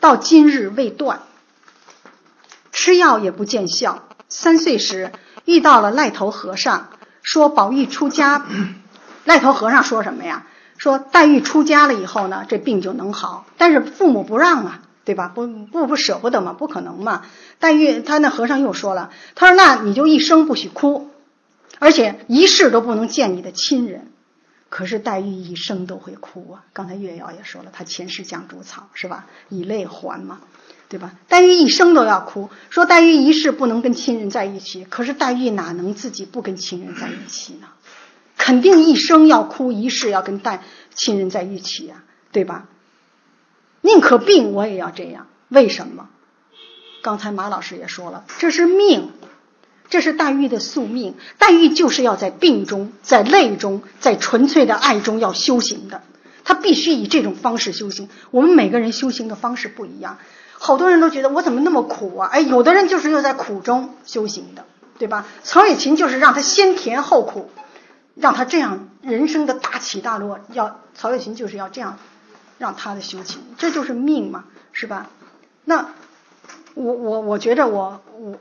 [0.01, 1.21] 到今日未断。
[2.73, 4.03] 吃药也不见效。
[4.29, 5.13] 三岁时
[5.45, 6.89] 遇到了赖头和尚，
[7.31, 8.47] 说宝玉出家。
[9.27, 10.47] 赖头和尚说什么呀？
[10.79, 15.31] 说黛玉出家了以后呢，这病就能好，但是父母不让啊。”对吧？
[15.35, 17.23] 不不不舍不得嘛，不可能嘛。
[17.59, 21.11] 黛玉他那和尚又说了，他说：“那你就一生不许哭，
[21.79, 24.11] 而且一世都不能见你的亲人。”
[24.71, 26.65] 可是黛玉一生都会哭啊。
[26.75, 29.27] 刚才月瑶也说了，她前世降烛草是吧？
[29.49, 30.41] 以泪还嘛，
[30.89, 31.13] 对吧？
[31.29, 37.69] 黛玉一生都要哭，说黛玉一世不能跟亲人在一起，可是黛玉哪能自己不跟亲人在一起呢？
[38.37, 40.63] 肯定一生要哭，一世要跟黛
[40.95, 42.67] 亲人在一起呀，对吧？
[43.83, 45.27] 宁可病，我也要这样。
[45.49, 46.09] 为什么？
[47.03, 49.11] 刚才马老师也说了，这是命，
[49.91, 51.15] 这是黛玉的宿命。
[51.39, 56.03] 黛玉就是要在病中、在泪中、在纯粹的爱中要修行的。
[56.45, 58.09] 她必须以这种方式修行。
[58.31, 60.19] 我们每个人修行的方式不一样，
[60.59, 62.29] 好多人都觉得我怎么那么苦啊？
[62.33, 64.65] 哎，有的人就是要在苦中修行的，
[64.99, 65.25] 对吧？
[65.43, 67.51] 曹雪芹就是让他先甜后苦，
[68.15, 70.41] 让他这样人生的大起大落。
[70.53, 71.99] 要曹雪芹就是要这样。
[72.59, 75.11] 让他的修行，这就是命嘛，是吧？
[75.65, 75.91] 那
[76.75, 78.37] 我我我觉得我我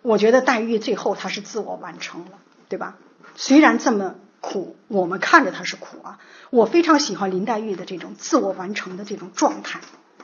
[0.00, 2.38] 我觉得黛玉最后她是自我完成了，
[2.70, 2.96] 对吧？
[3.36, 6.18] 虽然这么苦，我们看着她是苦啊。
[6.48, 9.80] 我非常喜欢林黛玉的这种自我完成的这种状态，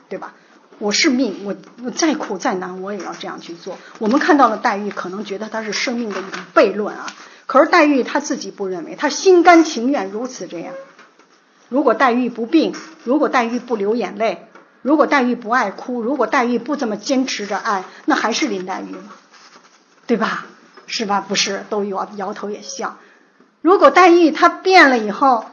[0.09, 0.33] 对吧？
[0.77, 3.77] 我是命，我我再苦再难，我也要这样去做。
[3.99, 7.07] 我们看到了黛玉，可能觉得她是生命的一种悖论啊。
[7.45, 10.73] 可是黛玉她自己不认为，她心甘情愿如此这样。
[11.69, 14.47] 如果黛玉不病，如果黛玉不流眼泪，
[14.81, 19.13] 如果黛玉不爱哭，如果黛玉不这么坚持着爱，那还是林黛玉吗？
[20.05, 20.45] 对吧？
[20.87, 21.25] 是吧？
[21.27, 22.97] 不是，都摇摇头也笑。
[23.61, 25.45] 如果黛玉她变了以后，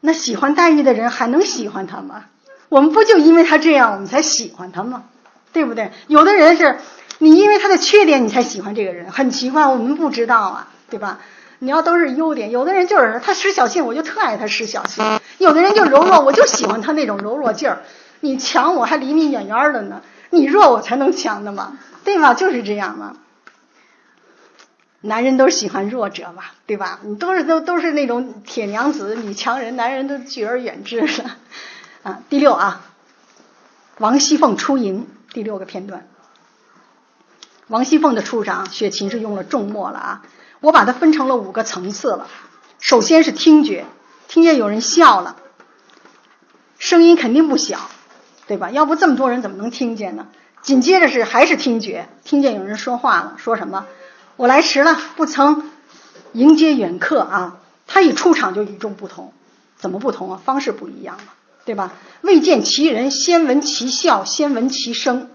[0.00, 2.24] 那喜欢黛玉的人还能喜欢她吗？
[2.68, 5.04] 我们不就因为他这样，我们才喜欢他吗？
[5.52, 5.90] 对不对？
[6.08, 6.78] 有的人是
[7.18, 11.20] 你因为他的缺点，你才喜欢这个人，很奇怪，我们不知道啊，对吧？
[11.60, 15.02] 你要都是优点，有的人就是他使小性，我就特爱他使小性；
[15.38, 17.82] 有的人就柔弱，我就喜欢他那种柔弱劲儿。
[18.20, 22.34] 你强我还离你远远的呢，你弱我才能强的嘛，对吧？
[22.34, 23.16] 就是这样嘛。
[25.00, 27.00] 男人都喜欢弱者嘛，对吧？
[27.04, 31.36] 你都是都都是那种铁娘子、女强人，男人都拒而远之了。
[32.06, 32.82] 啊，第六啊，
[33.98, 36.06] 王熙凤出营第六个片段。
[37.66, 40.22] 王熙凤的出场，雪琴是用了重墨了啊。
[40.60, 42.28] 我把它分成了五个层次了。
[42.78, 43.86] 首先是听觉，
[44.28, 45.34] 听见有人笑了，
[46.78, 47.90] 声音肯定不小，
[48.46, 48.70] 对吧？
[48.70, 50.28] 要不这么多人怎么能听见呢？
[50.62, 53.84] 紧接着是还是听觉，听见有人说话了，说什么？
[54.36, 55.68] 我来迟了，不曾
[56.34, 57.58] 迎接远客啊。
[57.88, 59.32] 他一出场就与众不同，
[59.76, 60.40] 怎么不同啊？
[60.44, 61.32] 方式不一样嘛，
[61.66, 61.92] 对吧？
[62.22, 65.28] 未见其人，先闻其笑，先闻其声。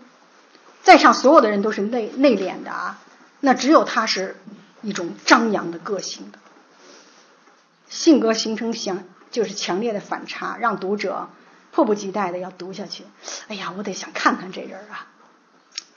[0.82, 2.99] 在场所有的人都是内内敛的啊，
[3.41, 4.38] 那只有他是
[4.82, 6.40] 一种张扬的个性的，
[7.90, 11.30] 性格形成强就是强烈的反差，让读者
[11.72, 13.03] 迫不及待的要读下去。
[13.48, 15.08] 哎呀，我得想看看这人啊。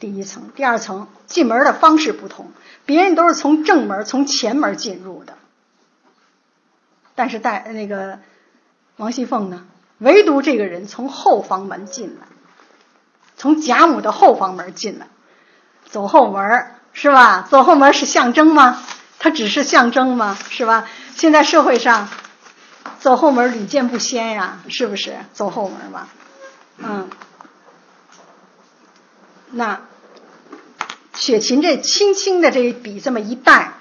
[0.01, 2.51] 第一层，第二层进门的方式不同，
[2.85, 5.39] 别人都是从正门从前门进入的，
[7.15, 8.19] 但是带那个
[8.97, 9.67] 王熙凤呢，
[10.05, 12.27] 唯独这个人从后房门进来。
[13.37, 15.09] 从贾母的后房门进来，
[15.91, 17.47] 走后门是吧？
[17.51, 18.81] 走后门是象征吗？
[19.19, 20.39] 它只是象征吗？
[20.51, 20.89] 是吧？
[21.17, 22.09] 现在社会上
[23.01, 25.17] 走后门屡见不鲜呀，是不是？
[25.33, 26.09] 走后门嘛，
[26.79, 27.11] 嗯。
[29.51, 29.83] 那
[31.15, 33.73] 雪琴这轻轻的这一笔这么一带，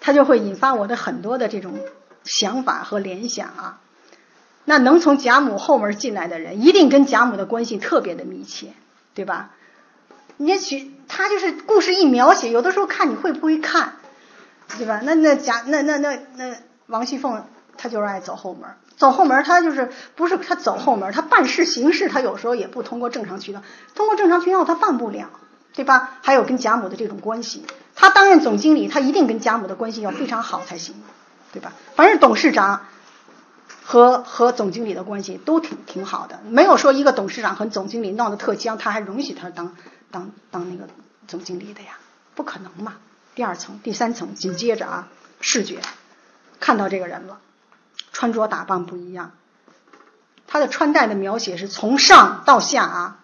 [0.00, 1.78] 它就会引发我的很多的这种
[2.24, 3.78] 想法和联想啊。
[4.64, 8.72] 那能从贾母后门进来的人，一定跟贾母的关系特别的密切。
[9.14, 9.50] 对吧？
[10.38, 13.96] 你许他就是故事一描写，有的时候看你会不会看，
[14.78, 15.02] 对吧？
[15.04, 16.56] 那那贾那那那那
[16.86, 17.44] 王熙凤，
[17.76, 23.62] 她就是爱走后门，走后门，她就是不是她走后门，她办事行事，她有时候也不通过正常渠道，
[23.94, 25.28] 通过正常渠道她办不了，
[25.74, 26.14] 对吧？
[26.22, 30.94] 还有跟贾母的这种关系，她担任总经理，她一定跟贾母的关系要非常好才行，
[31.52, 31.74] 对吧？
[31.96, 32.86] 反正董事长。
[33.84, 39.74] 和和总经理的关系都挺挺好的，没有说一个董事长和总经理闹得特僵，他还容许他当
[40.10, 40.88] 当当那个
[41.26, 41.98] 总经理的呀？
[42.34, 42.94] 不可能嘛！
[43.34, 45.08] 第二层、第三层，紧接着啊，
[45.40, 45.80] 视觉
[46.60, 47.40] 看到这个人了，
[48.12, 49.32] 穿着打扮不一样，
[50.46, 53.18] 他的穿戴的描写是从上到下啊，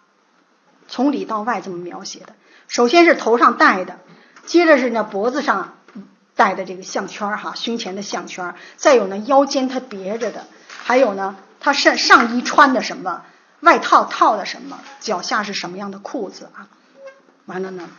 [0.89, 2.35] 从里到外这么描写的。
[2.67, 3.99] 首先是头上戴的，
[4.45, 5.78] 接着是那脖子上。
[6.39, 10.47] 戴的这个项圈哈，胸前的项圈再有呢腰间它别着的，
[10.85, 13.25] 还有呢他上上衣穿的什么，
[13.59, 16.69] 外套套的什么，脚下是什么样的裤子啊？
[17.47, 17.91] 完了呢，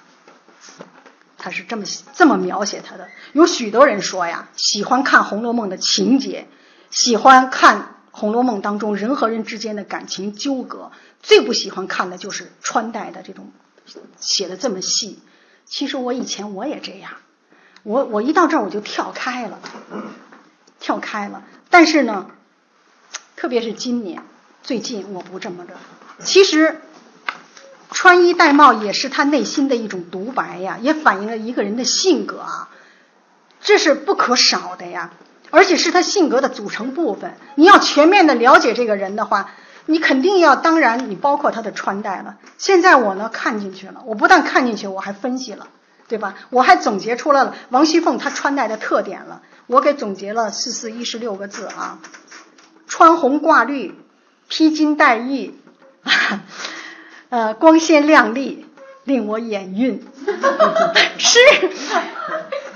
[1.38, 1.84] 他是这么
[2.16, 3.10] 这么描写他的。
[3.34, 6.48] 有许多人说呀，喜欢看《红楼梦》的情节，
[6.90, 7.78] 喜欢看
[8.11, 13.52] 《红楼梦》当中人和人之间的感情纠葛，最不喜欢看的就是穿戴的这种
[14.18, 15.20] 写的这么细。
[15.66, 17.11] 其实我以前我也这样。
[17.84, 19.60] 我我一到这儿我就跳开了，
[20.80, 21.44] 跳开了。
[21.70, 22.28] 但是呢，
[23.36, 24.22] 特别是今年
[24.64, 25.74] 最近我不这么着。
[26.24, 26.82] 其实
[27.92, 32.70] 穿衣戴帽也是他内心的一种独白呀，也反映了一个人的性格啊，
[33.62, 35.12] 这是不可少的呀，
[35.50, 37.36] 而且是他性格的组成部分。
[37.56, 39.52] 你要全面的了解这个人的话，
[39.86, 42.38] 你肯定要，当然你包括他的穿戴了。
[42.58, 45.68] 现在我呢看进去了，我不但看进去，我还分析了。
[46.10, 46.34] 对吧？
[46.49, 51.99] 我还总结出来了王熙凤她穿戴的特点了，我给总结了四四一十六个字啊：
[52.88, 53.94] 穿红挂绿，
[54.48, 55.53] 披金戴玉，
[57.30, 58.65] 呃，光鲜亮丽，
[59.03, 60.03] 令我眼晕。
[61.18, 61.40] 是，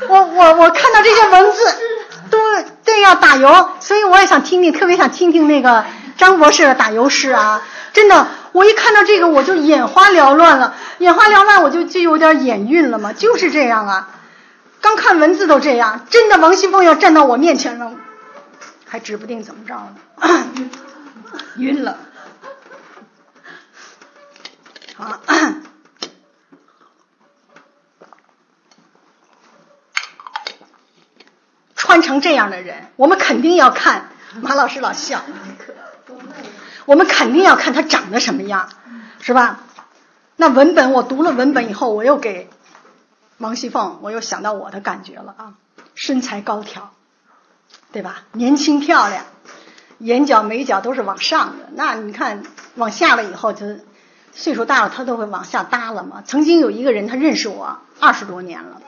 [0.07, 1.59] 我我我看到这些文字
[2.29, 2.37] 都
[2.85, 5.83] 对要打油，所以我也想听听，特别想听听那个
[6.17, 7.63] 张博士的打油诗啊！
[7.93, 10.75] 真的，我一看到这个我就眼花缭乱了。
[10.99, 14.09] 眼花缭乱，我就就有点眼晕了嘛，就是这样啊。
[14.79, 17.91] 刚看文字都这样，真的王熙凤要站到我面前了，
[18.85, 20.47] 还指不定怎么着呢，
[21.57, 21.97] 晕了。
[24.95, 25.19] 好，
[31.75, 34.09] 穿成这样的人，我们肯定要看。
[34.41, 35.21] 马老师老笑，
[36.85, 38.69] 我们肯定要看她长得什么样，
[39.21, 39.59] 是吧？
[40.35, 42.49] 那文本我读了文本以后，我又给
[43.37, 45.53] 王熙凤，我又想到我的感觉了啊，
[45.95, 46.91] 身材高挑，
[47.91, 48.23] 对吧？
[48.31, 49.25] 年轻漂亮，
[49.99, 51.69] 眼角眉角都是往上的。
[51.73, 52.43] 那你看
[52.75, 53.65] 往下了以后，就
[54.33, 56.23] 岁数大了，他都会往下耷了嘛。
[56.25, 58.81] 曾经有一个人，他认识我二十多年了。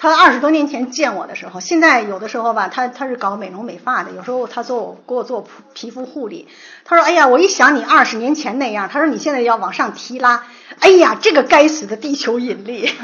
[0.00, 5.44] 他二十多年前见我的时候，现在有的时候吧，他他是搞美容美发的，有时候他做我给我做
[5.74, 6.46] 皮肤护理。
[6.84, 10.44] 他说：“哎呀，我一想你二十年前那样，他说你现在要往上提拉，
[10.78, 12.82] 哎呀，这个该死的地球引力，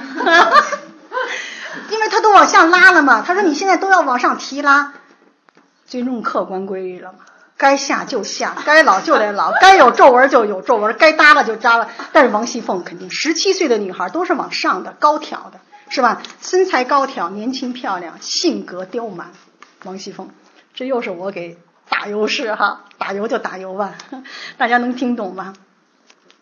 [1.91, 3.25] 因为他都往下拉了嘛。
[3.27, 4.93] 他说你现在都要往上提拉，
[5.87, 7.19] 尊重客观规律了嘛，
[7.57, 11.89] 该下就下，该老就得老，该有皱纹就有皱纹，该耷拉就耷拉。
[12.12, 15.59] 但是王熙凤肯定十七岁的女孩都是往上的，高挑的。”
[15.89, 16.23] 是吧？
[16.40, 19.31] 身材高挑，年轻漂亮，性格刁蛮，
[19.85, 20.31] 王熙凤，
[20.74, 21.59] 这又是我给
[21.89, 23.94] 打优势哈，打油就打油吧，
[24.56, 25.55] 大家能听懂吗？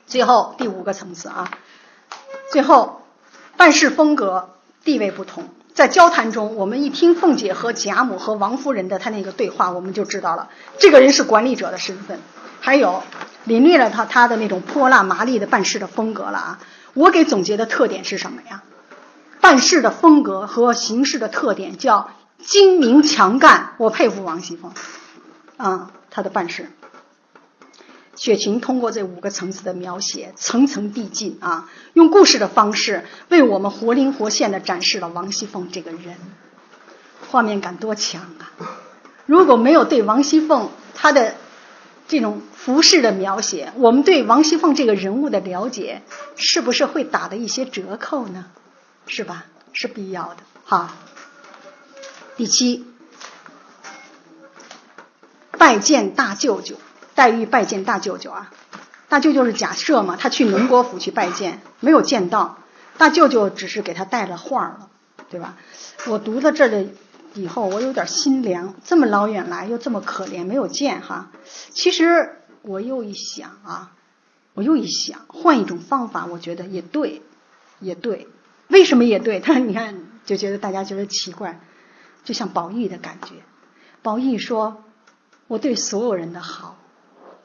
[0.06, 1.51] 最后第五个层次啊，
[2.51, 3.02] 最后
[3.56, 4.51] 办事风格
[4.85, 10.48] 地位不同，在交谈中，我们一听凤姐和贾母和王夫人的他那个对话，我们就知道了，
[10.78, 12.20] 这个人是管理者的身份，
[12.60, 13.02] 还有
[13.44, 16.60] 领略了他他的那种泼辣麻利的办事的风格了啊。
[16.94, 18.62] 我给总结的特点是什么呀？
[19.43, 24.73] 办事的风格和行事的特点叫精明强干，我佩服王熙凤
[25.56, 26.70] 啊，她的办事。
[28.14, 36.14] 雪晴通过这五个层次的描写，层层递进啊，用故事的方式为我们活灵活现的展示了王熙凤这个人，
[37.28, 38.55] 画面感多强啊！
[39.27, 41.35] 如果没有对王熙凤她的
[42.06, 46.02] 这种服饰的描写，我们对王熙凤这个人物的了解，
[46.36, 48.44] 是不是会打的一些折扣呢？
[49.07, 49.47] 是吧？
[49.73, 50.39] 是必要的。
[50.65, 50.91] 好，
[52.37, 52.85] 第七，
[55.59, 56.77] 拜见大舅舅。
[57.15, 58.51] 黛玉拜见大舅舅啊，
[59.09, 62.59] 大舅舅是贾赦嘛，他去宁国府去拜见，没有见到
[62.97, 64.89] 大舅舅，只是给他带了话了，
[65.29, 65.57] 对吧？
[66.07, 66.95] 我读到这里
[67.35, 71.31] 以后，我有点心凉，这么老远来又这么可怜，没有见哈。
[71.70, 73.93] 其实我又一想啊，
[74.55, 77.20] 我又一想，换一种方法，我觉得也对，
[77.79, 78.27] 也对。
[78.73, 79.39] 为什么也对？
[79.44, 79.94] 他你看
[80.24, 81.61] 就觉得大家觉得奇怪，
[82.24, 83.35] 就像宝玉的感觉。
[84.01, 84.82] 宝玉说
[85.47, 86.78] ：“我对所有人的好，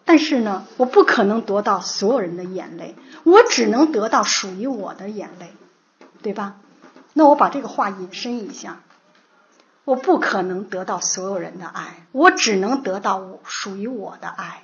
[0.05, 5.51] 但是呢，我不可能得到所有人的眼泪，我只能得到属于我的眼泪，
[6.23, 6.55] 对吧？
[7.13, 8.81] 那我把这个话引申一下，
[9.83, 14.63] 我不可能得到所有人的爱，我只能得到属于我的爱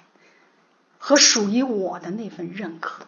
[0.98, 3.04] 和属于我的那份认可，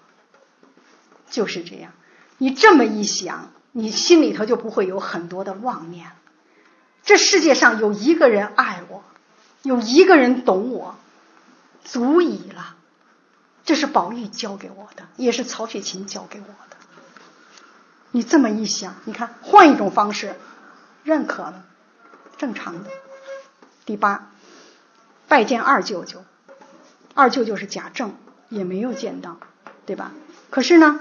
[1.29, 1.93] 就是这样。”
[2.37, 6.11] 你这么一想，你心里头就不会有很多的妄念。
[7.03, 9.03] 这世界上有一个人爱我，
[9.61, 10.95] 有一个人懂我，
[11.83, 12.75] 足以了。
[13.63, 16.77] 这是宝玉教给我的，也是曹雪芹教给我的。
[18.11, 20.35] 你这么一想，你看换一种方式，
[21.03, 21.63] 认可了，
[22.37, 22.89] 正常的。
[23.85, 24.31] 第八，
[25.27, 26.23] 拜见二舅舅，
[27.13, 28.15] 二舅舅是贾政，
[28.49, 29.37] 也没有见到，
[29.85, 30.11] 对吧？
[30.49, 30.99] 可是呢？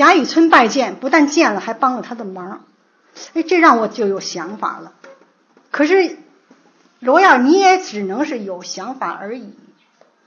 [0.00, 2.64] 贾雨村拜见，不但见了，还帮了他的忙，
[3.34, 4.94] 哎，这让我就有想法了。
[5.70, 6.16] 可是
[7.00, 9.52] 罗样你也只能是有想法而已，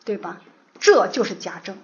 [0.06, 0.42] 对吧？
[0.80, 1.76] 这就是贾政，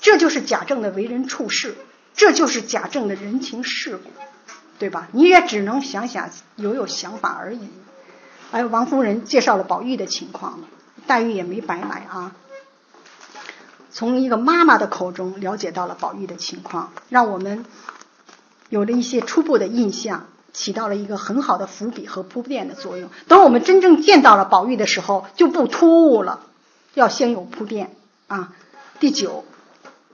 [0.00, 1.74] 这就是贾政的为人处事，
[2.14, 4.08] 这就是贾政的人情世故，
[4.78, 5.08] 对吧？
[5.12, 7.68] 你也只能想想有有想法而已。
[8.52, 10.68] 哎，王夫人介绍了宝玉的情况了，
[11.06, 12.34] 黛玉也没白来啊。
[13.96, 17.64] 从一个妈妈的口中了解到了宝玉的情况，让我们
[18.68, 23.08] 有了一些初步的印象，起到了一个很好的伏笔和铺垫的作用。
[23.26, 26.40] 等我们真正见到了宝玉的时候，就不突兀了，
[26.92, 27.96] 要先有铺垫
[28.26, 28.52] 啊。
[29.00, 29.46] 第九，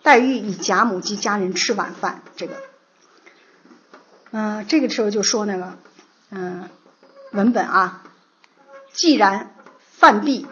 [0.05, 2.55] 黛玉与贾母及家人吃晚饭，这个，
[4.31, 5.73] 嗯，这个时候就说那个，
[6.31, 6.69] 嗯，
[7.33, 8.05] 文本啊，
[8.93, 9.53] 既然
[9.91, 10.47] 饭毕，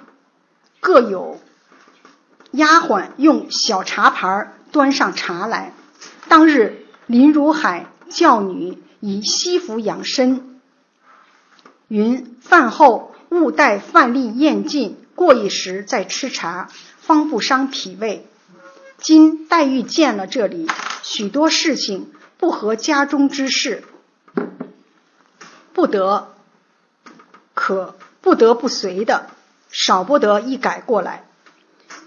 [0.81, 1.39] 各有。
[2.53, 5.73] 丫鬟用小茶盘端上茶来。
[6.29, 10.61] 当日林如海教女以西服养身，
[11.89, 16.69] 云饭后勿待饭粒咽尽，过一时再吃茶，
[17.01, 18.27] 方不伤脾胃。
[18.99, 20.69] 今黛玉见了这里
[21.03, 23.83] 许多事情不合家中之事，
[25.73, 26.35] 不得
[27.55, 29.31] 可不得不随的，
[29.71, 31.25] 少不得一改过来。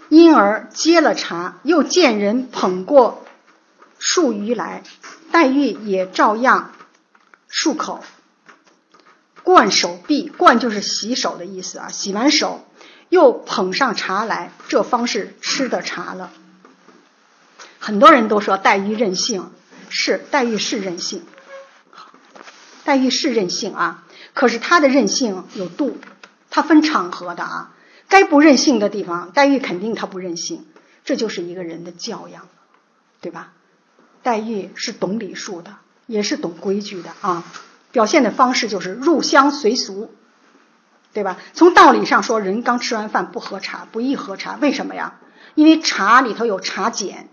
[0.08, 3.24] 因而接了茶，又见人捧过
[4.00, 4.82] 漱盂来，
[5.32, 6.72] 黛玉也照样
[7.50, 8.04] 漱口，
[9.42, 11.88] 灌手臂，灌就是洗手的意思啊。
[11.88, 12.66] 洗完手，
[13.08, 16.30] 又捧上茶来，这方是吃的茶了。
[17.78, 19.50] 很多人都说黛玉任性，
[19.88, 21.24] 是黛玉是任性，
[22.84, 24.04] 黛玉是任性啊。
[24.32, 25.98] 可是他的任性有度，
[26.50, 27.70] 他分场合的啊。
[28.08, 30.64] 该不任性的地方，黛玉肯定他不任性，
[31.04, 32.48] 这就是一个人的教养，
[33.20, 33.52] 对吧？
[34.22, 35.76] 黛玉是懂礼数的，
[36.06, 37.44] 也是懂规矩的啊。
[37.92, 40.10] 表现的方式就是入乡随俗，
[41.12, 41.38] 对吧？
[41.52, 45.14] 从道理上说，人刚吃完饭不喝茶，不宜喝茶，为什么呀？
[45.54, 47.28] 因为茶里头有茶碱，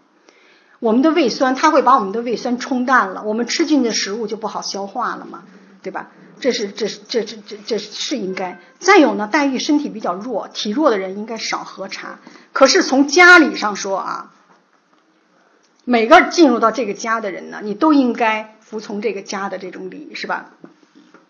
[0.80, 5.44] 我们的胃酸，它会把我们的胃酸冲淡了，我们吃进去的食物就不好消化了嘛，
[5.82, 6.12] 对吧？
[6.42, 8.60] 这是这是这这这这是应该。
[8.80, 12.20] 再有呢，黛玉身体比较弱，体弱的人应该少喝茶。
[12.52, 14.34] 可是从家里上说啊，
[15.86, 20.52] 每个进入到这个家的人呢，你都应该服从这个家的这种礼，是吧？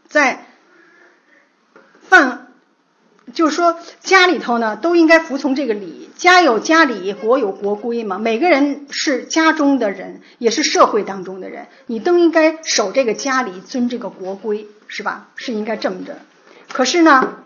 [0.07, 0.47] 在
[2.01, 2.47] 饭。
[3.33, 8.19] 就是说，家里头呢都应该服从这个礼，家有家礼，国有国规嘛。
[8.19, 15.29] 每个人是家中的人，也是社会当中的人，你都应该守这个家礼，遵这个国规，是吧？
[15.37, 16.19] 是应该这么着。
[16.67, 17.37] 可是呢，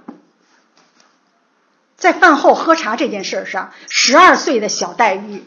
[1.96, 5.44] 在饭后喝茶这件事上，十二岁的小黛玉，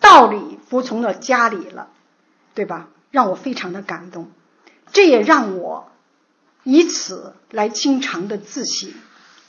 [0.00, 1.90] 道理服从了家里了，
[2.54, 2.88] 对吧？
[3.10, 4.30] 让我非常的感动，
[4.90, 5.92] 这也让我
[6.62, 8.94] 以此来经常的自省。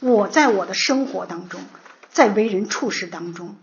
[0.02, 1.64] 我在我的生活当中，
[2.12, 3.56] 在为人处事当中，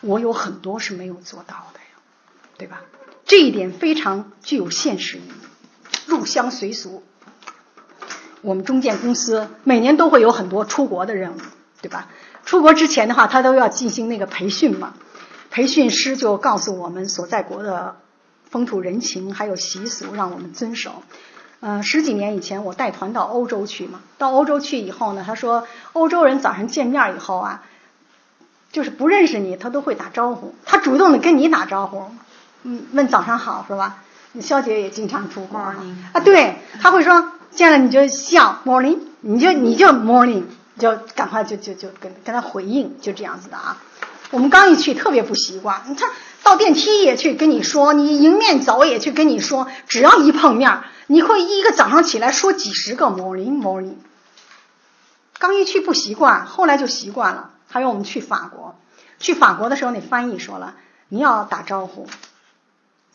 [0.00, 1.98] 我有很多是没有做到的呀，
[2.56, 2.82] 对吧？
[3.24, 5.32] 这一点非常具有现实意义。
[6.06, 7.02] 入乡随俗，
[8.42, 11.36] 我们中建公司每年都会有很多出国的任务，
[11.80, 12.08] 对吧？
[12.44, 14.94] 出国之前的话，他都要进行那个培训嘛。
[15.50, 17.96] 培训师就告诉我们所在国的
[18.50, 21.02] 风土人情还有习俗，让我们遵守。
[21.60, 27.62] 呃，十几年以前我带团到欧洲去嘛，到欧洲去以后呢，他说欧洲人早上见面以后啊，
[28.72, 32.10] 就是不认识你，他都会打招呼，他主动的跟你打招呼，
[32.64, 34.02] 嗯，问早上好是吧？
[34.40, 35.76] 肖姐也经常出国啊，
[36.24, 40.44] 对，他会说见了你就笑 morning，你就你就 morning，
[40.78, 43.78] 就赶快就就就跟跟他回应，就这样子的啊。
[44.30, 46.08] 我们刚一去特别不习惯，你看
[46.42, 50.82] 到电梯也去跟你说，你迎面走也去跟你说，只要一碰面。
[51.08, 53.96] 你会一个早上起来说几十个 morning morning，
[55.38, 57.50] 刚一去不习惯，后来就习惯了。
[57.68, 58.74] 还有我们去法国，
[59.18, 60.74] 去法国的时候，那翻译说了，
[61.10, 62.06] 你要打招呼。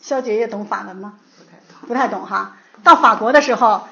[0.00, 1.14] 肖姐姐懂法文吗？
[1.36, 2.56] 不太懂，不太懂哈。
[2.84, 3.88] 到法国的时候，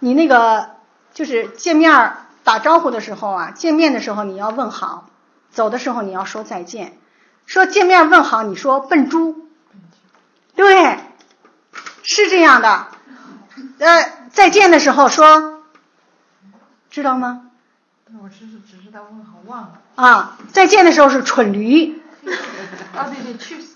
[0.00, 0.70] 你那个
[1.14, 5.08] 就是见面打招呼的时候啊，见面的时候你要问好，
[5.50, 6.98] 走的时候你要说再见。
[7.46, 9.48] 说见面问好，你说笨猪，
[10.54, 10.98] 对，
[12.02, 12.88] 是这样的。
[13.78, 15.62] 呃，再见的时候说，
[16.90, 17.46] 知道吗？
[18.22, 19.80] 我只是只是在问好忘了。
[19.96, 22.00] 啊，再见的时候是蠢驴。
[22.96, 23.69] 啊对对，去死。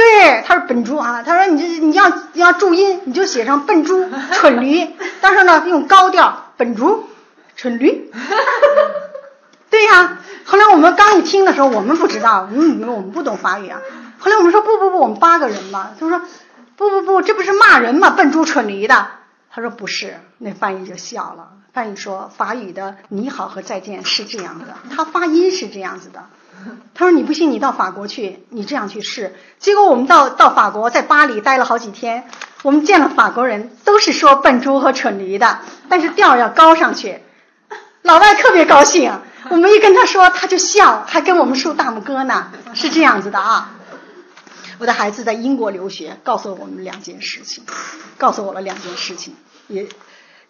[0.00, 1.22] 对，他是笨猪啊。
[1.22, 4.88] 他说你这你要要注音，你就写上笨猪、蠢驴。
[5.20, 7.06] 但是呢，用高调，笨猪、
[7.54, 8.10] 蠢驴。
[9.68, 13.80] 对呀，后来我们刚一听的时候，我们不知道，嗯，我们不懂法语啊。
[14.18, 16.22] 后来我们说不不不，我们八个人嘛，他说
[16.76, 18.10] 不不不，这不是骂人吗？
[18.10, 19.06] 笨猪、蠢驴的。
[19.52, 21.48] 他说不是，那翻译就笑了。
[21.74, 26.24] 翻译说法语的你好和再见是这样的，他发音是这样子的。
[26.94, 29.34] 他说你不信，你到法国去，你这样去试。
[29.58, 32.28] 结果我们到到法国，在巴黎待了好几天，
[32.62, 37.20] 我们见了法国人，都是说笨猪和蠢驴的，但是调要高上去。
[38.02, 39.12] 老外特别高兴，
[39.50, 43.72] 我们一跟他说，他就笑，还跟我们竖大拇哥呢，是这样子的啊。
[44.78, 47.64] 我的孩子在英国留学，告诉我们两件事情，
[48.16, 49.36] 告诉我了两件事情，
[49.68, 49.86] 也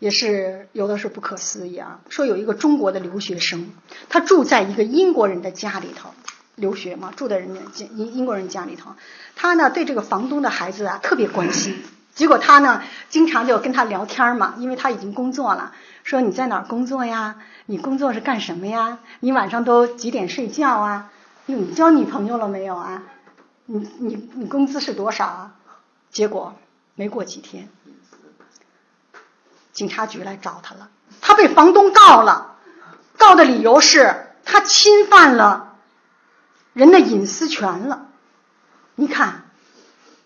[0.01, 2.01] 也是有的是不可思议啊。
[2.09, 3.71] 说有一个中国的留学生，
[4.09, 6.11] 他住在一个英国人的家里头
[6.57, 8.91] 留学嘛，住在人家英英国人家里头，
[9.37, 11.77] 他呢对这个房东的孩子啊特别关心，
[12.15, 15.73] 结果他呢经常就跟他聊天嘛，因为他已经工作了，
[16.03, 17.37] 说你在哪儿工作呀？
[17.67, 18.99] 你工作是干什么呀？
[19.21, 21.11] 你晚上都几点睡觉啊？
[21.47, 23.05] 你交女朋友了没有啊？
[23.67, 25.55] 你你你工资是多少啊？
[26.11, 26.55] 结果
[26.97, 27.69] 没过几天，
[29.81, 30.91] 警察局来找他了。
[31.23, 32.57] 他被房东告了，
[33.17, 35.75] 告的理由是他侵犯了
[36.75, 38.09] 人的隐私权了。
[38.95, 39.45] 你看，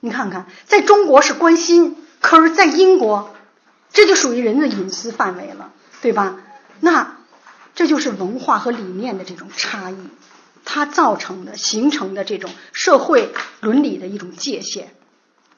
[0.00, 3.32] 你看看，在中国是关心，可是在英国，
[3.92, 5.70] 这就属于人的隐私范围了，
[6.02, 6.34] 对吧？
[6.80, 7.18] 那
[7.76, 10.08] 这就是文化和理念的这种差异。
[10.64, 14.92] 它造成的、形成的这种社会伦理的一种界限，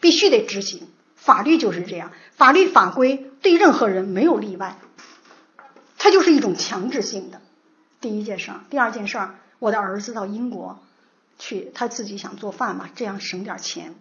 [0.01, 0.87] 必须得执行。
[1.15, 4.77] 法律就是这样，法律法规对任何人没有例外，
[5.99, 7.41] 它就是一种强制性的。
[8.01, 10.81] 第一件事儿，第二件事儿，我的儿子到英国
[11.39, 13.95] 去，他自己想做饭嘛，这样省点钱。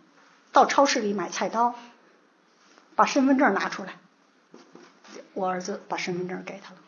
[0.52, 1.76] 到超市里买菜刀，
[2.96, 3.94] 把身份证拿出来，
[5.36, 6.80] 我儿子把身份证给他了。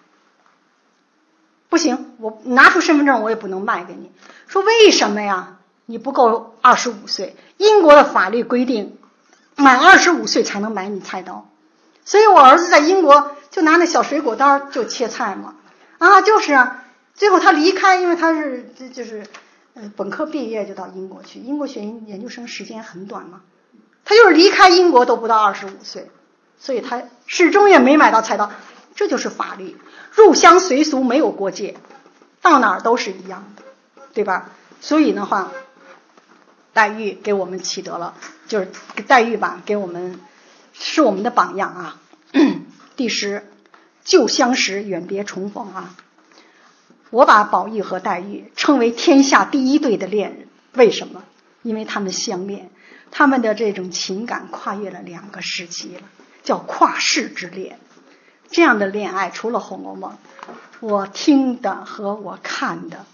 [1.70, 4.12] 不行，我拿出身份证，我也不能卖给你。
[4.48, 5.60] 说为什么呀？
[5.86, 8.98] 你不够二十五岁，英国的法律规定，
[9.56, 11.48] 满二十五岁才能买你菜刀。
[12.08, 15.56] 所以我儿子在英国就拿那小水果刀就切菜嘛，
[15.98, 16.86] 啊，就是啊。
[17.16, 19.26] 最后他离开，因为他是就就是
[19.74, 23.42] 呃本科毕业就到英国去，英国学研究生时间很短嘛，
[24.06, 26.10] 他就是离开英国都不到二十五岁，
[26.58, 28.52] 所以他始终也没买到菜刀。
[28.96, 29.76] 这就是法律，
[30.12, 31.76] 入乡随俗没有国界，
[32.42, 33.64] 到哪儿都是一样的，
[34.14, 34.50] 对吧？
[34.80, 35.52] 所以的话，
[36.72, 38.14] 黛玉给我们启得了，
[38.48, 38.70] 就是
[39.08, 40.20] 黛玉吧，给我们
[40.80, 42.02] 是我们的榜样啊。
[42.96, 43.46] 第十，
[44.04, 45.96] 旧相识，远别重逢啊。
[47.10, 51.24] 我把宝玉和黛玉称为天下第一对的恋人，为什么？
[51.62, 52.70] 因为他们相恋，
[53.12, 56.02] 他们的这种情感跨越了两个世纪了，
[56.44, 57.80] 叫跨世之恋。
[58.50, 60.12] 这样的恋爱，除了《红楼梦》，
[60.80, 63.06] 我听的和我看的，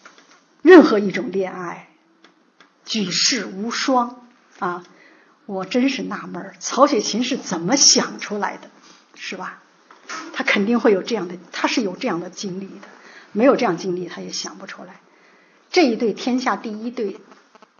[0.61, 1.89] 任何一种恋爱，
[2.85, 4.27] 举世无双
[4.59, 4.83] 啊！
[5.45, 8.69] 我真是纳闷曹雪芹是怎么想出来的，
[9.15, 9.61] 是吧？
[10.33, 12.87] 他肯定会有这样的，他是有这样的经历的。
[13.31, 15.01] 没有这样经历，他也想不出来。
[15.71, 17.19] 这一对天下第一对，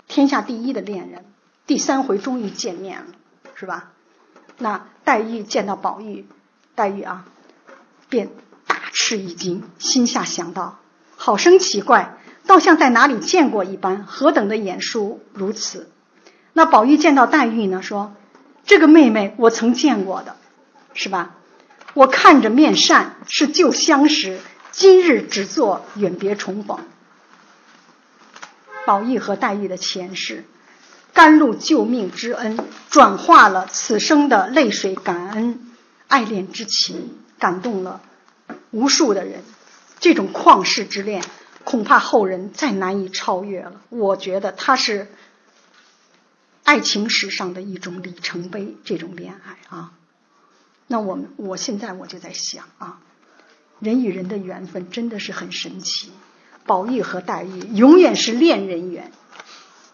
[0.07, 1.25] 天下第一的恋人，
[1.67, 3.05] 第三回终于见面了，
[3.53, 3.91] 是吧？
[4.57, 6.25] 那黛玉见到宝玉，
[6.73, 7.25] 黛玉啊，
[8.09, 8.31] 便
[8.65, 10.79] 大吃一惊，心下想到：
[11.15, 12.17] 好生奇怪，
[12.47, 15.91] 倒像在哪里见过一般，何等的眼熟如此？
[16.53, 18.15] 那宝玉见到黛玉呢，说
[18.65, 20.37] ：“这个妹妹我曾见过的，
[20.93, 21.35] 是吧？
[21.93, 24.39] 我看着面善，是旧相识。”
[24.71, 26.79] 今日只做远别重逢。
[28.87, 30.45] 宝玉和黛玉的前世，
[31.13, 32.57] 甘露救命之恩，
[32.89, 35.59] 转化了此生的泪水感恩、
[36.07, 38.01] 爱恋之情，感动了
[38.71, 39.43] 无数的人。
[39.99, 41.23] 这种旷世之恋，
[41.63, 43.73] 恐怕后人再难以超越了。
[43.89, 45.07] 我觉得他是
[46.63, 48.75] 爱情史上的一种里程碑。
[48.83, 49.91] 这种恋爱啊，
[50.87, 52.99] 那我们我现在我就在想啊。
[53.79, 56.11] 人与人的缘分真的是很神奇，
[56.65, 59.11] 宝玉和黛玉永远是恋人缘。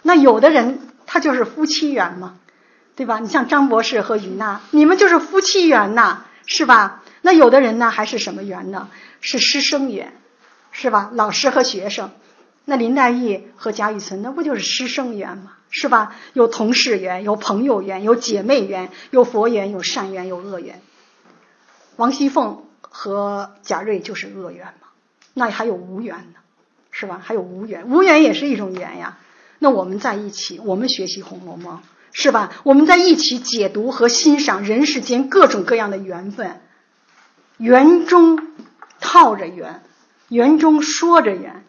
[0.03, 2.37] 那有的人他就是夫妻缘嘛，
[2.95, 3.17] 对吧？
[3.17, 7.03] 你像张博士和于娜，你们就是夫妻缘呐，是吧？
[7.21, 8.89] 那有的人呢，还是什么缘呢？
[9.21, 10.13] 是师生缘，
[10.71, 11.09] 是吧？
[11.13, 12.11] 老师和学生。
[12.69, 15.57] 那林黛玉和贾雨村，那不就是师生缘吗？
[15.69, 16.15] 是吧？
[16.31, 20.81] 有同事缘，有朋友缘，有姐妹缘，有佛缘，有善缘，有恶缘。
[21.97, 22.63] 王熙凤。
[22.91, 24.87] 和贾瑞就是恶缘嘛，
[25.35, 26.39] 那还有无缘呢，
[26.89, 27.21] 是吧？
[27.23, 29.19] 还有无缘，无缘也是一种缘呀。
[29.59, 31.77] 那我们在一起，我们学习《红楼梦》，
[32.11, 32.51] 是吧？
[32.63, 36.59] 我们在一起解读和欣赏人世间各种各样的缘分，
[37.57, 38.39] 缘中
[38.99, 39.83] 套着缘，
[40.29, 41.63] 缘中说着缘。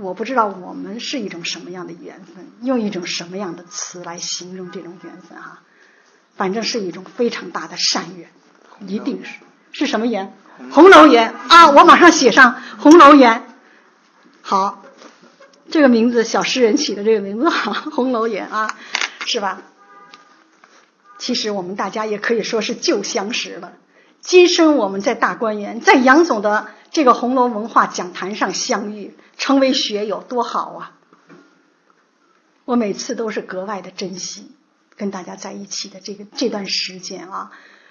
[0.00, 5.62] 我不知道我们是一种什么样的缘分，用一种什么样的词来形容这种缘分啊？
[6.36, 8.28] 反正是一种非常大的善缘，
[8.88, 9.34] 一定是。
[9.70, 10.36] 是什么缘？
[10.70, 11.70] 红楼缘啊！
[11.70, 13.44] 我马上写上红楼缘。
[14.40, 14.82] 好，
[15.70, 18.76] 这个名字小诗人起的这个名字好，红楼缘啊，
[19.26, 19.62] 是吧？
[21.18, 23.72] 其实我们大家也可以说是旧相识了。
[24.20, 30.92] 今生我们在大观园，在杨总的这个红楼文化讲坛上相遇，成为学友，多好啊！
[32.64, 34.50] 我每次都是格外的珍惜
[34.96, 37.50] 跟大家在一起的这个这段时间啊，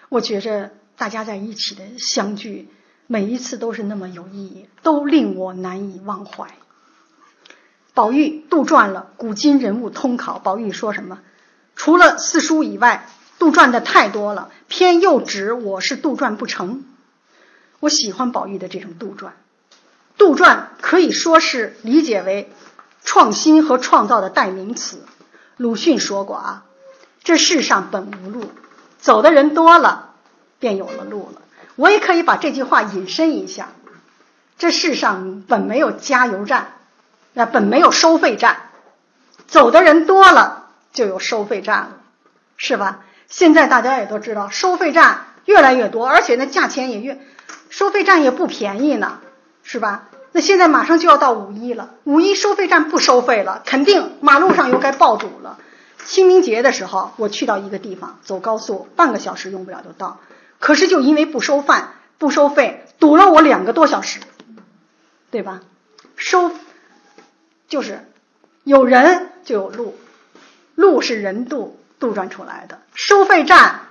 [0.09, 0.71] 我觉着。
[0.95, 2.69] 大家在一起的相聚，
[3.07, 6.53] 每一次都是那么有意义，都令我难以忘怀。
[7.95, 11.17] 宝玉杜撰了古今人物通考，宝玉说什么？
[11.75, 13.09] 除了四书以外，
[13.39, 16.85] 杜撰的太多了，偏又指我是杜撰不成。
[17.83, 19.31] 我喜欢宝玉的这种杜撰，
[20.17, 22.49] 杜撰可以说是理解为
[23.03, 25.03] 创新和创造的代名词。
[25.57, 26.63] 鲁迅说过啊，
[27.25, 28.49] 这世上本无路，
[28.99, 30.11] 走的人多了。
[30.59, 31.41] 便有了路了。
[31.75, 33.67] 我也可以把这句话引申一下：
[34.57, 36.75] 这世上本没有加油站，
[37.33, 38.69] 那本没有收费站，
[39.45, 41.97] 走的人多了就有收费站了，
[42.55, 43.01] 是吧？
[43.27, 47.19] 现在大家也都知道，收费站越来越多，而且那价钱也越，
[47.69, 49.19] 收费站也不便宜呢，
[49.63, 50.09] 是吧？
[50.31, 55.59] 那现在马上就要到五一了，五一收费站不收费了，肯定马路上又该爆堵了。
[56.05, 60.19] 清明节的时候，我去到一个地方，走高速半个小时用不了就到。
[60.59, 64.19] 可是就因为不收饭不收费，堵了我两个多小时，
[65.29, 65.61] 对吧？
[66.15, 66.51] 收
[67.67, 68.05] 就是
[68.63, 69.95] 有人就有路，
[70.75, 73.81] 路是人杜杜撰出来的，收费站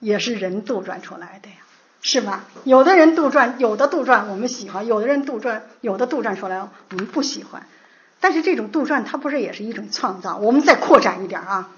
[0.00, 1.56] 也是人杜撰出来的呀，
[2.02, 2.44] 是吧？
[2.64, 7.66] 有的人杜撰，有的杜撰我们喜欢，有的人杜撰，有的杜撰出来我们不喜欢。
[8.20, 10.36] 但是这种杜撰它不是也是一种创造？
[10.36, 11.70] 我们再扩展一点啊，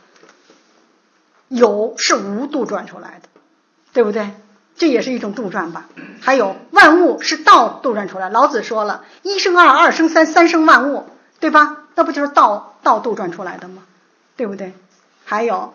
[1.48, 3.28] 有是无杜撰出来的，
[3.92, 4.30] 对不对？
[4.76, 5.88] 这也是一种杜撰吧。
[6.20, 11.06] 还有万物是道杜撰出来，老子说了一生二，二生三，三生万物，
[11.40, 11.78] 对吧？
[11.94, 13.82] 那不就是道道杜撰出来的吗？
[14.36, 14.72] 对不对？
[15.24, 15.74] 还有。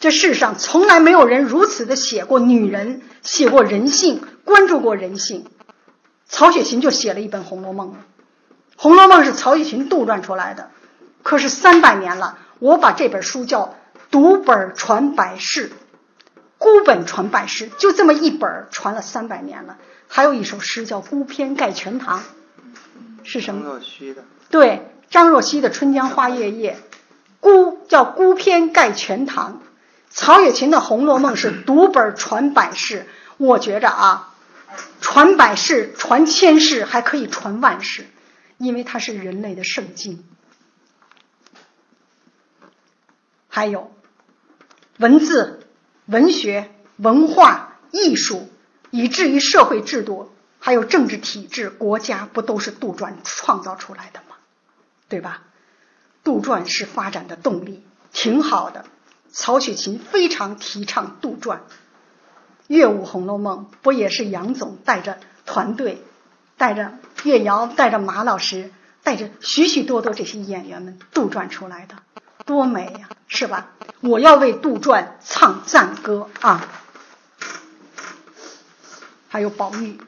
[0.00, 5.44] 这世上从来没有人如此的写过女人，写过人性，关注过人性。
[6.26, 7.88] 曹雪芹就写了一本《红楼梦》，
[8.76, 10.70] 《红楼梦》是曹雪芹杜撰出来的。
[11.22, 13.76] 可是三百年了，我把这本书叫
[14.10, 15.70] 读本传百世，
[16.56, 19.76] 孤本传百世，就这么一本传了三百年了。
[20.08, 22.20] 还有一首诗叫《孤篇盖全唐》，
[23.22, 23.60] 是什么？
[23.60, 24.24] 张若虚的。
[24.48, 26.78] 对，张若虚的《春江花月夜》，
[27.38, 29.60] 孤叫孤篇盖全唐。
[30.10, 33.06] 曹雪芹的《红楼梦》是 读本传百世，
[33.38, 34.34] 我觉着啊，
[35.00, 38.06] 传百世、传千世，还可以传万世，
[38.58, 40.24] 因为它是人类的圣经。
[43.48, 43.92] 还有
[44.98, 45.66] 文字、
[46.06, 48.48] 文学、文化艺术，
[48.90, 54.36] 以至于社会制度，还有政治体制、国家，不都是杜撰创造出来的吗？
[55.08, 55.42] 对吧？
[56.22, 58.84] 杜撰是发展的动力，挺好的。
[59.32, 61.56] 曹雪芹非常提倡杜撰，
[62.66, 66.02] 《乐舞红楼梦》不也是杨总带着团队，
[66.56, 71.96] 带着岳瑶，带着马老师，带着许许多多这些演员们杜撰出来的，
[72.44, 73.70] 多美呀，是吧？
[74.00, 76.66] 我要为杜撰唱赞歌啊！
[79.28, 80.00] 还有宝玉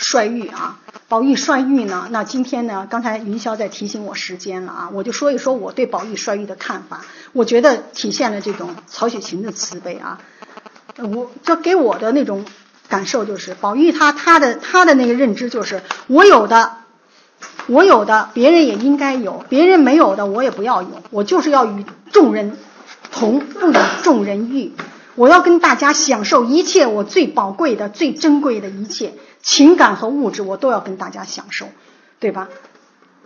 [0.00, 0.78] 摔玉啊，
[1.08, 2.08] 宝玉摔玉呢？
[2.10, 2.86] 那今天呢？
[2.88, 7.02] 刚才云霄在提醒我时间了啊，我就说一说我对宝玉摔玉的看法。
[7.32, 10.18] 我觉得体现了这种曹雪芹的慈悲啊，
[10.96, 12.46] 我这给我的那种
[12.88, 16.78] 感受就是，宝玉他他的他的那个认知就是，我有的，
[17.66, 22.56] 我有的别人也应该有，别人没有的我也不要有，我就是要与众人
[23.12, 24.72] 同，不与众人遇，
[25.14, 29.12] 我要跟大家享受一切我最宝贵的、最珍贵的一切
[29.42, 31.68] 情感和物质，我都要跟大家享受，
[32.18, 32.48] 对吧？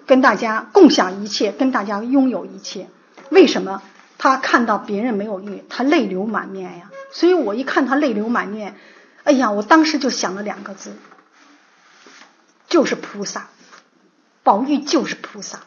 [0.07, 2.89] 跟大家共享一切，跟大家拥有一切，
[3.31, 3.83] 为什么？
[4.19, 6.91] 他看到别人没有玉，他泪流满面呀。
[7.13, 8.77] 所以我一看他泪流满面，
[9.25, 10.97] 哎呀，我当时就想了两个字，
[12.69, 13.49] 就是菩萨，
[14.43, 15.61] 宝玉就是菩萨，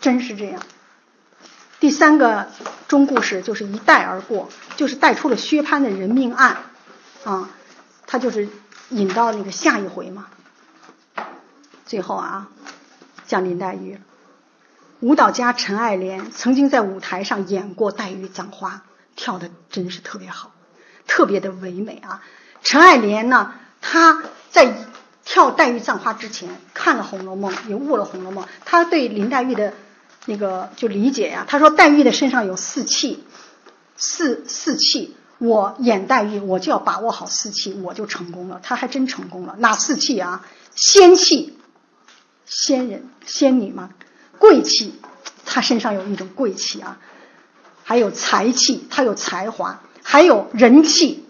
[0.00, 0.62] 真是这样。
[1.80, 2.48] 第三个
[2.88, 6.58] 中故事就是一带而过，就是带出了薛蟠的人命案
[7.24, 7.50] 啊，
[8.06, 8.48] 他就是
[8.92, 10.28] 引到那个下一回嘛。
[11.84, 12.48] 最后啊，
[13.26, 14.00] 讲林黛玉。
[15.00, 18.84] 舞蹈家陈爱莲曾经在舞台上演过黛玉葬花，
[19.16, 20.52] 跳的真是特别好，
[21.08, 22.22] 特别的唯美啊！
[22.62, 24.72] 陈爱莲呢，她在
[25.24, 29.74] 跳黛玉葬花之前看了《红楼梦》，也悟了《红楼梦》，她对林黛玉的
[30.26, 31.44] 那个就理解呀。
[31.48, 33.24] 她说黛玉的身上有四气，
[33.96, 38.60] 四四气，我演黛玉，我就要把握好四气，我就成功了。
[38.62, 40.46] 她还真成功了，哪四气啊？
[40.76, 41.58] 仙气，
[42.46, 43.90] 仙人、仙女嘛。
[44.38, 45.00] 贵气，
[45.44, 46.98] 他身上有一种贵气啊，
[47.82, 51.24] 还有才气，他有才华，还有人气。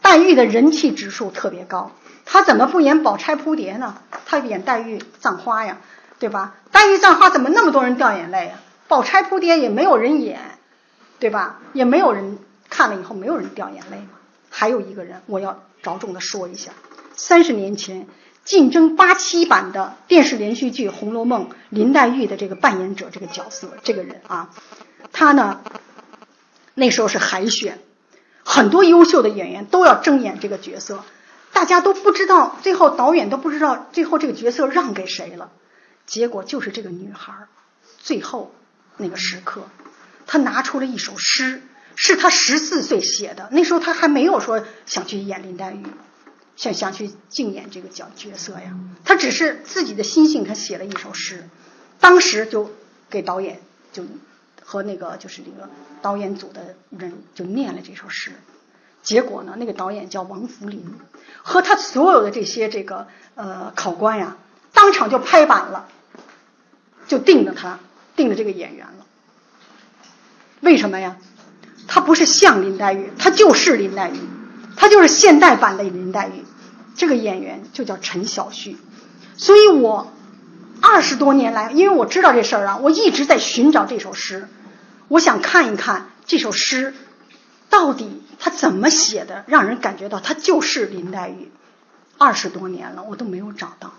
[0.00, 1.92] 黛玉的人气指数特别高，
[2.24, 3.98] 他怎么不演宝钗扑蝶呢？
[4.24, 5.76] 他演黛玉葬花呀，
[6.18, 6.54] 对吧？
[6.72, 8.60] 黛玉葬花怎么那么多人掉眼泪啊？
[8.88, 10.58] 宝钗扑蝶也没有人演，
[11.18, 11.58] 对吧？
[11.74, 12.38] 也没有人
[12.68, 14.10] 看了以后没有人掉眼泪嘛。
[14.50, 16.72] 还有一个人，我要着重的说一下，
[17.14, 18.06] 三十年前。
[18.44, 24.48] 竞争八七版的电视连续剧《红楼梦》，林黛玉的这个扮演者这个角色，这个人啊，
[25.12, 25.60] 他呢
[26.72, 27.78] 那时候是海选，
[28.42, 31.04] 很多优秀的演员都要争演这个角色，
[31.52, 35.50] 大家都不知道，最后导演都不知道最后这个角色让给谁了，
[36.06, 37.34] 结果就是这个女孩
[37.98, 38.54] 最后
[38.96, 39.68] 那个时刻，
[40.26, 41.60] 她拿出了一首诗，
[41.98, 45.84] 是他十四岁写的，那时候他还没有说想去演林黛玉。
[46.56, 51.48] 想想去竞演这个角角色呀，他只是自己的心性，他写了一首诗，
[52.00, 52.72] 当时就
[53.08, 53.60] 给导演
[53.92, 54.02] 就
[54.64, 55.70] 和那个就是这个
[56.02, 58.32] 导演组的人就念了这首诗，
[59.04, 60.84] 结果呢，那个导演叫王福林，
[61.44, 63.06] 和他所有的这些这个
[63.36, 64.36] 呃考官呀，
[64.72, 65.88] 当场就拍板了，
[67.06, 67.78] 就定了他，
[68.16, 69.06] 定了这个演员了。
[70.58, 71.18] 为什么呀？
[71.88, 74.20] 他不是像林黛玉，他就是林黛玉。
[74.80, 76.44] 他就是现代版的林黛玉，
[76.94, 78.76] 这个演员就叫陈小旭，
[79.36, 80.12] 所以我
[80.80, 84.46] 二十多年来，因为我知道这事儿啊，我一直在寻找这首诗，
[85.08, 86.94] 我想看一看这首诗
[87.68, 91.50] 到底他怎么写的，让人感觉到他就是林黛玉。
[92.16, 93.94] 二十多年了，我都没有找到。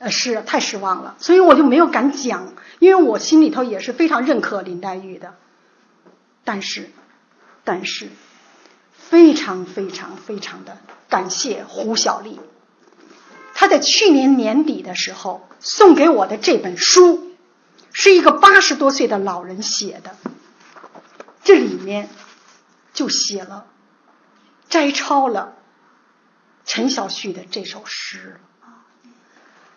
[0.00, 5.36] 呃，是太失望了，所以我就没有敢讲，因为我心里头也是非常认可林黛玉的。
[6.50, 6.90] 但是，
[7.62, 8.08] 但是，
[8.92, 10.78] 非常非常非常的
[11.08, 12.40] 感谢胡小丽，
[13.54, 17.36] 她在去年年底的时候送给我的这本书，
[17.92, 20.16] 是一个八十多岁的老人写的，
[21.44, 22.08] 这里面
[22.92, 23.66] 就写了，
[24.68, 25.54] 摘抄了
[26.64, 28.40] 陈小旭的这首诗。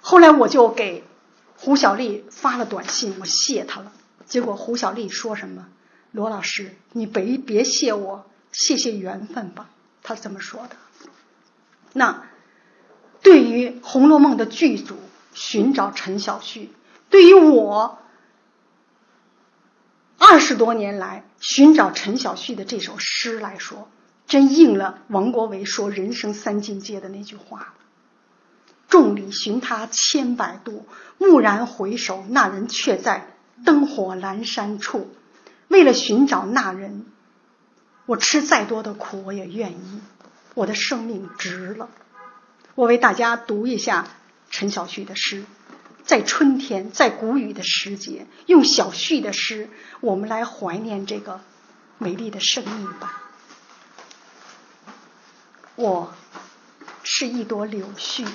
[0.01, 1.03] 后来我就给
[1.55, 3.91] 胡小丽发了短信，我谢她了。
[4.25, 5.67] 结果胡小丽说什么？
[6.14, 9.69] 罗老师，你别别谢我，谢谢缘分吧。
[10.03, 10.76] 他这么说的。
[11.91, 12.23] 那
[13.23, 14.95] 对于《红楼梦》的剧组
[15.34, 16.72] 寻找陈小旭，
[17.10, 17.98] 对于我
[20.19, 23.90] 二十多年来寻找陈小旭的这首诗来说，
[24.27, 27.73] 真应了王国维说“人生三境界”的那句话。
[28.88, 30.85] 众里寻他千百度，
[31.18, 33.34] 蓦然回首，那人却在
[33.65, 35.10] 灯火阑珊处。
[35.73, 37.03] 为了寻找那人，
[38.05, 40.01] 我吃再多的苦，我也愿意。
[40.53, 41.89] 我的生命值了。
[42.75, 44.07] 我为大家读一下
[44.51, 45.45] 陈小旭的诗，
[46.03, 49.67] 在春天，在谷雨的时节，用小旭的诗，
[49.99, 51.41] 我们来怀念这个
[51.97, 53.23] 美丽的生命吧。
[55.73, 56.13] 我
[57.01, 58.27] 是一朵柳絮。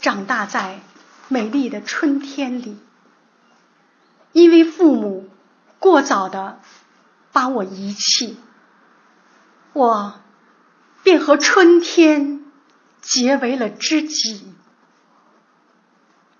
[0.00, 0.80] 长大在
[1.28, 2.78] 美丽的春天里，
[4.32, 5.28] 因为父母
[5.84, 6.60] 过早的
[7.30, 8.38] 把我遗弃，
[9.74, 10.14] 我
[11.02, 12.42] 便和春天
[13.02, 14.54] 结为了知己。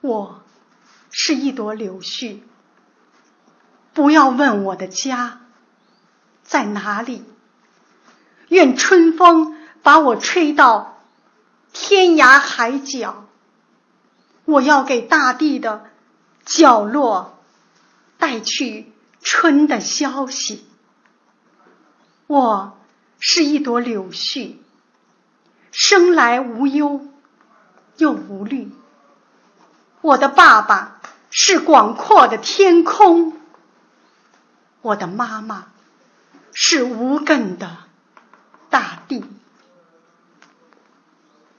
[0.00, 0.42] 我
[1.10, 2.38] 是一朵柳絮，
[3.92, 5.42] 不要问我的家
[6.42, 7.22] 在哪里，
[8.48, 11.02] 愿春风把我吹到
[11.74, 13.26] 天涯海角。
[14.46, 15.90] 我要给大地的
[16.46, 17.38] 角落
[18.16, 18.93] 带去
[19.24, 20.64] 春的消息。
[22.28, 22.78] 我
[23.18, 24.56] 是一朵柳絮，
[25.72, 27.08] 生来无忧
[27.96, 28.70] 又无虑。
[30.02, 33.40] 我的爸爸是广阔的天空，
[34.82, 35.68] 我的妈妈
[36.52, 37.78] 是无根的
[38.68, 39.24] 大地。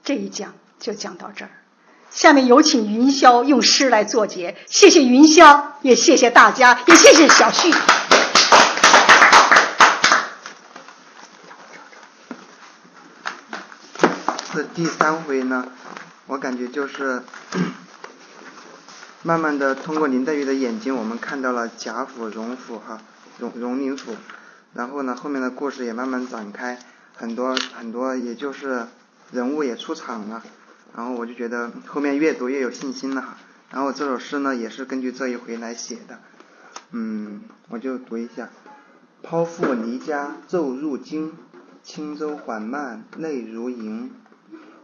[0.04, 1.65] 这一讲就讲到这儿。
[2.10, 7.70] 下面有请云霄用诗来作结，谢谢云霄，也谢谢大家，也谢谢小旭。
[14.54, 15.66] 这第三回呢，
[16.26, 17.22] 我感觉就是
[19.22, 22.98] 慢慢的通过林黛玉的眼睛，我们看到了贾府、荣府哈，
[23.38, 24.16] 荣荣宁府，
[24.72, 26.78] 然后呢，后面的故事也慢慢展开，
[27.14, 28.86] 很多很多，也就是
[29.30, 30.42] 人物也出场了。
[30.94, 33.36] 然后我就觉得后面越读越有信心了哈。
[33.70, 36.20] 然后这首诗呢也是根据这一回来写的，
[36.92, 38.50] 嗯，我就读一下：
[39.22, 41.32] 抛腹离家昼入京，
[41.82, 44.12] 轻舟缓慢泪如盈。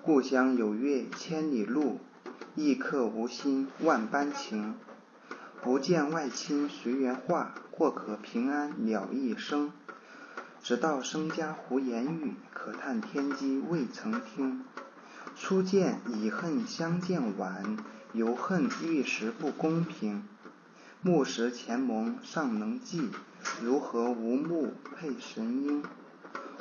[0.02, 2.00] 故乡有月千里路，
[2.56, 4.74] 异客无心万般情。
[5.62, 9.72] 不见外亲随缘化，或可平安了一生。
[10.60, 14.64] 直到生家胡言语，可叹天机未曾听。
[15.44, 17.77] 初见已恨相见晚，
[18.12, 20.23] 犹恨遇时不公平。
[21.01, 23.10] 暮时前盟尚能记，
[23.60, 25.82] 如何无木配神鹰？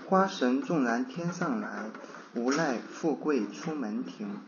[0.08, 1.92] 花神纵然天上来，
[2.34, 4.40] 无奈富贵出门庭。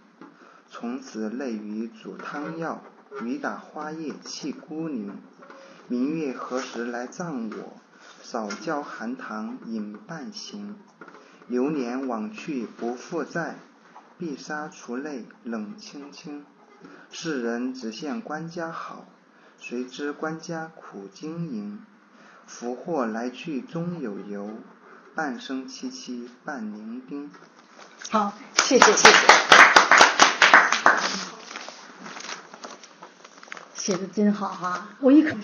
[0.68, 2.82] 从此泪雨煮汤药，
[3.22, 5.16] 雨打花叶泣孤零。
[5.88, 7.74] 明月何时来葬我？
[8.24, 10.76] 少教寒塘饮半醒。
[11.48, 13.58] 流年往去不复在。
[14.18, 16.46] 碧纱除泪冷清清，
[17.12, 19.06] 世人只羡官家好，
[19.60, 21.86] 谁知官家苦经营。
[22.46, 24.50] 福祸来去终有由，
[25.16, 27.32] 半生凄凄半凝冰。
[28.12, 29.18] 好，谢谢谢谢，
[33.74, 35.38] 写的真好哈，我一看。